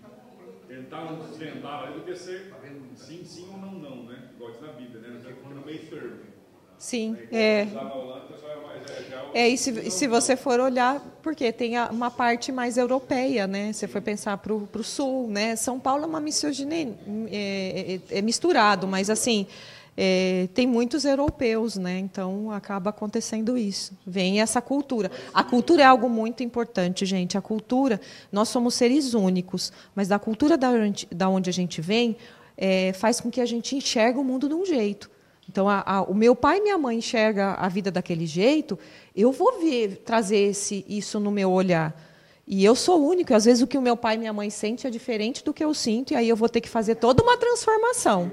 tentar 0.68 1.18
desvendar 1.22 1.94
do 1.94 2.02
que 2.02 2.16
ser 2.16 2.58
sim, 2.96 3.24
sim 3.26 3.48
ou 3.48 3.58
não, 3.58 3.80
não, 3.80 4.04
né? 4.04 4.24
Igual 4.36 4.52
diz 4.52 4.62
na 4.62 4.72
Bíblia, 4.74 5.00
né? 5.02 5.20
No 5.44 5.62
meio 5.62 5.90
termo. 5.90 6.20
Sim, 6.78 7.18
é. 7.32 7.68
É, 9.34 9.48
e 9.48 9.58
se, 9.58 9.72
e 9.72 9.92
se 9.92 10.08
você 10.08 10.36
for 10.36 10.60
olhar, 10.60 11.00
porque 11.22 11.52
tem 11.52 11.78
uma 11.92 12.10
parte 12.10 12.52
mais 12.52 12.78
europeia, 12.78 13.46
né? 13.46 13.72
Você 13.74 13.88
foi 13.88 14.02
pensar 14.02 14.38
para 14.38 14.54
o 14.54 14.84
sul, 14.84 15.28
né? 15.30 15.56
São 15.56 15.80
Paulo 15.80 16.04
é 16.04 16.08
uma 16.08 16.20
misoginia, 16.20 16.98
é, 17.30 18.00
é, 18.12 18.18
é 18.20 18.22
misturado, 18.22 18.88
mas 18.88 19.10
assim, 19.10 19.46
é, 20.00 20.48
tem 20.54 20.68
muitos 20.68 21.04
europeus, 21.06 21.76
né? 21.76 21.98
Então 21.98 22.52
acaba 22.52 22.92
acontecendo 22.92 23.58
isso. 23.58 23.98
Vem 24.06 24.40
essa 24.40 24.62
cultura. 24.62 25.10
A 25.34 25.44
cultura 25.44 25.82
é 25.82 25.86
algo 25.86 26.08
muito 26.08 26.44
importante, 26.44 27.04
gente. 27.04 27.36
A 27.36 27.42
cultura, 27.42 28.00
nós 28.32 28.48
somos 28.48 28.76
seres 28.76 29.16
únicos, 29.16 29.74
mas 29.96 30.08
da 30.08 30.20
cultura 30.20 30.56
da 30.56 30.70
da 31.12 31.28
onde 31.28 31.50
a 31.50 31.54
gente 31.54 31.82
vem 31.82 32.16
é, 32.56 32.94
faz 32.94 33.20
com 33.20 33.32
que 33.32 33.42
a 33.42 33.46
gente 33.46 33.76
enxergue 33.76 34.20
o 34.20 34.24
mundo 34.24 34.48
de 34.48 34.54
um 34.54 34.66
jeito. 34.66 35.10
Então, 35.50 35.68
a, 35.68 35.82
a, 35.86 36.02
o 36.04 36.14
meu 36.14 36.36
pai 36.36 36.58
e 36.58 36.62
minha 36.62 36.78
mãe 36.78 36.98
enxergam 36.98 37.56
a 37.58 37.70
vida 37.70 37.90
daquele 37.90 38.26
jeito, 38.26 38.78
eu 39.16 39.32
vou 39.32 39.60
ver, 39.62 40.02
trazer 40.04 40.38
esse, 40.38 40.86
isso 40.88 41.20
no 41.20 41.32
meu 41.32 41.50
olhar. 41.52 41.96
E 42.46 42.64
eu 42.64 42.76
sou 42.76 43.06
único. 43.06 43.34
Às 43.34 43.46
vezes, 43.46 43.64
o 43.64 43.68
que 43.68 43.78
o 43.78 43.82
meu 43.82 43.96
pai 43.96 44.16
e 44.16 44.18
minha 44.18 44.34
mãe 44.34 44.50
sentem 44.50 44.88
é 44.88 44.92
diferente 44.92 45.44
do 45.44 45.54
que 45.54 45.64
eu 45.64 45.74
sinto, 45.74 46.12
e 46.12 46.16
aí 46.16 46.28
eu 46.28 46.36
vou 46.36 46.50
ter 46.50 46.62
que 46.62 46.70
fazer 46.70 46.96
toda 46.96 47.24
uma 47.24 47.38
transformação. 47.38 48.32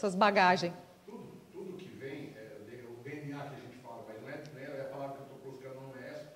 Essas 0.00 0.14
bagagens. 0.14 0.72
Tudo, 1.04 1.28
tudo 1.52 1.76
que 1.76 1.88
vem, 1.88 2.34
é, 2.34 2.56
o 2.88 3.02
DNA 3.02 3.38
que 3.38 3.54
a 3.54 3.58
gente 3.58 3.76
fala, 3.82 4.02
mas 4.08 4.22
não 4.22 4.28
é, 4.30 4.42
não 4.54 4.60
é, 4.60 4.80
a 4.80 4.84
palavra 4.84 5.16
que 5.16 5.22
eu 5.22 5.36
estou 5.36 5.52
buscando 5.52 5.74
não 5.82 5.94
é 5.94 6.08
essa. 6.08 6.32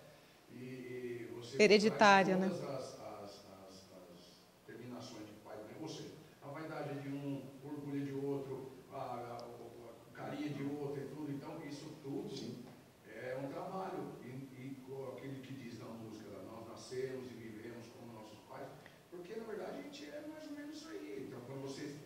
E, 0.53 0.55
e 0.55 1.57
Hereditária, 1.59 2.37
né? 2.37 2.47
As, 2.47 2.63
as, 2.63 3.01
as, 3.01 3.31
as, 3.63 4.67
terminações 4.67 5.27
de 5.27 5.33
pai 5.43 5.57
e 5.57 5.83
Ou 5.83 5.89
seja, 5.89 6.11
a 6.43 6.49
vaidade 6.49 7.01
de 7.01 7.09
um, 7.09 7.43
o 7.65 7.69
orgulho 7.69 8.05
de 8.05 8.13
outro, 8.13 8.73
a, 8.93 8.97
a, 8.97 9.39
a 9.39 10.13
carinha 10.13 10.51
de 10.51 10.63
outro 10.65 11.01
e 11.01 11.07
tudo. 11.07 11.33
Então, 11.33 11.59
isso 11.67 11.89
tudo 12.03 12.29
Sim. 12.37 12.63
é 13.09 13.39
um 13.43 13.49
trabalho. 13.49 14.13
E, 14.23 14.29
e 14.29 14.77
aquele 15.17 15.41
que 15.41 15.55
diz 15.55 15.79
na 15.79 15.87
música, 15.87 16.29
nós 16.53 16.69
nascemos 16.69 17.31
e 17.31 17.35
vivemos 17.35 17.87
como 17.97 18.13
nossos 18.13 18.41
pais, 18.41 18.69
porque 19.11 19.37
na 19.37 19.45
verdade 19.45 19.79
a 19.79 19.83
gente 19.83 20.05
é 20.05 20.27
mais 20.29 20.47
ou 20.49 20.53
menos 20.53 20.77
isso 20.77 20.89
aí. 20.91 21.25
Então, 21.27 21.41
quando 21.47 21.63
você 21.63 21.97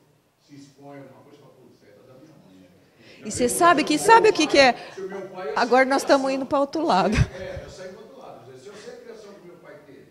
se 0.41 0.55
expõe 0.55 1.01
a 1.01 1.03
uma 1.03 1.23
coisa, 1.23 1.29
e 3.29 3.31
você 3.31 3.47
sabe 3.47 3.85
que 3.85 3.99
sabe 3.99 4.31
o 4.31 4.33
que, 4.33 4.47
que 4.47 4.59
é? 4.59 4.75
Agora 5.55 5.85
nós 5.85 6.01
estamos 6.01 6.33
indo 6.33 6.47
para 6.47 6.61
outro 6.61 6.83
lado. 6.83 7.15
É, 7.15 7.61
eu 7.63 7.71
saí 7.71 7.89
para 7.91 8.01
outro 8.01 8.19
lado. 8.19 8.41
Se 8.59 8.69
eu 8.69 8.73
sei 8.83 8.95
a 8.95 8.97
criação 8.97 9.31
que 9.35 9.47
meu 9.47 9.57
pai 9.57 9.75
teve, 9.87 10.07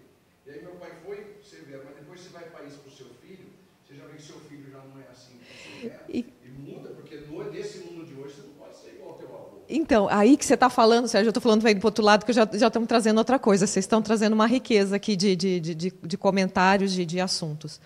e 0.45 0.51
aí 0.51 0.61
meu 0.61 0.73
pai 0.73 0.91
foi, 1.03 1.15
vê, 1.15 1.81
mas 1.83 1.95
depois 1.95 2.21
você 2.21 2.29
vai 2.29 2.43
para 2.43 2.65
isso 2.65 2.77
para 2.77 2.91
o 2.91 2.95
seu 2.95 3.07
filho, 3.19 3.47
você 3.83 3.95
já 3.95 4.03
vê 4.05 4.17
que 4.17 4.21
seu 4.21 4.39
filho 4.41 4.69
já 4.71 4.77
não 4.77 5.01
é 5.01 5.05
assim 5.11 5.33
como 5.81 5.91
é, 5.91 5.99
e, 6.07 6.33
e 6.45 6.49
muda, 6.49 6.89
porque 6.89 7.15
no, 7.15 7.51
nesse 7.51 7.79
mundo 7.79 8.05
de 8.05 8.13
hoje 8.13 8.35
você 8.35 8.41
não 8.43 8.53
pode 8.53 8.77
ser 8.77 8.89
igual 8.89 9.13
ao 9.13 9.17
teu 9.17 9.27
avô. 9.29 9.63
Então, 9.67 10.07
aí 10.11 10.37
que 10.37 10.45
você 10.45 10.53
está 10.53 10.69
falando, 10.69 11.07
Sérgio, 11.07 11.29
eu 11.29 11.31
estou 11.31 11.41
falando 11.41 11.63
para 11.63 11.73
o 11.73 11.85
outro 11.85 12.05
lado, 12.05 12.23
que 12.23 12.31
já, 12.31 12.47
já 12.53 12.67
estamos 12.67 12.87
trazendo 12.87 13.17
outra 13.17 13.39
coisa. 13.39 13.65
Vocês 13.65 13.83
estão 13.83 13.99
trazendo 13.99 14.33
uma 14.33 14.45
riqueza 14.45 14.95
aqui 14.95 15.15
de, 15.15 15.35
de, 15.35 15.59
de, 15.59 15.75
de 15.91 16.17
comentários, 16.17 16.91
de, 16.91 17.03
de 17.03 17.19
assuntos. 17.19 17.81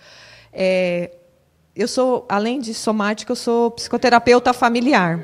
É, 0.52 1.10
eu 1.76 1.88
sou, 1.88 2.26
além 2.28 2.60
de 2.60 2.74
somática, 2.74 3.32
eu 3.32 3.36
sou 3.36 3.72
psicoterapeuta 3.72 4.54
familiar. 4.54 5.24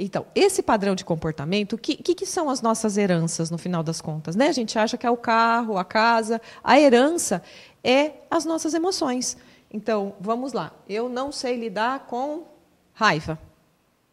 Então, 0.00 0.26
esse 0.32 0.62
padrão 0.62 0.94
de 0.94 1.04
comportamento, 1.04 1.72
o 1.72 1.78
que, 1.78 1.96
que, 1.96 2.24
são 2.24 2.48
as 2.48 2.62
nossas 2.62 2.96
heranças, 2.96 3.50
no 3.50 3.58
final 3.58 3.82
das 3.82 4.00
contas? 4.00 4.36
Né? 4.36 4.46
A 4.46 4.52
gente 4.52 4.78
acha 4.78 4.96
que 4.96 5.04
é 5.04 5.10
o 5.10 5.16
carro, 5.16 5.76
a 5.76 5.84
casa. 5.84 6.40
A 6.62 6.78
herança 6.78 7.42
é 7.82 8.12
as 8.30 8.44
nossas 8.44 8.74
emoções. 8.74 9.36
Então, 9.72 10.14
vamos 10.20 10.52
lá. 10.52 10.72
Eu 10.88 11.08
não 11.08 11.32
sei 11.32 11.56
lidar 11.56 12.06
com 12.06 12.44
raiva. 12.92 13.36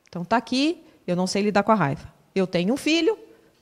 Então, 0.09 0.23
está 0.23 0.37
aqui, 0.37 0.83
eu 1.05 1.15
não 1.15 1.27
sei 1.27 1.43
lidar 1.43 1.61
com 1.61 1.71
a 1.71 1.75
raiva. 1.75 2.11
Eu 2.33 2.47
tenho 2.47 2.73
um 2.73 2.77
filho, 2.77 3.15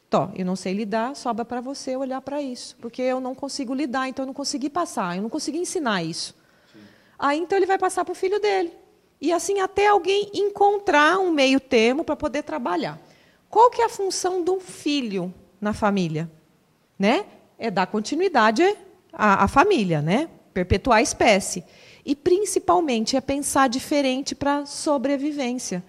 Tó, 0.10 0.30
eu 0.36 0.45
não 0.45 0.56
sei 0.56 0.74
lidar, 0.76 1.16
sobra 1.16 1.43
para 1.43 1.60
você 1.60 1.97
olhar 1.97 2.22
para 2.22 2.41
isso. 2.41 2.78
Porque 2.80 3.01
eu 3.01 3.20
não 3.20 3.34
consigo 3.36 3.74
lidar, 3.74 4.08
então 4.08 4.24
eu 4.24 4.28
não 4.28 4.34
consegui 4.34 4.70
passar, 4.70 5.18
eu 5.18 5.24
não 5.24 5.30
consegui 5.30 5.58
ensinar 5.58 6.04
isso. 6.04 6.36
Aí 7.18 7.39
então 7.39 7.57
ele 7.57 7.66
vai 7.66 7.78
passar 7.78 8.03
para 8.03 8.11
o 8.11 8.16
filho 8.16 8.39
dele. 8.39 8.74
E 9.22 9.32
assim 9.32 9.59
até 9.59 9.88
alguém 9.88 10.30
encontrar 10.34 11.18
um 11.20 11.32
meio 11.32 11.59
termo 11.59 12.03
para 12.03 12.16
poder 12.16 12.43
trabalhar. 12.43 12.99
Qual 13.49 13.70
que 13.70 13.82
é 13.82 13.86
a 13.86 13.89
função 13.89 14.43
do 14.43 14.59
filho 14.59 15.34
na 15.61 15.74
família? 15.74 16.30
Né? 16.97 17.26
É 17.57 17.72
dar 17.72 17.88
continuidade 17.88 18.64
à, 19.11 19.43
à 19.43 19.47
família, 19.47 20.01
né? 20.01 20.30
perpetuar 20.53 20.99
a 20.99 21.01
espécie. 21.01 21.64
E 22.05 22.16
principalmente 22.16 23.16
é 23.16 23.22
pensar 23.22 23.68
diferente 23.68 24.36
para 24.36 24.66
sobrevivência. 24.66 25.84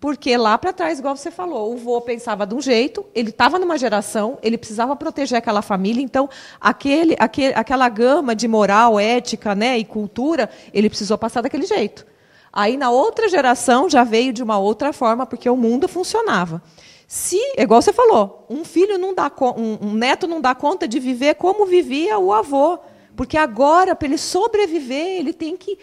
Porque 0.00 0.34
lá 0.34 0.56
para 0.56 0.72
trás, 0.72 0.98
igual 0.98 1.14
você 1.14 1.30
falou, 1.30 1.74
o 1.74 1.76
vô 1.76 2.00
pensava 2.00 2.46
de 2.46 2.54
um 2.54 2.60
jeito, 2.60 3.04
ele 3.14 3.28
estava 3.28 3.58
numa 3.58 3.76
geração, 3.76 4.38
ele 4.42 4.56
precisava 4.56 4.96
proteger 4.96 5.36
aquela 5.36 5.60
família, 5.60 6.02
então 6.02 6.26
aquele, 6.58 7.14
aquele, 7.18 7.52
aquela 7.52 7.86
gama 7.90 8.34
de 8.34 8.48
moral, 8.48 8.98
ética 8.98 9.54
né, 9.54 9.76
e 9.76 9.84
cultura, 9.84 10.48
ele 10.72 10.88
precisou 10.88 11.18
passar 11.18 11.42
daquele 11.42 11.66
jeito. 11.66 12.06
Aí 12.50 12.78
na 12.78 12.90
outra 12.90 13.28
geração 13.28 13.90
já 13.90 14.02
veio 14.02 14.32
de 14.32 14.42
uma 14.42 14.58
outra 14.58 14.90
forma, 14.90 15.26
porque 15.26 15.50
o 15.50 15.56
mundo 15.56 15.86
funcionava. 15.86 16.62
Se, 17.06 17.38
igual 17.58 17.82
você 17.82 17.92
falou, 17.92 18.46
um 18.48 18.64
filho 18.64 18.96
não 18.96 19.14
dá 19.14 19.30
um, 19.54 19.88
um 19.88 19.92
neto 19.92 20.26
não 20.26 20.40
dá 20.40 20.54
conta 20.54 20.88
de 20.88 20.98
viver 20.98 21.34
como 21.34 21.66
vivia 21.66 22.18
o 22.18 22.32
avô, 22.32 22.78
porque 23.14 23.36
agora 23.36 23.94
para 23.94 24.08
ele 24.08 24.16
sobreviver 24.16 25.18
ele 25.18 25.34
tem 25.34 25.56
que 25.56 25.78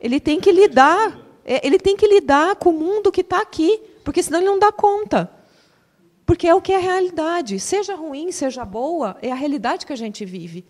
ele 0.00 0.18
tem 0.18 0.40
que 0.40 0.50
lidar 0.50 1.29
é, 1.50 1.66
ele 1.66 1.80
tem 1.80 1.96
que 1.96 2.06
lidar 2.06 2.54
com 2.54 2.70
o 2.70 2.72
mundo 2.72 3.10
que 3.10 3.22
está 3.22 3.42
aqui, 3.42 3.82
porque 4.04 4.22
senão 4.22 4.38
ele 4.38 4.46
não 4.46 4.58
dá 4.60 4.70
conta. 4.70 5.28
Porque 6.24 6.46
é 6.46 6.54
o 6.54 6.60
que 6.60 6.72
é 6.72 6.76
a 6.76 6.78
realidade. 6.78 7.58
Seja 7.58 7.96
ruim, 7.96 8.30
seja 8.30 8.64
boa, 8.64 9.16
é 9.20 9.32
a 9.32 9.34
realidade 9.34 9.84
que 9.84 9.92
a 9.92 9.96
gente 9.96 10.24
vive. 10.24 10.64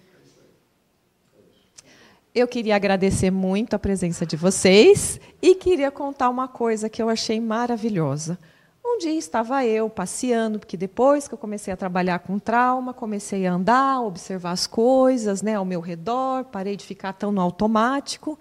Eu 2.34 2.48
queria 2.48 2.76
agradecer 2.76 3.30
muito 3.30 3.74
a 3.74 3.78
presença 3.78 4.24
de 4.24 4.36
vocês 4.36 5.20
e 5.42 5.54
queria 5.54 5.90
contar 5.90 6.30
uma 6.30 6.48
coisa 6.48 6.88
que 6.88 7.02
eu 7.02 7.10
achei 7.10 7.38
maravilhosa. 7.38 8.38
Um 8.82 8.96
dia 8.96 9.18
estava 9.18 9.62
eu 9.66 9.90
passeando, 9.90 10.58
porque 10.58 10.78
depois 10.78 11.28
que 11.28 11.34
eu 11.34 11.38
comecei 11.38 11.74
a 11.74 11.76
trabalhar 11.76 12.20
com 12.20 12.38
trauma, 12.38 12.94
comecei 12.94 13.46
a 13.46 13.52
andar, 13.52 14.00
observar 14.00 14.52
as 14.52 14.66
coisas 14.66 15.42
né, 15.42 15.56
ao 15.56 15.64
meu 15.66 15.80
redor, 15.80 16.44
parei 16.44 16.74
de 16.74 16.86
ficar 16.86 17.12
tão 17.12 17.30
no 17.30 17.42
automático. 17.42 18.38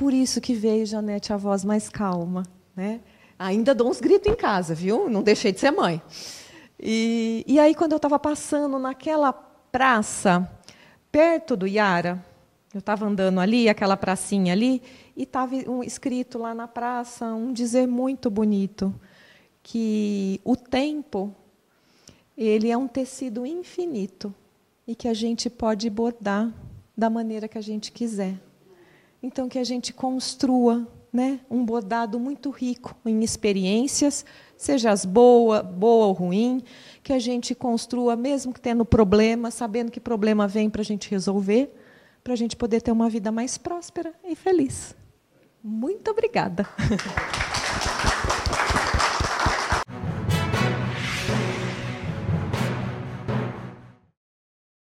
Por 0.00 0.14
isso 0.14 0.40
que 0.40 0.54
veio, 0.54 0.86
Janete, 0.86 1.30
a 1.30 1.36
voz 1.36 1.62
mais 1.62 1.90
calma. 1.90 2.42
Né? 2.74 3.02
Ainda 3.38 3.74
dou 3.74 3.90
uns 3.90 4.00
gritos 4.00 4.32
em 4.32 4.34
casa, 4.34 4.74
viu? 4.74 5.10
Não 5.10 5.22
deixei 5.22 5.52
de 5.52 5.60
ser 5.60 5.72
mãe. 5.72 6.00
E, 6.82 7.44
e 7.46 7.60
aí, 7.60 7.74
quando 7.74 7.92
eu 7.92 7.96
estava 7.96 8.18
passando 8.18 8.78
naquela 8.78 9.30
praça, 9.30 10.50
perto 11.12 11.54
do 11.54 11.66
Iara, 11.66 12.24
eu 12.72 12.78
estava 12.78 13.04
andando 13.04 13.40
ali, 13.40 13.68
aquela 13.68 13.94
pracinha 13.94 14.54
ali, 14.54 14.82
e 15.14 15.24
estava 15.24 15.54
um, 15.54 15.84
escrito 15.84 16.38
lá 16.38 16.54
na 16.54 16.66
praça 16.66 17.26
um 17.26 17.52
dizer 17.52 17.86
muito 17.86 18.30
bonito, 18.30 18.98
que 19.62 20.40
o 20.42 20.56
tempo 20.56 21.30
ele 22.38 22.70
é 22.70 22.76
um 22.78 22.88
tecido 22.88 23.44
infinito 23.44 24.34
e 24.86 24.94
que 24.94 25.08
a 25.08 25.12
gente 25.12 25.50
pode 25.50 25.90
bordar 25.90 26.50
da 26.96 27.10
maneira 27.10 27.46
que 27.46 27.58
a 27.58 27.62
gente 27.62 27.92
quiser. 27.92 28.40
Então, 29.22 29.48
que 29.48 29.58
a 29.58 29.64
gente 29.64 29.92
construa 29.92 30.86
né, 31.12 31.40
um 31.50 31.64
bordado 31.64 32.18
muito 32.18 32.50
rico 32.50 32.96
em 33.04 33.22
experiências, 33.22 34.24
seja 34.56 34.90
as 34.90 35.04
boa, 35.04 35.62
boa 35.62 36.06
ou 36.06 36.12
ruim, 36.12 36.62
que 37.02 37.12
a 37.12 37.18
gente 37.18 37.54
construa, 37.54 38.14
mesmo 38.16 38.52
que 38.52 38.60
tendo 38.60 38.84
problema, 38.84 39.50
sabendo 39.50 39.90
que 39.90 40.00
problema 40.00 40.46
vem 40.46 40.70
para 40.70 40.82
a 40.82 40.84
gente 40.84 41.10
resolver, 41.10 41.74
para 42.22 42.32
a 42.32 42.36
gente 42.36 42.56
poder 42.56 42.80
ter 42.80 42.92
uma 42.92 43.08
vida 43.08 43.32
mais 43.32 43.58
próspera 43.58 44.12
e 44.24 44.34
feliz. 44.34 44.94
Muito 45.62 46.10
obrigada. 46.10 46.66